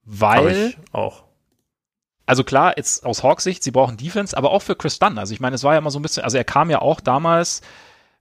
[0.02, 1.27] Weil auch
[2.28, 5.16] also klar, jetzt aus Hawks Sicht, sie brauchen Defense, aber auch für Chris Dunn.
[5.16, 7.00] Also ich meine, es war ja immer so ein bisschen, also er kam ja auch
[7.00, 7.62] damals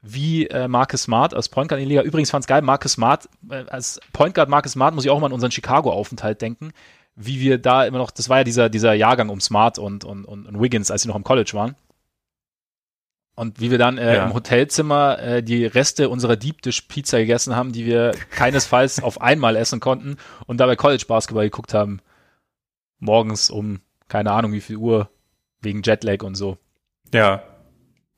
[0.01, 2.07] wie äh, Marcus Smart als Point Guard in der Liga.
[2.07, 5.19] Übrigens fand es geil, Marcus Smart, äh, als Point Guard Marcus Smart muss ich auch
[5.19, 6.71] mal an unseren Chicago-Aufenthalt denken,
[7.15, 10.23] wie wir da immer noch, das war ja dieser, dieser Jahrgang um Smart und, und,
[10.23, 11.75] und, und Wiggins, als sie noch im College waren.
[13.35, 14.25] Und wie wir dann äh, ja.
[14.25, 19.19] im Hotelzimmer äh, die Reste unserer Deep Dish Pizza gegessen haben, die wir keinesfalls auf
[19.19, 21.99] einmal essen konnten und dabei College Basketball geguckt haben.
[22.99, 25.09] Morgens um keine Ahnung wie viel Uhr
[25.61, 26.57] wegen Jetlag und so.
[27.13, 27.43] Ja.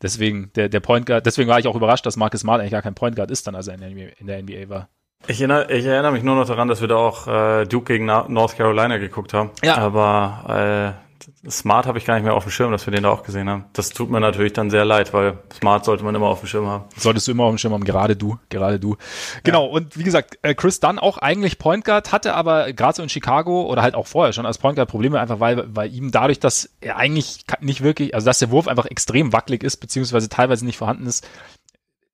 [0.02, 2.82] Deswegen, der, der Point Guard, deswegen war ich auch überrascht, dass Marcus Smart eigentlich gar
[2.82, 4.90] kein Point Guard ist, dann als er in der NBA, in der NBA war.
[5.28, 8.06] Ich erinnere, ich erinnere mich nur noch daran, dass wir da auch äh, Duke gegen
[8.06, 9.52] North Carolina geguckt haben.
[9.62, 9.78] Ja.
[9.78, 11.09] Aber äh,
[11.50, 13.50] Smart habe ich gar nicht mehr auf dem Schirm, dass wir den da auch gesehen
[13.50, 13.66] haben.
[13.74, 16.68] Das tut mir natürlich dann sehr leid, weil Smart sollte man immer auf dem Schirm
[16.68, 16.86] haben.
[16.98, 18.98] Solltest du immer auf dem Schirm haben, gerade du, gerade du.
[19.44, 19.72] Genau, ja.
[19.72, 23.10] und wie gesagt, äh, Chris Dunn auch eigentlich Point Guard, hatte aber gerade so in
[23.10, 26.40] Chicago oder halt auch vorher schon als Point Guard Probleme, einfach weil, weil ihm dadurch,
[26.40, 30.66] dass er eigentlich nicht wirklich, also dass der Wurf einfach extrem wackelig ist, beziehungsweise teilweise
[30.66, 31.28] nicht vorhanden ist,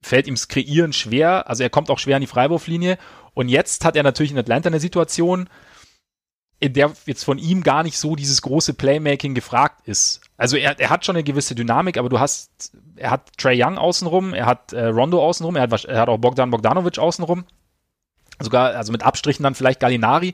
[0.06, 1.50] fällt ihm das Kreieren schwer.
[1.50, 2.98] Also er kommt auch schwer an die Freiwurflinie.
[3.34, 5.50] Und jetzt hat er natürlich in Atlanta eine Situation,
[6.60, 10.22] in der jetzt von ihm gar nicht so dieses große Playmaking gefragt ist.
[10.38, 13.78] Also er, er hat schon eine gewisse Dynamik, aber du hast, er hat Trey Young
[13.78, 17.46] außenrum, er hat äh, Rondo außenrum, er hat, er hat auch Bogdan Bogdanovic außenrum.
[18.40, 20.34] Sogar, also mit Abstrichen dann vielleicht Gallinari.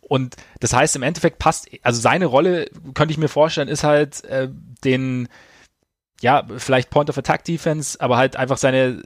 [0.00, 4.24] Und das heißt, im Endeffekt passt, also seine Rolle, könnte ich mir vorstellen, ist halt
[4.24, 4.48] äh,
[4.84, 5.28] den,
[6.20, 9.02] ja, vielleicht Point of Attack Defense, aber halt einfach seine,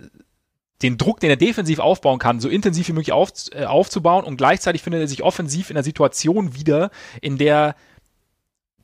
[0.83, 4.37] den Druck, den er defensiv aufbauen kann, so intensiv wie möglich auf, äh, aufzubauen und
[4.37, 7.75] gleichzeitig findet er sich offensiv in einer Situation wieder, in der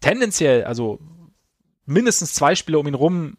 [0.00, 0.98] tendenziell, also
[1.84, 3.36] mindestens zwei Spieler um ihn rum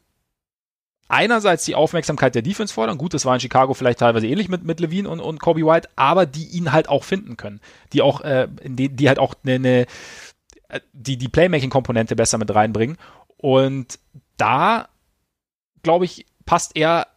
[1.08, 2.98] einerseits die Aufmerksamkeit der Defense fordern.
[2.98, 5.90] Gut, das war in Chicago vielleicht teilweise ähnlich mit, mit Levine und, und Kobe White,
[5.96, 7.60] aber die ihn halt auch finden können.
[7.92, 9.86] Die auch, äh, die, die halt auch eine,
[10.70, 12.98] äh, die, die Playmaking-Komponente besser mit reinbringen.
[13.38, 14.00] Und
[14.38, 14.90] da,
[15.84, 17.08] glaube ich, passt er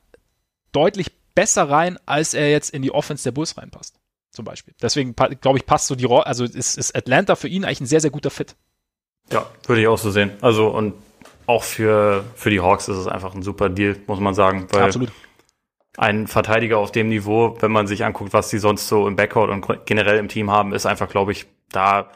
[0.73, 4.01] deutlich besser rein, als er jetzt in die Offense der Bulls reinpasst.
[4.33, 4.75] Zum Beispiel.
[4.83, 7.87] Deswegen glaube ich, passt so die Rolle, also ist, ist Atlanta für ihn eigentlich ein
[7.87, 8.57] sehr, sehr guter Fit.
[9.31, 10.33] Ja, würde ich auch so sehen.
[10.41, 10.95] Also und
[11.47, 14.67] auch für, für die Hawks ist es einfach ein super Deal, muss man sagen.
[14.73, 15.13] Weil Absolut.
[15.97, 19.51] Ein Verteidiger auf dem Niveau, wenn man sich anguckt, was die sonst so im Backcourt
[19.51, 22.11] und generell im Team haben, ist einfach, glaube ich, da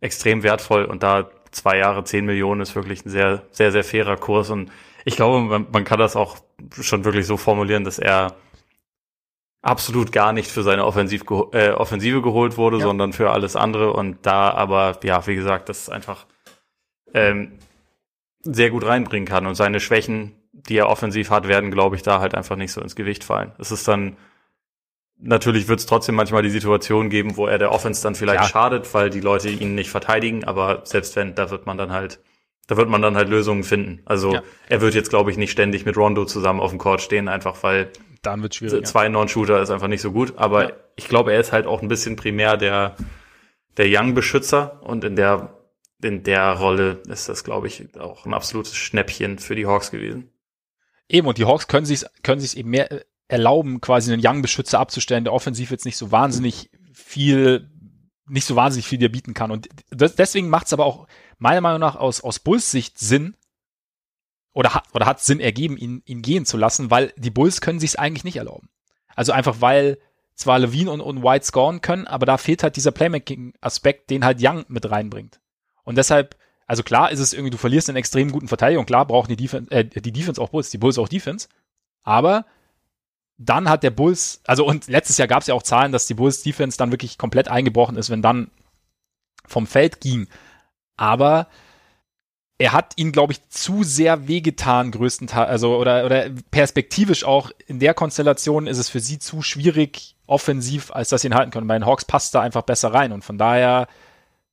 [0.00, 4.16] extrem wertvoll und da zwei Jahre, zehn Millionen ist wirklich ein sehr, sehr, sehr fairer
[4.16, 4.70] Kurs und
[5.04, 6.38] ich glaube, man, man kann das auch
[6.80, 8.36] schon wirklich so formulieren, dass er
[9.62, 11.22] absolut gar nicht für seine Offensiv
[11.52, 12.84] äh, Offensive geholt wurde, ja.
[12.84, 13.92] sondern für alles andere.
[13.92, 16.26] Und da aber, ja, wie gesagt, das einfach
[17.14, 17.58] ähm,
[18.40, 19.46] sehr gut reinbringen kann.
[19.46, 22.80] Und seine Schwächen, die er offensiv hat, werden, glaube ich, da halt einfach nicht so
[22.80, 23.52] ins Gewicht fallen.
[23.58, 24.16] Es ist dann,
[25.18, 28.48] natürlich wird es trotzdem manchmal die Situation geben, wo er der Offense dann vielleicht ja.
[28.48, 30.44] schadet, weil die Leute ihn nicht verteidigen.
[30.44, 32.20] Aber selbst wenn, da wird man dann halt
[32.70, 34.00] da wird man dann halt Lösungen finden.
[34.04, 34.42] Also ja.
[34.68, 37.60] er wird jetzt, glaube ich, nicht ständig mit Rondo zusammen auf dem Court stehen, einfach
[37.64, 37.90] weil
[38.22, 38.86] dann wird schwierig.
[38.86, 40.34] Zwei Non-Shooter ist einfach nicht so gut.
[40.36, 40.72] Aber ja.
[40.94, 42.94] ich glaube, er ist halt auch ein bisschen primär der,
[43.76, 45.58] der Young-Beschützer und in der,
[46.00, 50.30] in der Rolle ist das, glaube ich, auch ein absolutes Schnäppchen für die Hawks gewesen.
[51.08, 55.24] Eben, und die Hawks können sich können sich eben mehr erlauben, quasi einen Young-Beschützer abzustellen,
[55.24, 57.68] der offensiv jetzt nicht so wahnsinnig viel,
[58.28, 59.50] nicht so wahnsinnig viel dir bieten kann.
[59.50, 61.08] Und das, deswegen macht es aber auch
[61.40, 63.34] meiner Meinung nach aus, aus Bulls Sicht Sinn,
[64.52, 67.80] oder hat, oder hat Sinn ergeben, ihn, ihn gehen zu lassen, weil die Bulls können
[67.80, 68.68] sich es eigentlich nicht erlauben.
[69.14, 69.98] Also einfach, weil
[70.34, 74.38] zwar Levine und, und White scoren können, aber da fehlt halt dieser Playmaking-Aspekt, den halt
[74.40, 75.40] Young mit reinbringt.
[75.84, 76.36] Und deshalb,
[76.66, 79.70] also klar ist es irgendwie, du verlierst einen extrem guten Verteidigung, klar brauchen die Defense,
[79.70, 81.48] äh, die Defense auch Bulls, die Bulls auch Defense,
[82.02, 82.46] aber
[83.36, 86.14] dann hat der Bulls, also und letztes Jahr gab es ja auch Zahlen, dass die
[86.14, 88.50] Bulls Defense dann wirklich komplett eingebrochen ist, wenn dann
[89.46, 90.28] vom Feld ging.
[91.00, 91.46] Aber
[92.58, 97.78] er hat ihn, glaube ich, zu sehr wehgetan, größtenteils, also oder, oder perspektivisch auch in
[97.78, 101.66] der Konstellation ist es für sie zu schwierig offensiv, als dass sie ihn halten können.
[101.66, 103.88] Bei den Hawks passt da einfach besser rein und von daher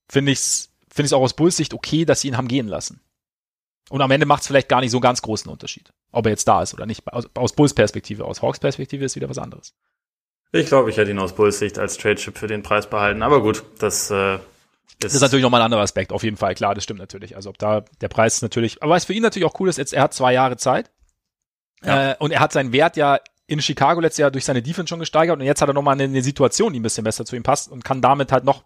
[0.07, 2.69] finde ich es finde ich auch aus Bulls Sicht okay, dass sie ihn haben gehen
[2.69, 3.01] lassen.
[3.89, 6.29] Und am Ende macht es vielleicht gar nicht so einen ganz großen Unterschied, ob er
[6.29, 7.05] jetzt da ist oder nicht.
[7.11, 9.73] Aus, aus Bulls Perspektive, aus Hawks Perspektive ist wieder was anderes.
[10.53, 13.41] Ich glaube, ich hätte ihn aus Bulls Sicht als Trade-Chip für den Preis behalten, aber
[13.41, 14.39] gut, das äh,
[14.99, 17.35] das, ist natürlich nochmal ein anderer Aspekt, auf jeden Fall, klar, das stimmt natürlich.
[17.35, 19.93] Also ob da der Preis natürlich, aber was für ihn natürlich auch cool ist, jetzt,
[19.93, 20.91] er hat zwei Jahre Zeit
[21.83, 22.11] ja.
[22.11, 24.99] äh, und er hat seinen Wert ja in Chicago letztes Jahr durch seine Defense schon
[24.99, 27.43] gesteigert und jetzt hat er nochmal eine, eine Situation, die ein bisschen besser zu ihm
[27.43, 28.65] passt und kann damit halt noch,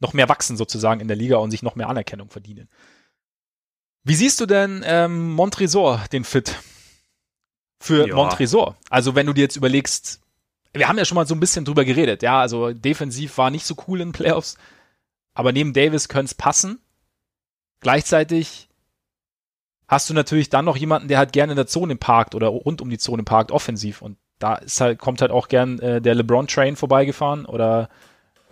[0.00, 2.68] noch mehr wachsen sozusagen in der Liga und sich noch mehr Anerkennung verdienen.
[4.04, 6.56] Wie siehst du denn ähm, Montresor, den Fit?
[7.80, 8.14] Für ja.
[8.14, 8.76] Montresor.
[8.90, 10.20] Also wenn du dir jetzt überlegst,
[10.72, 13.66] wir haben ja schon mal so ein bisschen drüber geredet, ja, also defensiv war nicht
[13.66, 14.56] so cool in Playoffs.
[15.38, 16.80] Aber neben Davis könnte es passen.
[17.78, 18.68] Gleichzeitig
[19.86, 22.80] hast du natürlich dann noch jemanden, der halt gerne in der Zone parkt oder rund
[22.80, 24.02] um die Zone parkt, offensiv.
[24.02, 27.88] Und da ist halt, kommt halt auch gern äh, der LeBron-Train vorbeigefahren oder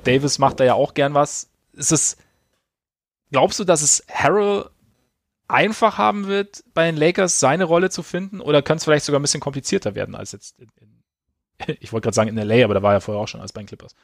[0.05, 1.51] Davis macht da ja auch gern was.
[1.73, 2.19] Ist es,
[3.33, 4.71] glaubst du, dass es Harrell
[5.49, 9.19] einfach haben wird, bei den Lakers seine Rolle zu finden oder könnte es vielleicht sogar
[9.19, 11.03] ein bisschen komplizierter werden als jetzt in, in
[11.81, 13.61] ich wollte gerade sagen in LA, aber da war er vorher auch schon als bei
[13.61, 13.97] den Clippers.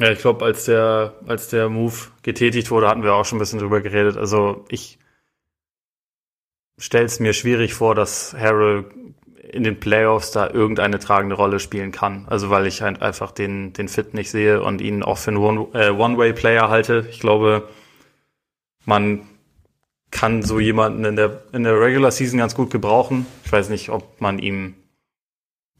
[0.00, 3.40] Ja, ich glaube, als der, als der Move getätigt wurde, hatten wir auch schon ein
[3.40, 4.16] bisschen drüber geredet.
[4.16, 4.98] Also ich
[6.78, 8.86] stelle es mir schwierig vor, dass Harrell
[9.52, 12.26] in den Playoffs da irgendeine tragende Rolle spielen kann.
[12.30, 15.74] Also weil ich halt einfach den, den Fit nicht sehe und ihn auch für einen
[15.74, 17.06] äh, One-Way-Player halte.
[17.10, 17.68] Ich glaube,
[18.86, 19.28] man
[20.10, 23.26] kann so jemanden in der, in der Regular Season ganz gut gebrauchen.
[23.44, 24.76] Ich weiß nicht, ob man ihm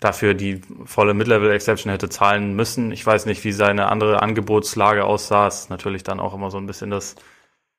[0.00, 2.90] dafür die volle Mid-Level-Exception hätte zahlen müssen.
[2.90, 5.46] Ich weiß nicht, wie seine andere Angebotslage aussah.
[5.46, 7.16] Ist natürlich dann auch immer so ein bisschen das,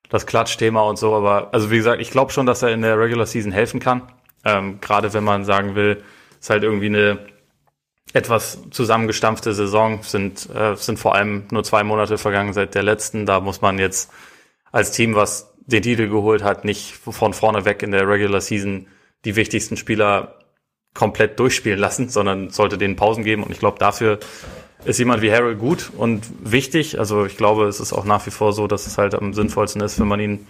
[0.10, 1.16] das Klatschthema und so.
[1.16, 4.04] Aber also wie gesagt, ich glaube schon, dass er in der Regular Season helfen kann.
[4.46, 6.04] Ähm, Gerade wenn man sagen will,
[6.40, 7.20] ist halt irgendwie eine
[8.14, 13.26] etwas zusammengestampfte Saison, sind, äh, sind vor allem nur zwei Monate vergangen seit der letzten.
[13.26, 14.12] Da muss man jetzt
[14.72, 18.88] als Team, was den Titel geholt hat, nicht von vorne weg in der Regular Season
[19.26, 20.41] die wichtigsten Spieler
[20.94, 23.44] komplett durchspielen lassen, sondern sollte denen Pausen geben.
[23.44, 24.20] Und ich glaube, dafür
[24.84, 27.00] ist jemand wie Harold gut und wichtig.
[27.00, 29.82] Also ich glaube, es ist auch nach wie vor so, dass es halt am sinnvollsten
[29.82, 30.48] ist, wenn man ihn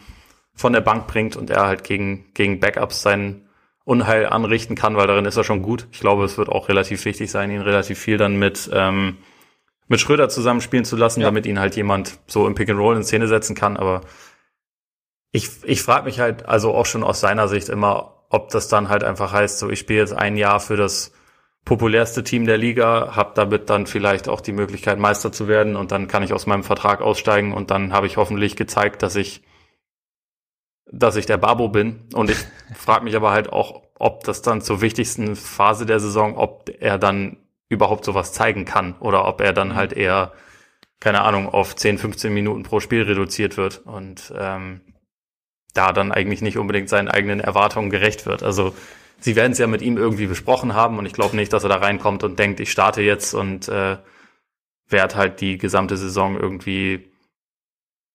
[0.54, 3.48] von der Bank bringt und er halt gegen, gegen Backups sein
[3.84, 5.88] Unheil anrichten kann, weil darin ist er schon gut.
[5.92, 9.18] Ich glaube, es wird auch relativ wichtig sein, ihn relativ viel dann mit, ähm,
[9.88, 11.28] mit Schröder zusammenspielen zu lassen, ja.
[11.28, 13.78] damit ihn halt jemand so im Pick and Roll in Szene setzen kann.
[13.78, 14.02] Aber
[15.32, 18.90] ich, ich frage mich halt also auch schon aus seiner Sicht immer, ob das dann
[18.90, 21.14] halt einfach heißt, so ich spiele jetzt ein Jahr für das
[21.66, 25.92] populärste Team der Liga, habe damit dann vielleicht auch die Möglichkeit, Meister zu werden und
[25.92, 29.44] dann kann ich aus meinem Vertrag aussteigen und dann habe ich hoffentlich gezeigt, dass ich
[30.92, 32.02] dass ich der Babo bin.
[32.14, 32.38] Und ich
[32.76, 36.98] frage mich aber halt auch, ob das dann zur wichtigsten Phase der Saison, ob er
[36.98, 37.38] dann
[37.70, 39.76] überhaupt sowas zeigen kann oder ob er dann mhm.
[39.76, 40.34] halt eher,
[41.00, 43.82] keine Ahnung, auf 10, 15 Minuten pro Spiel reduziert wird.
[43.86, 44.82] Und ähm,
[45.74, 48.44] da dann eigentlich nicht unbedingt seinen eigenen Erwartungen gerecht wird.
[48.44, 48.74] Also
[49.20, 51.70] sie werden es ja mit ihm irgendwie besprochen haben und ich glaube nicht, dass er
[51.70, 53.98] da reinkommt und denkt, ich starte jetzt und äh,
[54.90, 57.08] werde halt die gesamte Saison irgendwie.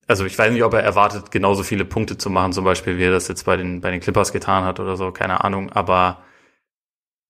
[0.07, 3.05] Also ich weiß nicht, ob er erwartet, genauso viele Punkte zu machen, zum Beispiel, wie
[3.05, 6.23] er das jetzt bei den, bei den Clippers getan hat oder so, keine Ahnung, aber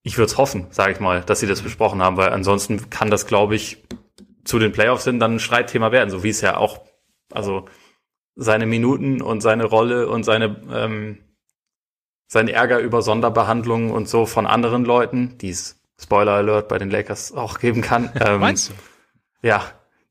[0.02, 3.10] ich würde es hoffen, sage ich mal, dass sie das besprochen haben, weil ansonsten kann
[3.10, 3.82] das, glaube ich,
[4.44, 6.80] zu den Playoffs hin dann ein Streitthema werden, so wie es ja auch,
[7.32, 7.64] also
[8.36, 11.18] seine Minuten und seine Rolle und seine ähm,
[12.28, 16.90] sein Ärger über Sonderbehandlungen und so von anderen Leuten, die es Spoiler Alert bei den
[16.90, 18.10] Lakers auch geben kann.
[18.20, 18.74] Ähm, Meinst du?
[19.42, 19.62] Ja,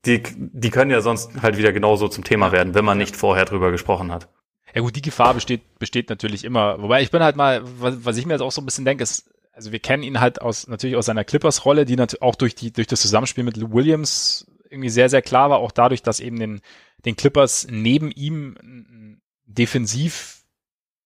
[0.04, 3.44] die, die können ja sonst halt wieder genauso zum Thema werden, wenn man nicht vorher
[3.44, 4.28] drüber gesprochen hat.
[4.74, 6.80] Ja gut, die Gefahr besteht, besteht natürlich immer.
[6.80, 9.02] Wobei ich bin halt mal, was, was ich mir jetzt auch so ein bisschen denke,
[9.02, 12.54] ist, also wir kennen ihn halt aus, natürlich aus seiner Clippers-Rolle, die natürlich auch durch
[12.54, 16.20] die, durch das Zusammenspiel mit Lou Williams irgendwie sehr, sehr klar war, auch dadurch, dass
[16.20, 16.60] eben den,
[17.04, 20.42] den Clippers neben ihm defensiv,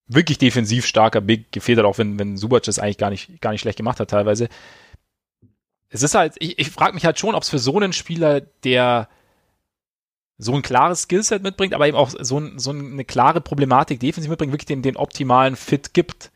[0.06, 3.52] wirklich defensiv starker Big gefehlt hat, auch wenn, wenn Subac das eigentlich gar nicht, gar
[3.52, 4.48] nicht schlecht gemacht hat teilweise.
[5.88, 8.40] Es ist halt, ich, ich frage mich halt schon, ob es für so einen Spieler,
[8.40, 9.08] der
[10.38, 14.30] so ein klares Skillset mitbringt, aber eben auch so, ein, so eine klare Problematik defensiv
[14.30, 16.30] mitbringt, wirklich den, den optimalen Fit gibt.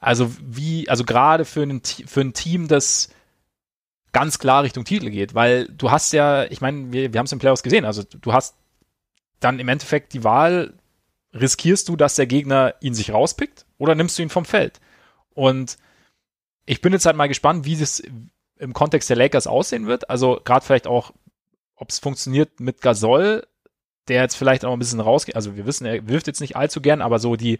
[0.00, 3.10] Also wie, also gerade für ein, für ein Team, das
[4.12, 7.32] ganz klar Richtung Titel geht, weil du hast ja, ich meine, wir, wir haben es
[7.32, 8.56] im Playoffs gesehen, also du hast
[9.40, 10.74] dann im Endeffekt die Wahl,
[11.32, 14.80] riskierst du, dass der Gegner ihn sich rauspickt oder nimmst du ihn vom Feld?
[15.34, 15.76] Und
[16.66, 18.02] ich bin jetzt halt mal gespannt, wie das
[18.58, 20.08] im Kontext der Lakers aussehen wird.
[20.08, 21.12] Also gerade vielleicht auch,
[21.74, 23.46] ob es funktioniert mit Gasol,
[24.08, 25.36] der jetzt vielleicht auch ein bisschen rausgeht.
[25.36, 27.58] Also wir wissen, er wirft jetzt nicht allzu gern, aber so die,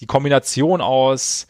[0.00, 1.46] die Kombination aus,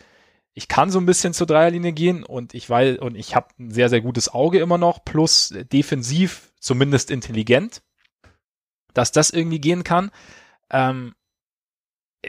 [0.55, 3.71] ich kann so ein bisschen zur Dreierlinie gehen und ich weiß, und ich habe ein
[3.71, 7.83] sehr, sehr gutes Auge immer noch, plus defensiv zumindest intelligent,
[8.95, 10.11] dass das irgendwie gehen kann.
[10.71, 11.15] Ähm,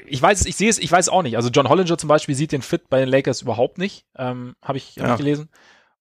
[0.06, 1.36] ich weiß, ich sehe es, ich weiß auch nicht.
[1.36, 4.78] Also John Hollinger zum Beispiel sieht den Fit bei den Lakers überhaupt nicht, ähm, habe
[4.78, 5.12] ich, hab ja.
[5.14, 5.50] ich gelesen.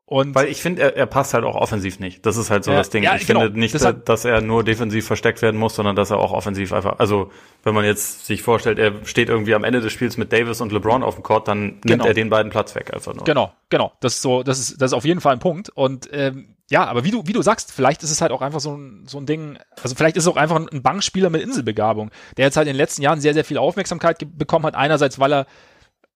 [0.05, 2.27] Und Weil ich finde, er, er passt halt auch offensiv nicht.
[2.27, 3.03] Das ist halt so ja, das Ding.
[3.03, 3.41] Ja, ich genau.
[3.41, 6.73] finde nicht, Deshalb, dass er nur defensiv versteckt werden muss, sondern dass er auch offensiv
[6.73, 7.31] einfach, also
[7.63, 10.73] wenn man jetzt sich vorstellt, er steht irgendwie am Ende des Spiels mit Davis und
[10.73, 12.05] LeBron auf dem Court, dann nimmt genau.
[12.05, 13.25] er den beiden Platz weg einfach nur.
[13.25, 13.93] Genau, genau.
[14.01, 15.71] Das ist so, das ist, das ist auf jeden Fall ein Punkt.
[15.71, 18.61] Und ähm, ja, aber wie du, wie du sagst, vielleicht ist es halt auch einfach
[18.61, 22.11] so ein, so ein Ding, also vielleicht ist es auch einfach ein Bankspieler mit Inselbegabung,
[22.37, 24.75] der jetzt halt in den letzten Jahren sehr, sehr viel Aufmerksamkeit bekommen hat.
[24.75, 25.47] Einerseits, weil er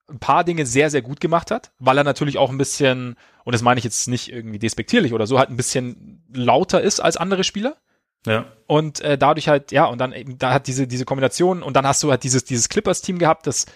[0.08, 3.54] ein paar Dinge sehr, sehr gut gemacht hat, weil er natürlich auch ein bisschen, und
[3.54, 7.16] das meine ich jetzt nicht irgendwie despektierlich oder so, halt ein bisschen lauter ist als
[7.16, 7.76] andere Spieler.
[8.24, 8.46] Ja.
[8.66, 11.86] Und äh, dadurch halt, ja, und dann eben, da hat diese, diese Kombination, und dann
[11.86, 13.66] hast du halt dieses, dieses Clippers-Team gehabt, das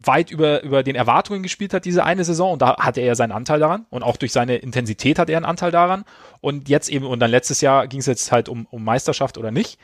[0.00, 3.14] weit über, über den Erwartungen gespielt hat, diese eine Saison, und da hatte er ja
[3.14, 6.04] seinen Anteil daran, und auch durch seine Intensität hat er einen Anteil daran.
[6.40, 9.50] Und jetzt eben, und dann letztes Jahr ging es jetzt halt um, um Meisterschaft oder
[9.50, 9.78] nicht.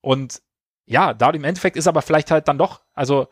[0.00, 0.42] Und
[0.84, 3.28] ja, da im Endeffekt ist aber vielleicht halt dann doch, also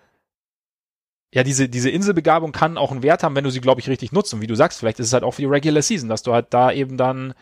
[1.35, 4.13] ja, diese, diese Inselbegabung kann auch einen Wert haben, wenn du sie, glaube ich, richtig
[4.13, 4.33] nutzt.
[4.33, 6.33] Und wie du sagst, vielleicht ist es halt auch für die Regular Season, dass du
[6.33, 7.35] halt da eben dann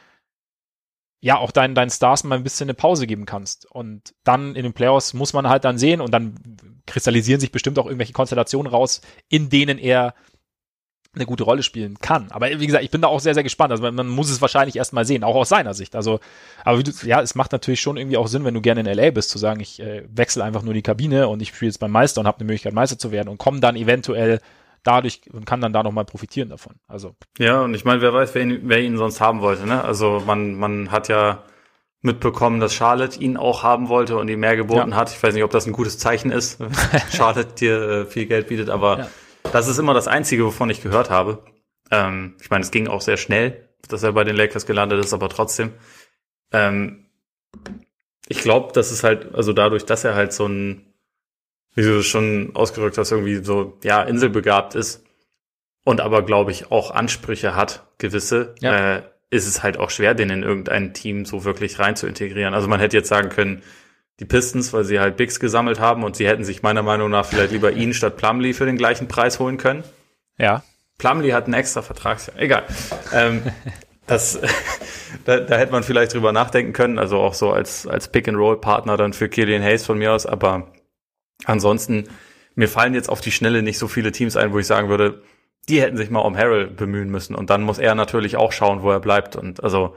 [1.21, 3.71] ja auch deinen, deinen Stars mal ein bisschen eine Pause geben kannst.
[3.71, 6.57] Und dann in den Playoffs muss man halt dann sehen und dann
[6.87, 10.15] kristallisieren sich bestimmt auch irgendwelche Konstellationen raus, in denen er
[11.15, 12.29] eine gute Rolle spielen kann.
[12.31, 13.71] Aber wie gesagt, ich bin da auch sehr, sehr gespannt.
[13.71, 15.95] Also man, man muss es wahrscheinlich erstmal sehen, auch aus seiner Sicht.
[15.95, 16.21] Also,
[16.65, 18.87] aber wie du, ja, es macht natürlich schon irgendwie auch Sinn, wenn du gerne in
[18.87, 21.79] LA bist, zu sagen, ich äh, wechsle einfach nur die Kabine und ich spiele jetzt
[21.79, 24.41] beim Meister und habe eine Möglichkeit, Meister zu werden und komme dann eventuell
[24.85, 26.77] dadurch und kann dann da nochmal profitieren davon.
[26.89, 27.15] Also.
[27.39, 29.85] Ja, und ich meine, wer weiß, wer ihn, wer ihn sonst haben wollte, ne?
[29.85, 31.43] Also man, man hat ja
[32.01, 34.97] mitbekommen, dass Charlotte ihn auch haben wollte und ihm mehr geboten ja.
[34.97, 35.11] hat.
[35.11, 36.59] Ich weiß nicht, ob das ein gutes Zeichen ist,
[37.13, 39.09] Charlotte dir äh, viel Geld bietet, aber ja.
[39.51, 41.45] Das ist immer das Einzige, wovon ich gehört habe.
[41.91, 45.13] Ähm, ich meine, es ging auch sehr schnell, dass er bei den Lakers gelandet ist,
[45.13, 45.73] aber trotzdem.
[46.53, 47.07] Ähm,
[48.29, 50.95] ich glaube, dass es halt, also dadurch, dass er halt so ein,
[51.75, 55.05] wie du es schon ausgedrückt hast, irgendwie so, ja, inselbegabt ist
[55.85, 58.97] und aber, glaube ich, auch Ansprüche hat, gewisse, ja.
[58.97, 62.55] äh, ist es halt auch schwer, den in irgendein Team so wirklich rein zu integrieren.
[62.55, 63.63] Also man hätte jetzt sagen können,
[64.23, 67.27] die Pistons, weil sie halt Bigs gesammelt haben und sie hätten sich meiner Meinung nach
[67.27, 69.83] vielleicht lieber ihn statt Plumlee für den gleichen Preis holen können.
[70.39, 70.63] Ja.
[70.97, 72.19] Plumlee hat einen extra Vertrag.
[72.37, 72.63] Egal.
[73.13, 73.43] ähm,
[74.07, 74.39] das,
[75.25, 79.13] da, da hätte man vielleicht drüber nachdenken können, also auch so als, als Pick-and-Roll-Partner dann
[79.13, 80.69] für Killian Hayes von mir aus, aber
[81.45, 82.09] ansonsten,
[82.55, 85.21] mir fallen jetzt auf die Schnelle nicht so viele Teams ein, wo ich sagen würde,
[85.69, 88.83] die hätten sich mal um Harrell bemühen müssen und dann muss er natürlich auch schauen,
[88.83, 89.97] wo er bleibt und also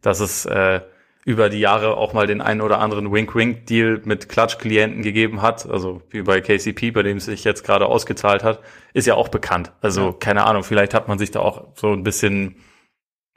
[0.00, 0.80] das ist äh,
[1.26, 6.00] über die Jahre auch mal den einen oder anderen Wink-Wink-Deal mit Klatsch-Klienten gegeben hat, also
[6.10, 8.62] wie bei KCP, bei dem es sich jetzt gerade ausgezahlt hat,
[8.94, 9.72] ist ja auch bekannt.
[9.80, 10.12] Also ja.
[10.12, 12.62] keine Ahnung, vielleicht hat man sich da auch so ein bisschen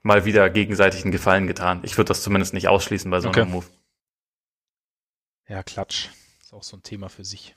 [0.04, 1.80] mal wieder gegenseitig einen Gefallen getan.
[1.82, 3.42] Ich würde das zumindest nicht ausschließen bei so okay.
[3.42, 3.66] einem Move.
[5.48, 6.10] Ja, Klatsch
[6.42, 7.56] ist auch so ein Thema für sich.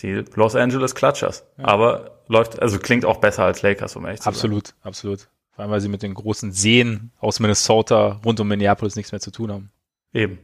[0.00, 1.44] Die Los Angeles Klatschers.
[1.58, 1.66] Ja.
[1.66, 4.76] Aber läuft, also klingt auch besser als Lakers, um ehrlich zu absolut, sein.
[4.80, 5.41] Absolut, absolut.
[5.54, 9.20] Vor allem, weil sie mit den großen Seen aus Minnesota rund um Minneapolis nichts mehr
[9.20, 9.70] zu tun haben.
[10.12, 10.38] Eben.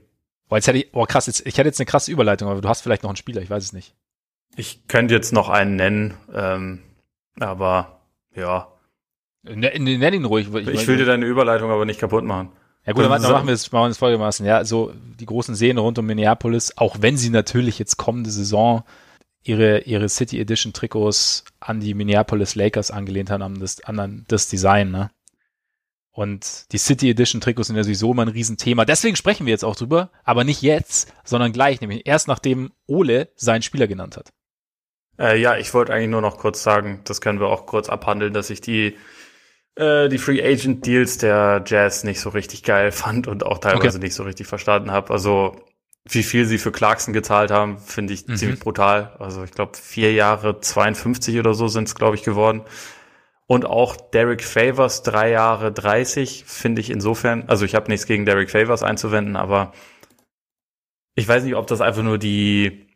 [0.49, 2.69] Boah, jetzt hätte ich, oh krass, jetzt, ich hätte jetzt eine krasse Überleitung, aber du
[2.69, 3.95] hast vielleicht noch einen Spieler, ich weiß es nicht.
[4.57, 6.81] Ich könnte jetzt noch einen nennen, ähm,
[7.39, 8.01] aber
[8.35, 8.69] ja.
[9.43, 10.49] Nenn, nenn ihn ruhig.
[10.53, 12.51] Ich, ich will dir deine Überleitung aber nicht kaputt machen.
[12.87, 14.47] Ja gut, dann, dann machen wir es machen wir es folgendermaßen.
[14.47, 18.85] Ja, so die großen Seen rund um Minneapolis, auch wenn sie natürlich jetzt kommende Saison
[19.43, 24.49] ihre, ihre City Edition Trikots an die Minneapolis Lakers angelehnt haben, an das, an das
[24.49, 25.11] Design, ne?
[26.11, 28.85] Und die City Edition Trikots sind ja sowieso immer ein Riesenthema.
[28.85, 33.29] Deswegen sprechen wir jetzt auch drüber, aber nicht jetzt, sondern gleich, nämlich erst nachdem Ole
[33.37, 34.33] seinen Spieler genannt hat.
[35.19, 38.33] Äh, ja, ich wollte eigentlich nur noch kurz sagen, das können wir auch kurz abhandeln,
[38.33, 38.97] dass ich die
[39.77, 43.99] äh, die Free Agent Deals der Jazz nicht so richtig geil fand und auch teilweise
[43.99, 44.07] okay.
[44.07, 45.13] nicht so richtig verstanden habe.
[45.13, 45.55] Also
[46.09, 48.37] wie viel sie für Clarkson gezahlt haben, finde ich mhm.
[48.37, 49.15] ziemlich brutal.
[49.19, 52.63] Also ich glaube, vier Jahre 52 oder so sind es, glaube ich, geworden.
[53.47, 58.27] Und auch Derek Favors drei Jahre 30 finde ich insofern, also ich habe nichts gegen
[58.27, 59.73] Derek Favors einzuwenden, aber
[61.15, 62.89] ich weiß nicht, ob das einfach nur die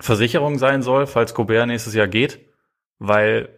[0.00, 2.40] Versicherung sein soll, falls Gobert nächstes Jahr geht,
[2.98, 3.48] weil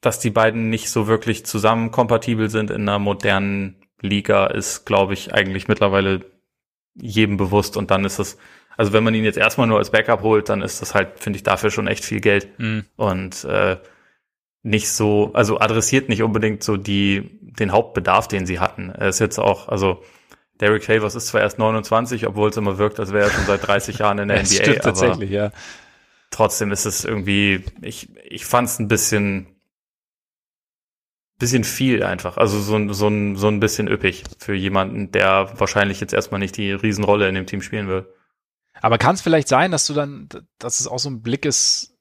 [0.00, 5.14] dass die beiden nicht so wirklich zusammen kompatibel sind in einer modernen Liga, ist, glaube
[5.14, 6.26] ich, eigentlich mittlerweile
[6.94, 7.76] jedem bewusst.
[7.76, 8.38] Und dann ist es,
[8.76, 11.38] also wenn man ihn jetzt erstmal nur als Backup holt, dann ist das halt, finde
[11.38, 12.58] ich, dafür schon echt viel Geld.
[12.58, 12.84] Mhm.
[12.96, 13.76] Und äh,
[14.62, 18.90] nicht so, also adressiert nicht unbedingt so die, den Hauptbedarf, den sie hatten.
[18.90, 20.02] Er ist jetzt auch, also
[20.60, 23.66] Derek Favors ist zwar erst 29, obwohl es immer wirkt, als wäre er schon seit
[23.66, 24.46] 30 Jahren in der NBA.
[24.46, 25.50] Stimmt, tatsächlich, ja.
[26.30, 29.53] Trotzdem ist es irgendwie, ich, ich fand es ein bisschen,
[31.44, 32.38] bisschen viel einfach.
[32.38, 36.56] Also so, so, ein, so ein bisschen üppig für jemanden, der wahrscheinlich jetzt erstmal nicht
[36.56, 38.10] die Riesenrolle in dem Team spielen will.
[38.80, 41.98] Aber kann es vielleicht sein, dass du dann, dass es auch so ein Blick ist,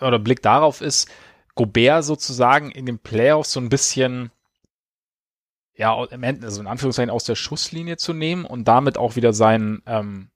[0.00, 1.08] oder Blick darauf ist,
[1.54, 4.32] Gobert sozusagen in den Playoffs so ein bisschen,
[5.76, 9.32] ja, im Ende, also in Anführungszeichen aus der Schusslinie zu nehmen und damit auch wieder
[9.32, 10.30] sein, ähm,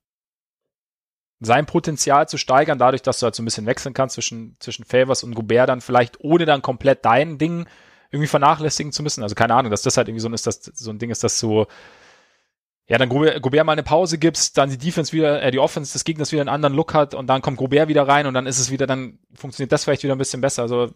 [1.41, 4.85] sein Potenzial zu steigern, dadurch, dass du halt so ein bisschen wechseln kannst zwischen, zwischen
[4.85, 7.67] Favors und Gobert dann vielleicht, ohne dann komplett dein Ding
[8.11, 9.23] irgendwie vernachlässigen zu müssen.
[9.23, 11.23] Also keine Ahnung, dass das halt irgendwie so ein, ist, dass, so ein Ding ist,
[11.23, 11.67] dass so,
[12.87, 15.93] ja, dann Gobert, Gobert mal eine Pause gibst, dann die Defense wieder, äh, die Offense
[15.93, 18.47] des Gegners wieder einen anderen Look hat und dann kommt Gobert wieder rein und dann
[18.47, 20.63] ist es wieder, dann funktioniert das vielleicht wieder ein bisschen besser.
[20.63, 20.91] Also,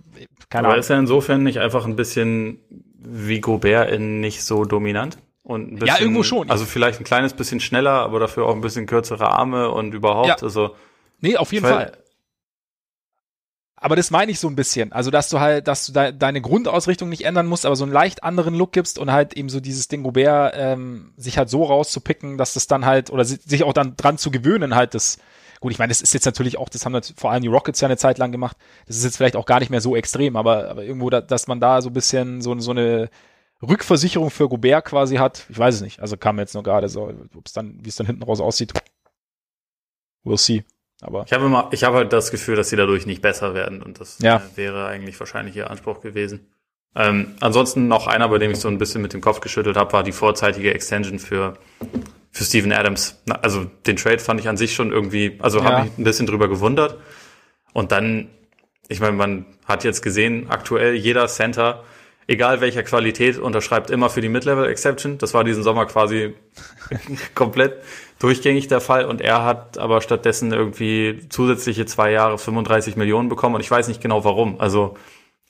[0.49, 0.81] keine Aber Ahnung.
[0.81, 2.59] ist er insofern nicht einfach ein bisschen
[2.99, 5.19] wie Gobert in nicht so dominant?
[5.45, 6.51] Und ein bisschen, ja, irgendwo schon.
[6.51, 10.29] Also vielleicht ein kleines bisschen schneller, aber dafür auch ein bisschen kürzere Arme und überhaupt.
[10.29, 10.37] Ja.
[10.37, 10.75] Also,
[11.21, 11.93] nee, auf jeden Fall.
[13.85, 14.93] Aber das meine ich so ein bisschen.
[14.93, 17.93] Also, dass du halt, dass du de deine Grundausrichtung nicht ändern musst, aber so einen
[17.93, 21.65] leicht anderen Look gibst und halt eben so dieses Ding Gobert ähm, sich halt so
[21.65, 25.19] rauszupicken, dass das dann halt, oder sich auch dann dran zu gewöhnen, halt das,
[25.61, 27.87] gut, ich meine, das ist jetzt natürlich auch, das haben vor allem die Rockets ja
[27.89, 28.57] eine Zeit lang gemacht.
[28.87, 31.47] Das ist jetzt vielleicht auch gar nicht mehr so extrem, aber, aber irgendwo, da, dass
[31.47, 33.11] man da so ein bisschen so, so eine
[33.61, 35.45] Rückversicherung für Gobert quasi hat.
[35.51, 36.01] Ich weiß es nicht.
[36.01, 38.73] Also kam jetzt nur gerade so, wie es dann hinten raus aussieht.
[40.25, 40.65] We'll see.
[41.05, 43.83] Aber ich habe immer, ich habe halt das Gefühl, dass sie dadurch nicht besser werden
[43.83, 44.37] und das ja.
[44.37, 46.49] äh, wäre eigentlich wahrscheinlich ihr Anspruch gewesen.
[46.97, 49.93] Ähm, ansonsten noch einer, bei dem ich so ein bisschen mit dem Kopf geschüttelt habe,
[49.93, 51.55] war die vorzeitige Extension für
[52.35, 53.23] für Steven Adams.
[53.43, 55.65] Also den Trade fand ich an sich schon irgendwie, also ja.
[55.65, 56.99] habe ich ein bisschen drüber gewundert.
[57.73, 58.29] Und dann,
[58.89, 61.85] ich meine, man hat jetzt gesehen, aktuell jeder Center,
[62.27, 65.19] egal welcher Qualität, unterschreibt immer für die Mid-Level Exception.
[65.19, 66.35] Das war diesen Sommer quasi
[67.35, 67.83] komplett
[68.19, 73.55] durchgängig der Fall und er hat aber stattdessen irgendwie zusätzliche zwei Jahre 35 Millionen bekommen
[73.55, 74.61] und ich weiß nicht genau warum.
[74.61, 74.97] Also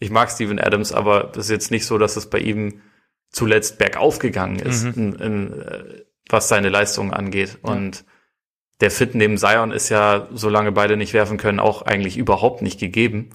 [0.00, 2.80] ich mag Steven Adams, aber das ist jetzt nicht so, dass es bei ihm
[3.30, 4.92] zuletzt bergauf gegangen ist, mhm.
[4.96, 5.84] in, in, äh,
[6.28, 7.58] was seine Leistungen angeht.
[7.64, 7.72] Ja.
[7.72, 8.04] Und
[8.80, 12.80] der Fit neben Zion ist ja, solange beide nicht werfen können, auch eigentlich überhaupt nicht
[12.80, 13.30] gegeben.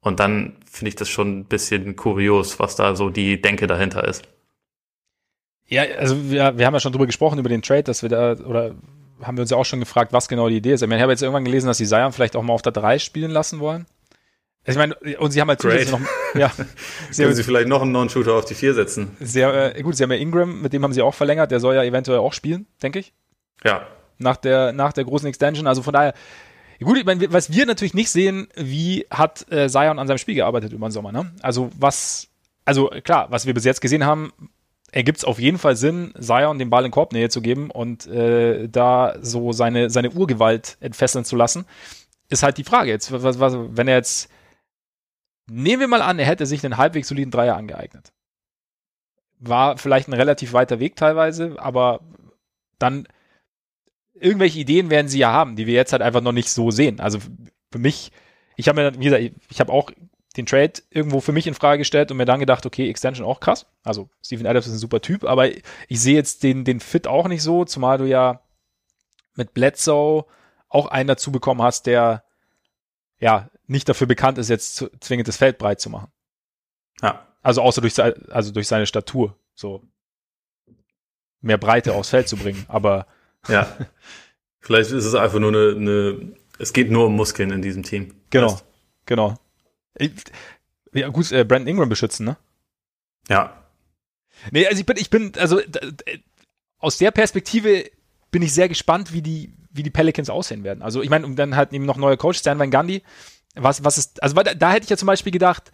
[0.00, 4.06] Und dann finde ich das schon ein bisschen kurios, was da so die Denke dahinter
[4.06, 4.22] ist.
[5.66, 8.32] Ja, also wir, wir haben ja schon drüber gesprochen, über den Trade, dass wir da,
[8.32, 8.74] oder
[9.22, 10.82] haben wir uns ja auch schon gefragt, was genau die Idee ist.
[10.82, 12.72] Ich, meine, ich habe jetzt irgendwann gelesen, dass die Zion vielleicht auch mal auf der
[12.72, 13.86] 3 spielen lassen wollen.
[14.64, 16.00] Also ich meine, und sie haben halt zusätzlich noch,
[16.34, 16.50] ja.
[17.10, 19.16] sie Können sie vielleicht noch einen Non-Shooter auf die 4 setzen?
[19.20, 21.74] Sehr, äh, gut, sie haben ja Ingram, mit dem haben sie auch verlängert, der soll
[21.74, 23.12] ja eventuell auch spielen, denke ich.
[23.64, 23.86] Ja.
[24.18, 26.12] Nach der, nach der großen Extension, also von daher,
[26.80, 30.36] Gut, ich meine, was wir natürlich nicht sehen, wie hat äh, Zion an seinem Spiel
[30.36, 31.32] gearbeitet über den Sommer, ne?
[31.42, 32.28] Also was,
[32.64, 34.32] also klar, was wir bis jetzt gesehen haben,
[34.92, 38.68] ergibt es auf jeden Fall Sinn, Zion den Ball in Korbnähe zu geben und äh,
[38.68, 41.66] da so seine, seine Urgewalt entfesseln zu lassen.
[42.28, 44.30] Ist halt die Frage jetzt, was, was, wenn er jetzt,
[45.50, 48.12] nehmen wir mal an, er hätte sich einen halbwegs soliden Dreier angeeignet.
[49.40, 52.00] War vielleicht ein relativ weiter Weg teilweise, aber
[52.78, 53.08] dann
[54.20, 57.00] irgendwelche Ideen werden sie ja haben, die wir jetzt halt einfach noch nicht so sehen.
[57.00, 57.18] Also
[57.70, 58.12] für mich,
[58.56, 59.90] ich habe mir, wie gesagt, ich habe auch
[60.36, 63.40] den Trade irgendwo für mich in Frage gestellt und mir dann gedacht, okay, Extension auch
[63.40, 63.66] krass.
[63.82, 67.28] Also Steven Adams ist ein super Typ, aber ich sehe jetzt den, den Fit auch
[67.28, 68.42] nicht so, zumal du ja
[69.34, 70.24] mit Bledsoe
[70.68, 72.24] auch einen dazu bekommen hast, der
[73.18, 76.10] ja nicht dafür bekannt ist, jetzt zwingend das Feld breit zu machen.
[77.02, 77.26] Ja.
[77.42, 79.82] Also außer durch, also durch seine Statur, so
[81.40, 83.06] mehr Breite aufs Feld zu bringen, aber
[83.46, 83.76] ja.
[84.60, 88.14] Vielleicht ist es einfach nur eine, eine, es geht nur um Muskeln in diesem Team.
[88.30, 88.64] Genau, weißt?
[89.06, 89.38] genau.
[90.92, 92.36] Ja, gut, äh, Brandon Ingram beschützen, ne?
[93.28, 93.64] Ja.
[94.50, 95.60] Nee, also ich bin, ich bin, also
[96.78, 97.90] aus der Perspektive
[98.30, 100.82] bin ich sehr gespannt, wie die, wie die Pelicans aussehen werden.
[100.82, 103.02] Also ich meine, und dann halt eben noch neuer Coach, Stan Van Gundy.
[103.54, 105.72] Was, was ist, also da, da hätte ich ja zum Beispiel gedacht,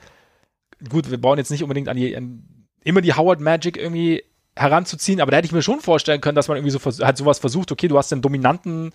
[0.89, 4.25] gut, wir bauen jetzt nicht unbedingt an die, an, immer die Howard Magic irgendwie
[4.57, 7.39] heranzuziehen, aber da hätte ich mir schon vorstellen können, dass man irgendwie so halt sowas
[7.39, 8.93] versucht, okay, du hast einen dominanten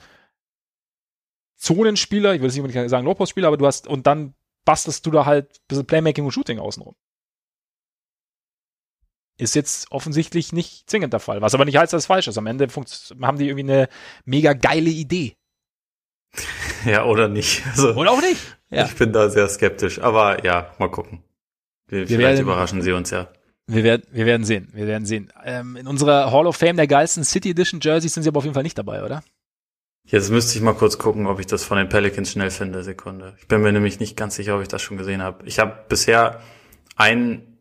[1.58, 4.34] Zonenspieler, ich will jetzt nicht sagen Low-Post-Spieler, aber du hast, und dann
[4.66, 6.96] bastelst du da halt ein bisschen Playmaking und Shooting außenrum.
[9.38, 12.38] Ist jetzt offensichtlich nicht zwingend der Fall, was aber nicht heißt, dass es falsch ist.
[12.38, 12.68] Am Ende
[13.22, 13.90] haben die irgendwie eine
[14.26, 15.36] mega geile Idee.
[16.86, 17.68] Ja, oder nicht.
[17.68, 18.40] Also, oder auch nicht.
[18.70, 18.86] Ja.
[18.86, 21.24] Ich bin da sehr skeptisch, aber ja, mal gucken.
[21.88, 23.28] Vielleicht überraschen sie uns ja.
[23.72, 24.68] Wir werden, wir werden sehen.
[24.74, 25.32] Wir werden sehen.
[25.46, 28.44] Ähm, in unserer Hall of Fame der geilsten City Edition Jerseys sind sie aber auf
[28.44, 29.24] jeden Fall nicht dabei, oder?
[30.06, 32.84] Jetzt müsste ich mal kurz gucken, ob ich das von den Pelicans schnell finde.
[32.84, 33.36] Sekunde.
[33.40, 35.46] Ich bin mir nämlich nicht ganz sicher, ob ich das schon gesehen habe.
[35.46, 36.42] Ich habe bisher
[36.96, 37.60] ein,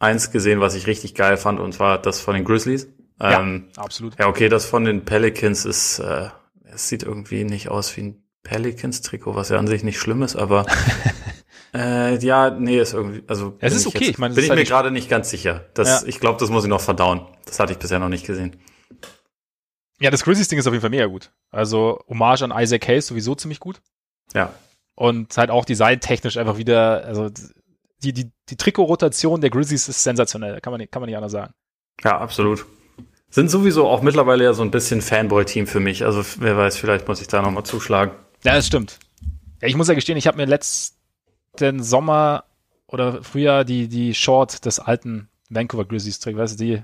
[0.00, 2.88] eins gesehen, was ich richtig geil fand, und zwar das von den Grizzlies.
[3.20, 4.18] Ja, ähm, absolut.
[4.18, 6.30] Ja, okay, das von den Pelicans ist, äh,
[6.64, 10.34] es sieht irgendwie nicht aus wie ein Pelicans-Trikot, was ja an sich nicht schlimm ist,
[10.34, 10.66] aber
[11.74, 13.98] äh, ja, nee, ist irgendwie, also es ist okay.
[14.00, 15.64] Jetzt, ich meine, bin ich halt mir gerade nicht ganz sicher.
[15.74, 16.08] Das, ja.
[16.08, 17.26] Ich glaube, das muss ich noch verdauen.
[17.46, 18.56] Das hatte ich bisher noch nicht gesehen.
[20.00, 21.32] Ja, das Grizzlies-Ding ist auf jeden Fall mega gut.
[21.50, 23.80] Also Hommage an Isaac Hayes sowieso ziemlich gut.
[24.34, 24.52] Ja.
[24.94, 27.30] Und halt auch designtechnisch einfach wieder, also
[28.02, 31.32] die, die, die Trikot-Rotation der Grizzlies ist sensationell, kann man nicht, kann man nicht anders
[31.32, 31.54] sagen.
[32.02, 32.66] Ja, absolut.
[33.30, 36.04] Sind sowieso auch mittlerweile ja so ein bisschen Fanboy-Team für mich.
[36.04, 38.12] Also wer weiß, vielleicht muss ich da nochmal zuschlagen.
[38.44, 39.00] Ja, das stimmt.
[39.60, 40.46] Ja, ich muss ja gestehen, ich habe mir
[41.60, 42.44] letzten Sommer
[42.86, 46.82] oder Frühjahr die, die Short des alten Vancouver Grizzlies Trick, weißt du, die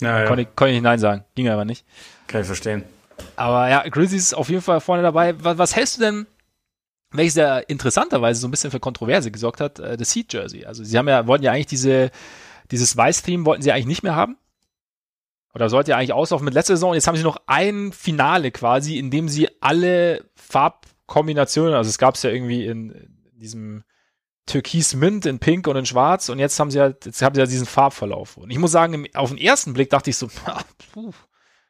[0.00, 0.26] ja, ja.
[0.26, 1.24] Konnte, ich nicht Nein sagen.
[1.34, 1.84] Ging aber nicht.
[2.26, 2.84] Kann ich verstehen.
[3.36, 5.34] Aber ja, Grizzlies ist auf jeden Fall vorne dabei.
[5.44, 6.26] Was, was hältst du denn,
[7.12, 10.64] welches ja interessanterweise so ein bisschen für Kontroverse gesorgt hat, äh, das Seed Jersey?
[10.64, 12.10] Also sie haben ja, wollten ja eigentlich diese,
[12.70, 14.36] dieses Weiß-Theme wollten sie eigentlich nicht mehr haben.
[15.54, 16.94] Oder sollte ja eigentlich auslaufen mit letzter Saison.
[16.94, 22.14] Jetzt haben sie noch ein Finale quasi, in dem sie alle Farbkombinationen, also es gab
[22.14, 23.84] es ja irgendwie in diesem
[24.46, 27.40] Türkis Mint in Pink und in Schwarz und jetzt haben sie halt, jetzt haben sie
[27.40, 28.36] ja diesen Farbverlauf.
[28.36, 30.28] Und ich muss sagen, auf den ersten Blick dachte ich so,
[30.92, 31.12] puh,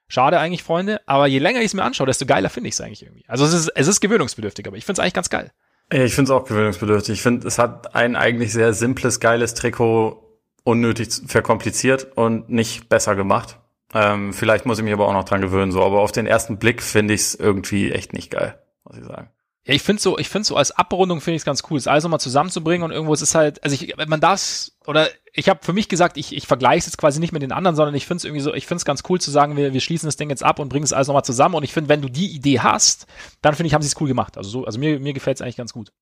[0.09, 2.81] schade eigentlich, Freunde, aber je länger ich es mir anschaue, desto geiler finde ich es
[2.81, 3.25] eigentlich irgendwie.
[3.29, 5.53] Also es ist, es ist gewöhnungsbedürftig, aber ich finde es eigentlich ganz geil.
[5.91, 7.15] Ich finde es auch gewöhnungsbedürftig.
[7.15, 10.23] Ich finde, es hat ein eigentlich sehr simples, geiles Trikot
[10.65, 13.59] unnötig verkompliziert und nicht besser gemacht.
[13.95, 15.83] Ähm, vielleicht muss ich mich aber auch noch dran gewöhnen, so.
[15.83, 19.29] Aber auf den ersten Blick finde ich es irgendwie echt nicht geil, muss ich sagen.
[19.65, 21.87] Ja, ich finde so, ich finde so als Abrundung finde ich es ganz cool, das
[21.87, 25.61] alles nochmal zusammenzubringen und irgendwo es ist halt, also ich, man darf oder ich habe
[25.63, 28.07] für mich gesagt, ich, ich vergleiche es jetzt quasi nicht mit den anderen, sondern ich
[28.07, 30.17] finde es irgendwie so, ich finde es ganz cool zu sagen, wir, wir schließen das
[30.17, 32.35] Ding jetzt ab und bringen es alles nochmal zusammen und ich finde, wenn du die
[32.35, 33.07] Idee hast,
[33.41, 34.37] dann finde ich, haben sie es cool gemacht.
[34.37, 35.93] Also so, also mir, mir gefällt es eigentlich ganz gut.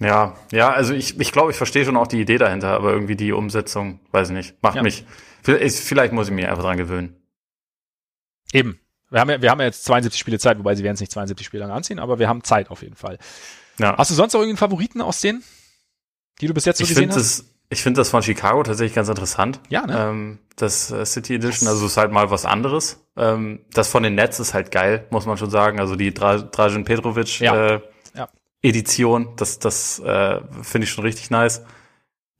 [0.00, 3.16] Ja, ja, also ich, ich glaube, ich verstehe schon auch die Idee dahinter, aber irgendwie
[3.16, 4.82] die Umsetzung, weiß ich nicht, macht ja.
[4.82, 5.04] mich,
[5.42, 7.16] vielleicht, vielleicht muss ich mich einfach dran gewöhnen.
[8.52, 11.00] Eben, wir haben ja, wir haben ja jetzt 72 Spiele Zeit, wobei sie werden es
[11.00, 13.18] nicht 72 Spiele lang anziehen, aber wir haben Zeit auf jeden Fall.
[13.78, 13.96] Ja.
[13.96, 15.42] Hast du sonst noch irgendeinen Favoriten aus denen,
[16.40, 17.16] die du bis jetzt so ich gesehen hast?
[17.16, 19.60] Das, ich finde das von Chicago tatsächlich ganz interessant.
[19.68, 19.98] Ja, ne?
[19.98, 23.04] Ähm, das äh, City Edition, also ist halt mal was anderes.
[23.16, 25.78] Ähm, das von den Nets ist halt geil, muss man schon sagen.
[25.78, 27.74] Also die Dra Dražen Petrovic ja.
[27.74, 27.80] Äh,
[28.14, 28.28] ja.
[28.62, 31.62] Edition, das, das äh, finde ich schon richtig nice.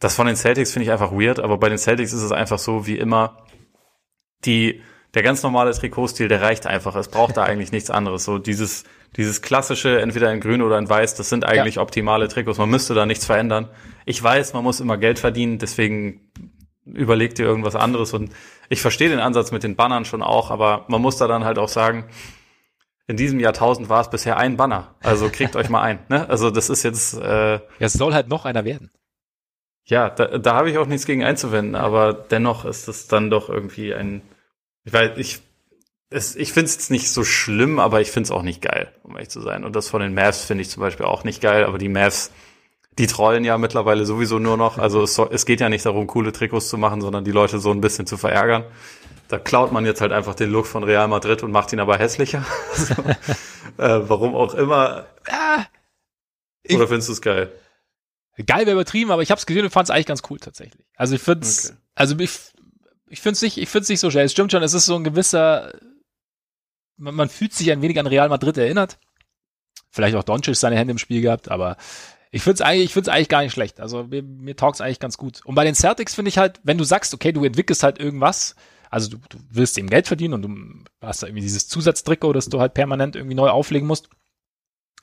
[0.00, 2.58] Das von den Celtics finde ich einfach weird, aber bei den Celtics ist es einfach
[2.58, 3.44] so, wie immer,
[4.44, 4.80] die
[5.14, 6.94] der ganz normale Trikotstil, der reicht einfach.
[6.97, 8.24] Es braucht da eigentlich nichts anderes.
[8.24, 8.85] So dieses,
[9.16, 11.82] dieses klassische, entweder in grün oder in weiß, das sind eigentlich ja.
[11.82, 12.59] optimale Trikots.
[12.59, 13.68] Man müsste da nichts verändern.
[14.05, 16.30] Ich weiß, man muss immer Geld verdienen, deswegen
[16.85, 18.12] überlegt ihr irgendwas anderes.
[18.12, 18.32] Und
[18.68, 21.59] ich verstehe den Ansatz mit den Bannern schon auch, aber man muss da dann halt
[21.59, 22.05] auch sagen,
[23.06, 24.94] in diesem Jahrtausend war es bisher ein Banner.
[25.02, 26.01] Also kriegt euch mal ein.
[26.09, 26.28] Ne?
[26.28, 27.14] Also das ist jetzt.
[27.14, 28.90] Äh, ja, es soll halt noch einer werden.
[29.86, 33.48] Ja, da, da habe ich auch nichts gegen einzuwenden, aber dennoch ist es dann doch
[33.48, 34.20] irgendwie ein
[34.89, 35.40] ich weiß, ich,
[36.09, 39.12] es, ich finde es nicht so schlimm, aber ich finde es auch nicht geil, um
[39.12, 39.65] ehrlich zu sein.
[39.65, 42.31] Und das von den Mavs finde ich zum Beispiel auch nicht geil, aber die Mavs,
[42.97, 44.78] die trollen ja mittlerweile sowieso nur noch.
[44.78, 47.70] Also es, es geht ja nicht darum, coole Trikots zu machen, sondern die Leute so
[47.70, 48.65] ein bisschen zu verärgern.
[49.28, 51.98] Da klaut man jetzt halt einfach den Look von Real Madrid und macht ihn aber
[51.98, 52.47] hässlicher.
[52.74, 52.94] so,
[53.82, 55.05] äh, warum auch immer.
[56.70, 57.52] Oder findest du es geil?
[58.47, 60.86] Geil wäre übertrieben, aber ich habe es gesehen und fand es eigentlich ganz cool tatsächlich.
[60.97, 61.78] Also ich finde es, okay.
[61.94, 62.31] also ich,
[63.10, 64.24] ich finde es nicht, ich find's nicht so schnell.
[64.24, 65.72] Es stimmt schon, es ist so ein gewisser,
[66.97, 68.98] man, man, fühlt sich ein wenig an Real Madrid erinnert.
[69.90, 71.76] Vielleicht auch Doncic seine Hände im Spiel gehabt, aber
[72.30, 73.80] ich finde es eigentlich, ich find's eigentlich gar nicht schlecht.
[73.80, 75.44] Also mir, mir taugt eigentlich ganz gut.
[75.44, 78.55] Und bei den Celtics finde ich halt, wenn du sagst, okay, du entwickelst halt irgendwas,
[78.90, 82.48] also du, du willst eben Geld verdienen und du hast da irgendwie dieses Zusatztrikot, das
[82.48, 84.09] du halt permanent irgendwie neu auflegen musst,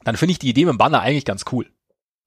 [0.03, 1.69] dann finde ich die Idee mit dem Banner eigentlich ganz cool.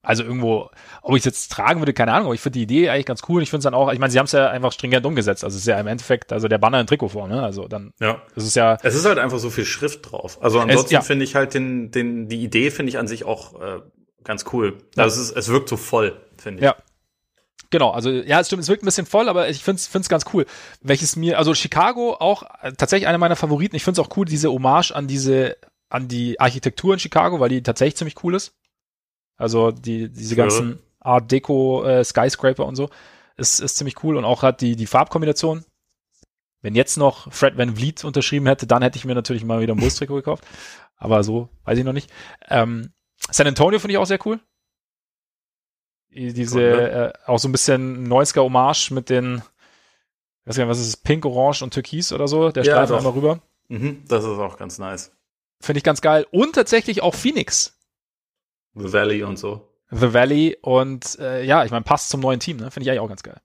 [0.01, 0.69] Also irgendwo,
[1.01, 3.21] ob ich es jetzt tragen würde, keine Ahnung, aber ich finde die Idee eigentlich ganz
[3.27, 3.37] cool.
[3.37, 5.43] Und ich finde es dann auch, ich meine, sie haben es ja einfach stringent umgesetzt.
[5.43, 7.43] Also es ist ja im Endeffekt, also der Banner in Trikotform, ne?
[7.43, 8.21] Also dann, ja.
[8.35, 8.77] es ist ja.
[8.81, 10.37] Es ist halt einfach so viel Schrift drauf.
[10.41, 11.01] Also ansonsten ja.
[11.01, 13.81] finde ich halt den, den, die Idee finde ich an sich auch äh,
[14.23, 14.77] ganz cool.
[14.95, 15.03] Ja.
[15.03, 16.63] Also es, ist, es wirkt so voll, finde ich.
[16.63, 16.75] Ja.
[17.71, 20.25] Genau, also ja, es stimmt, es wirkt ein bisschen voll, aber ich finde es ganz
[20.33, 20.45] cool.
[20.81, 23.75] Welches mir, also Chicago auch äh, tatsächlich einer meiner Favoriten.
[23.75, 25.57] Ich finde es auch cool, diese Hommage an diese,
[25.89, 28.55] an die Architektur in Chicago, weil die tatsächlich ziemlich cool ist.
[29.39, 32.89] Also die, diese ganzen Art Deco äh, Skyscraper und so
[33.37, 35.63] ist, ist ziemlich cool und auch hat die, die Farbkombination.
[36.61, 39.73] Wenn jetzt noch Fred Van Vliet unterschrieben hätte, dann hätte ich mir natürlich mal wieder
[39.73, 40.45] ein Bulls-Trikot gekauft.
[40.97, 42.11] Aber so, weiß ich noch nicht.
[42.49, 42.91] Ähm,
[43.31, 44.41] San Antonio finde ich auch sehr cool.
[46.09, 46.89] Diese, cool, ne?
[46.89, 49.41] äh, auch so ein bisschen 90er Hommage mit den,
[50.43, 53.13] weiß nicht, was ist es, Pink, Orange und Türkis oder so, der ja, Streifen einmal
[53.13, 53.39] rüber.
[53.69, 55.13] Mhm, das ist auch ganz nice.
[55.61, 56.27] Finde ich ganz geil.
[56.31, 57.78] Und tatsächlich auch Phoenix.
[58.79, 59.69] The Valley und so.
[59.91, 62.69] The Valley und äh, ja, ich meine, passt zum neuen Team, ne?
[62.71, 63.41] Finde ich eigentlich auch ganz geil.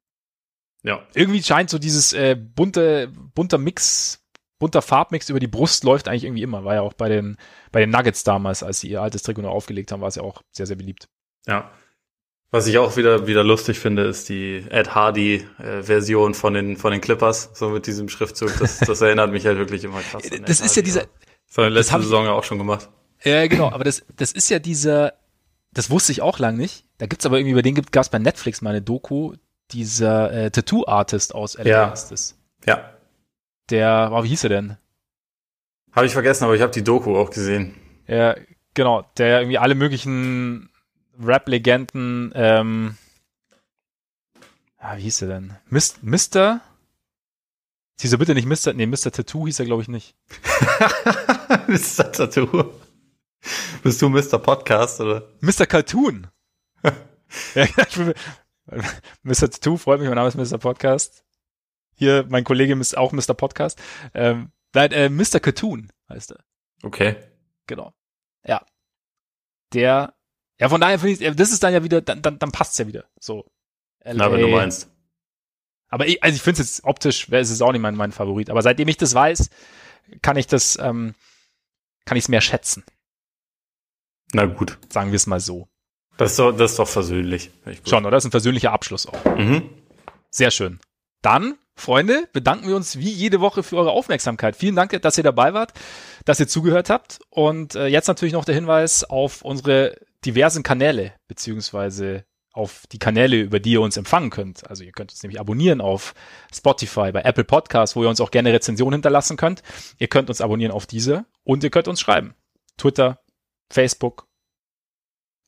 [0.83, 1.03] Ja.
[1.15, 4.23] Irgendwie scheint so dieses äh, bunte, bunter Mix,
[4.59, 6.65] bunter Farbmix über die Brust läuft eigentlich irgendwie immer.
[6.65, 7.37] War ja auch bei den,
[7.73, 10.23] bei den Nuggets damals, als sie ihr altes Trikot noch aufgelegt haben, war es ja
[10.23, 11.09] auch sehr, sehr beliebt.
[11.47, 11.71] Ja.
[12.51, 16.77] Was ich auch wieder, wieder lustig finde, ist die Ed Hardy äh, Version von den,
[16.77, 18.53] von den Clippers, so mit diesem Schriftzug.
[18.61, 20.31] Das, das erinnert mich halt wirklich immer krass.
[20.31, 21.01] An das Ed ist Hardy, ja dieser.
[21.49, 22.91] Das haben wir letzte Saison ja auch schon gemacht.
[23.25, 23.71] Ja, genau.
[23.71, 25.15] Aber das, das ist ja dieser,
[25.75, 26.85] das wusste ich auch lang nicht.
[26.99, 29.35] Da gibt's aber irgendwie, über den gab es bei Netflix mal eine Doku,
[29.73, 31.89] dieser äh, Tattoo-Artist aus LA ja.
[31.93, 32.39] ist es.
[32.65, 32.95] Ja.
[33.71, 34.77] Der, oh, wie hieß er denn?
[35.93, 37.75] Habe ich vergessen, aber ich habe die Doku auch gesehen.
[38.07, 38.37] Ja,
[38.75, 40.71] genau, der irgendwie alle möglichen
[41.21, 42.97] Rap-Legenden, ähm,
[44.79, 45.57] ah, wie hieß er denn?
[45.69, 46.61] Mist, Mister?
[48.01, 48.73] Hieß er bitte nicht Mr.
[48.75, 49.13] Nee, Mr.
[49.13, 50.15] Tattoo hieß er, glaube ich, nicht.
[51.69, 52.13] Mr.
[52.13, 52.73] Tattoo.
[53.83, 54.39] Bist du Mr.
[54.39, 55.29] Podcast, oder?
[55.41, 55.67] Mr.
[55.67, 56.29] Cartoon.
[57.55, 57.67] ja,
[59.23, 59.51] Mr.
[59.51, 60.59] Tattoo, freut mich, mein Name ist Mr.
[60.59, 61.25] Podcast.
[61.97, 63.35] Hier, mein Kollege ist auch Mr.
[63.35, 63.81] Podcast.
[64.15, 65.41] Ähm, nein, äh, Mr.
[65.41, 66.45] Cartoon heißt er.
[66.83, 67.17] Okay.
[67.67, 67.93] Genau.
[68.45, 68.65] Ja.
[69.73, 70.15] Der,
[70.59, 72.87] ja, von daher finde ich, das ist dann ja wieder, dann, dann, dann passt's ja
[72.87, 73.05] wieder.
[73.19, 73.45] So.
[74.05, 74.15] LA.
[74.15, 74.91] Na, wenn du meinst.
[75.89, 78.51] Aber ich, also ich finde es jetzt optisch, ist es auch nicht mein, mein Favorit.
[78.51, 79.51] Aber seitdem ich das weiß,
[80.23, 81.15] kann ich das, ähm,
[82.05, 82.85] kann ich es mehr schätzen.
[84.33, 84.79] Na gut.
[84.91, 85.69] Sagen wir es mal so.
[86.17, 87.51] Das ist doch, das ist doch versöhnlich.
[87.89, 88.13] Schon, oder?
[88.13, 89.25] Das ist ein versöhnlicher Abschluss auch.
[89.37, 89.69] Mhm.
[90.31, 90.79] Sehr schön.
[91.23, 94.57] Dann, Freunde, bedanken wir uns wie jede Woche für eure Aufmerksamkeit.
[94.57, 95.73] Vielen Dank, dass ihr dabei wart,
[96.25, 97.19] dass ihr zugehört habt.
[97.31, 103.41] Und äh, jetzt natürlich noch der Hinweis auf unsere diversen Kanäle, beziehungsweise auf die Kanäle,
[103.41, 104.69] über die ihr uns empfangen könnt.
[104.71, 106.15] Also ihr könnt uns nämlich abonnieren auf
[106.55, 109.63] Spotify, bei Apple Podcasts, wo ihr uns auch gerne Rezensionen hinterlassen könnt.
[109.99, 112.35] Ihr könnt uns abonnieren auf diese und ihr könnt uns schreiben.
[112.77, 113.19] Twitter,
[113.75, 114.27] Facebook,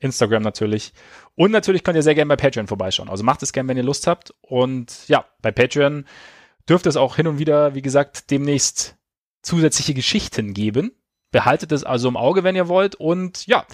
[0.00, 0.92] Instagram natürlich.
[1.34, 3.08] Und natürlich könnt ihr sehr gerne bei Patreon vorbeischauen.
[3.08, 4.34] Also macht es gerne, wenn ihr Lust habt.
[4.42, 6.04] Und ja, bei Patreon
[6.68, 8.96] dürfte es auch hin und wieder, wie gesagt, demnächst
[9.42, 10.92] zusätzliche Geschichten geben.
[11.30, 12.94] Behaltet es also im Auge, wenn ihr wollt.
[12.94, 13.64] Und ja,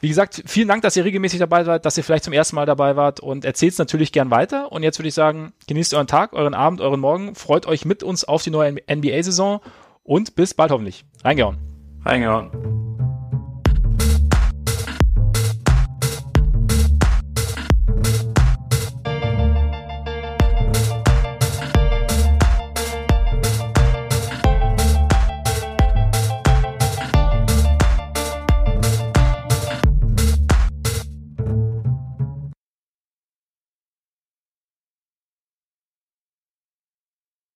[0.00, 2.66] wie gesagt, vielen Dank, dass ihr regelmäßig dabei wart, dass ihr vielleicht zum ersten Mal
[2.66, 4.72] dabei wart und erzählt es natürlich gern weiter.
[4.72, 8.02] Und jetzt würde ich sagen, genießt euren Tag, euren Abend, euren Morgen, freut euch mit
[8.02, 9.60] uns auf die neue NBA-Saison
[10.02, 11.04] und bis bald hoffentlich.
[11.22, 11.58] Reingehauen.
[12.04, 12.89] Reingehauen.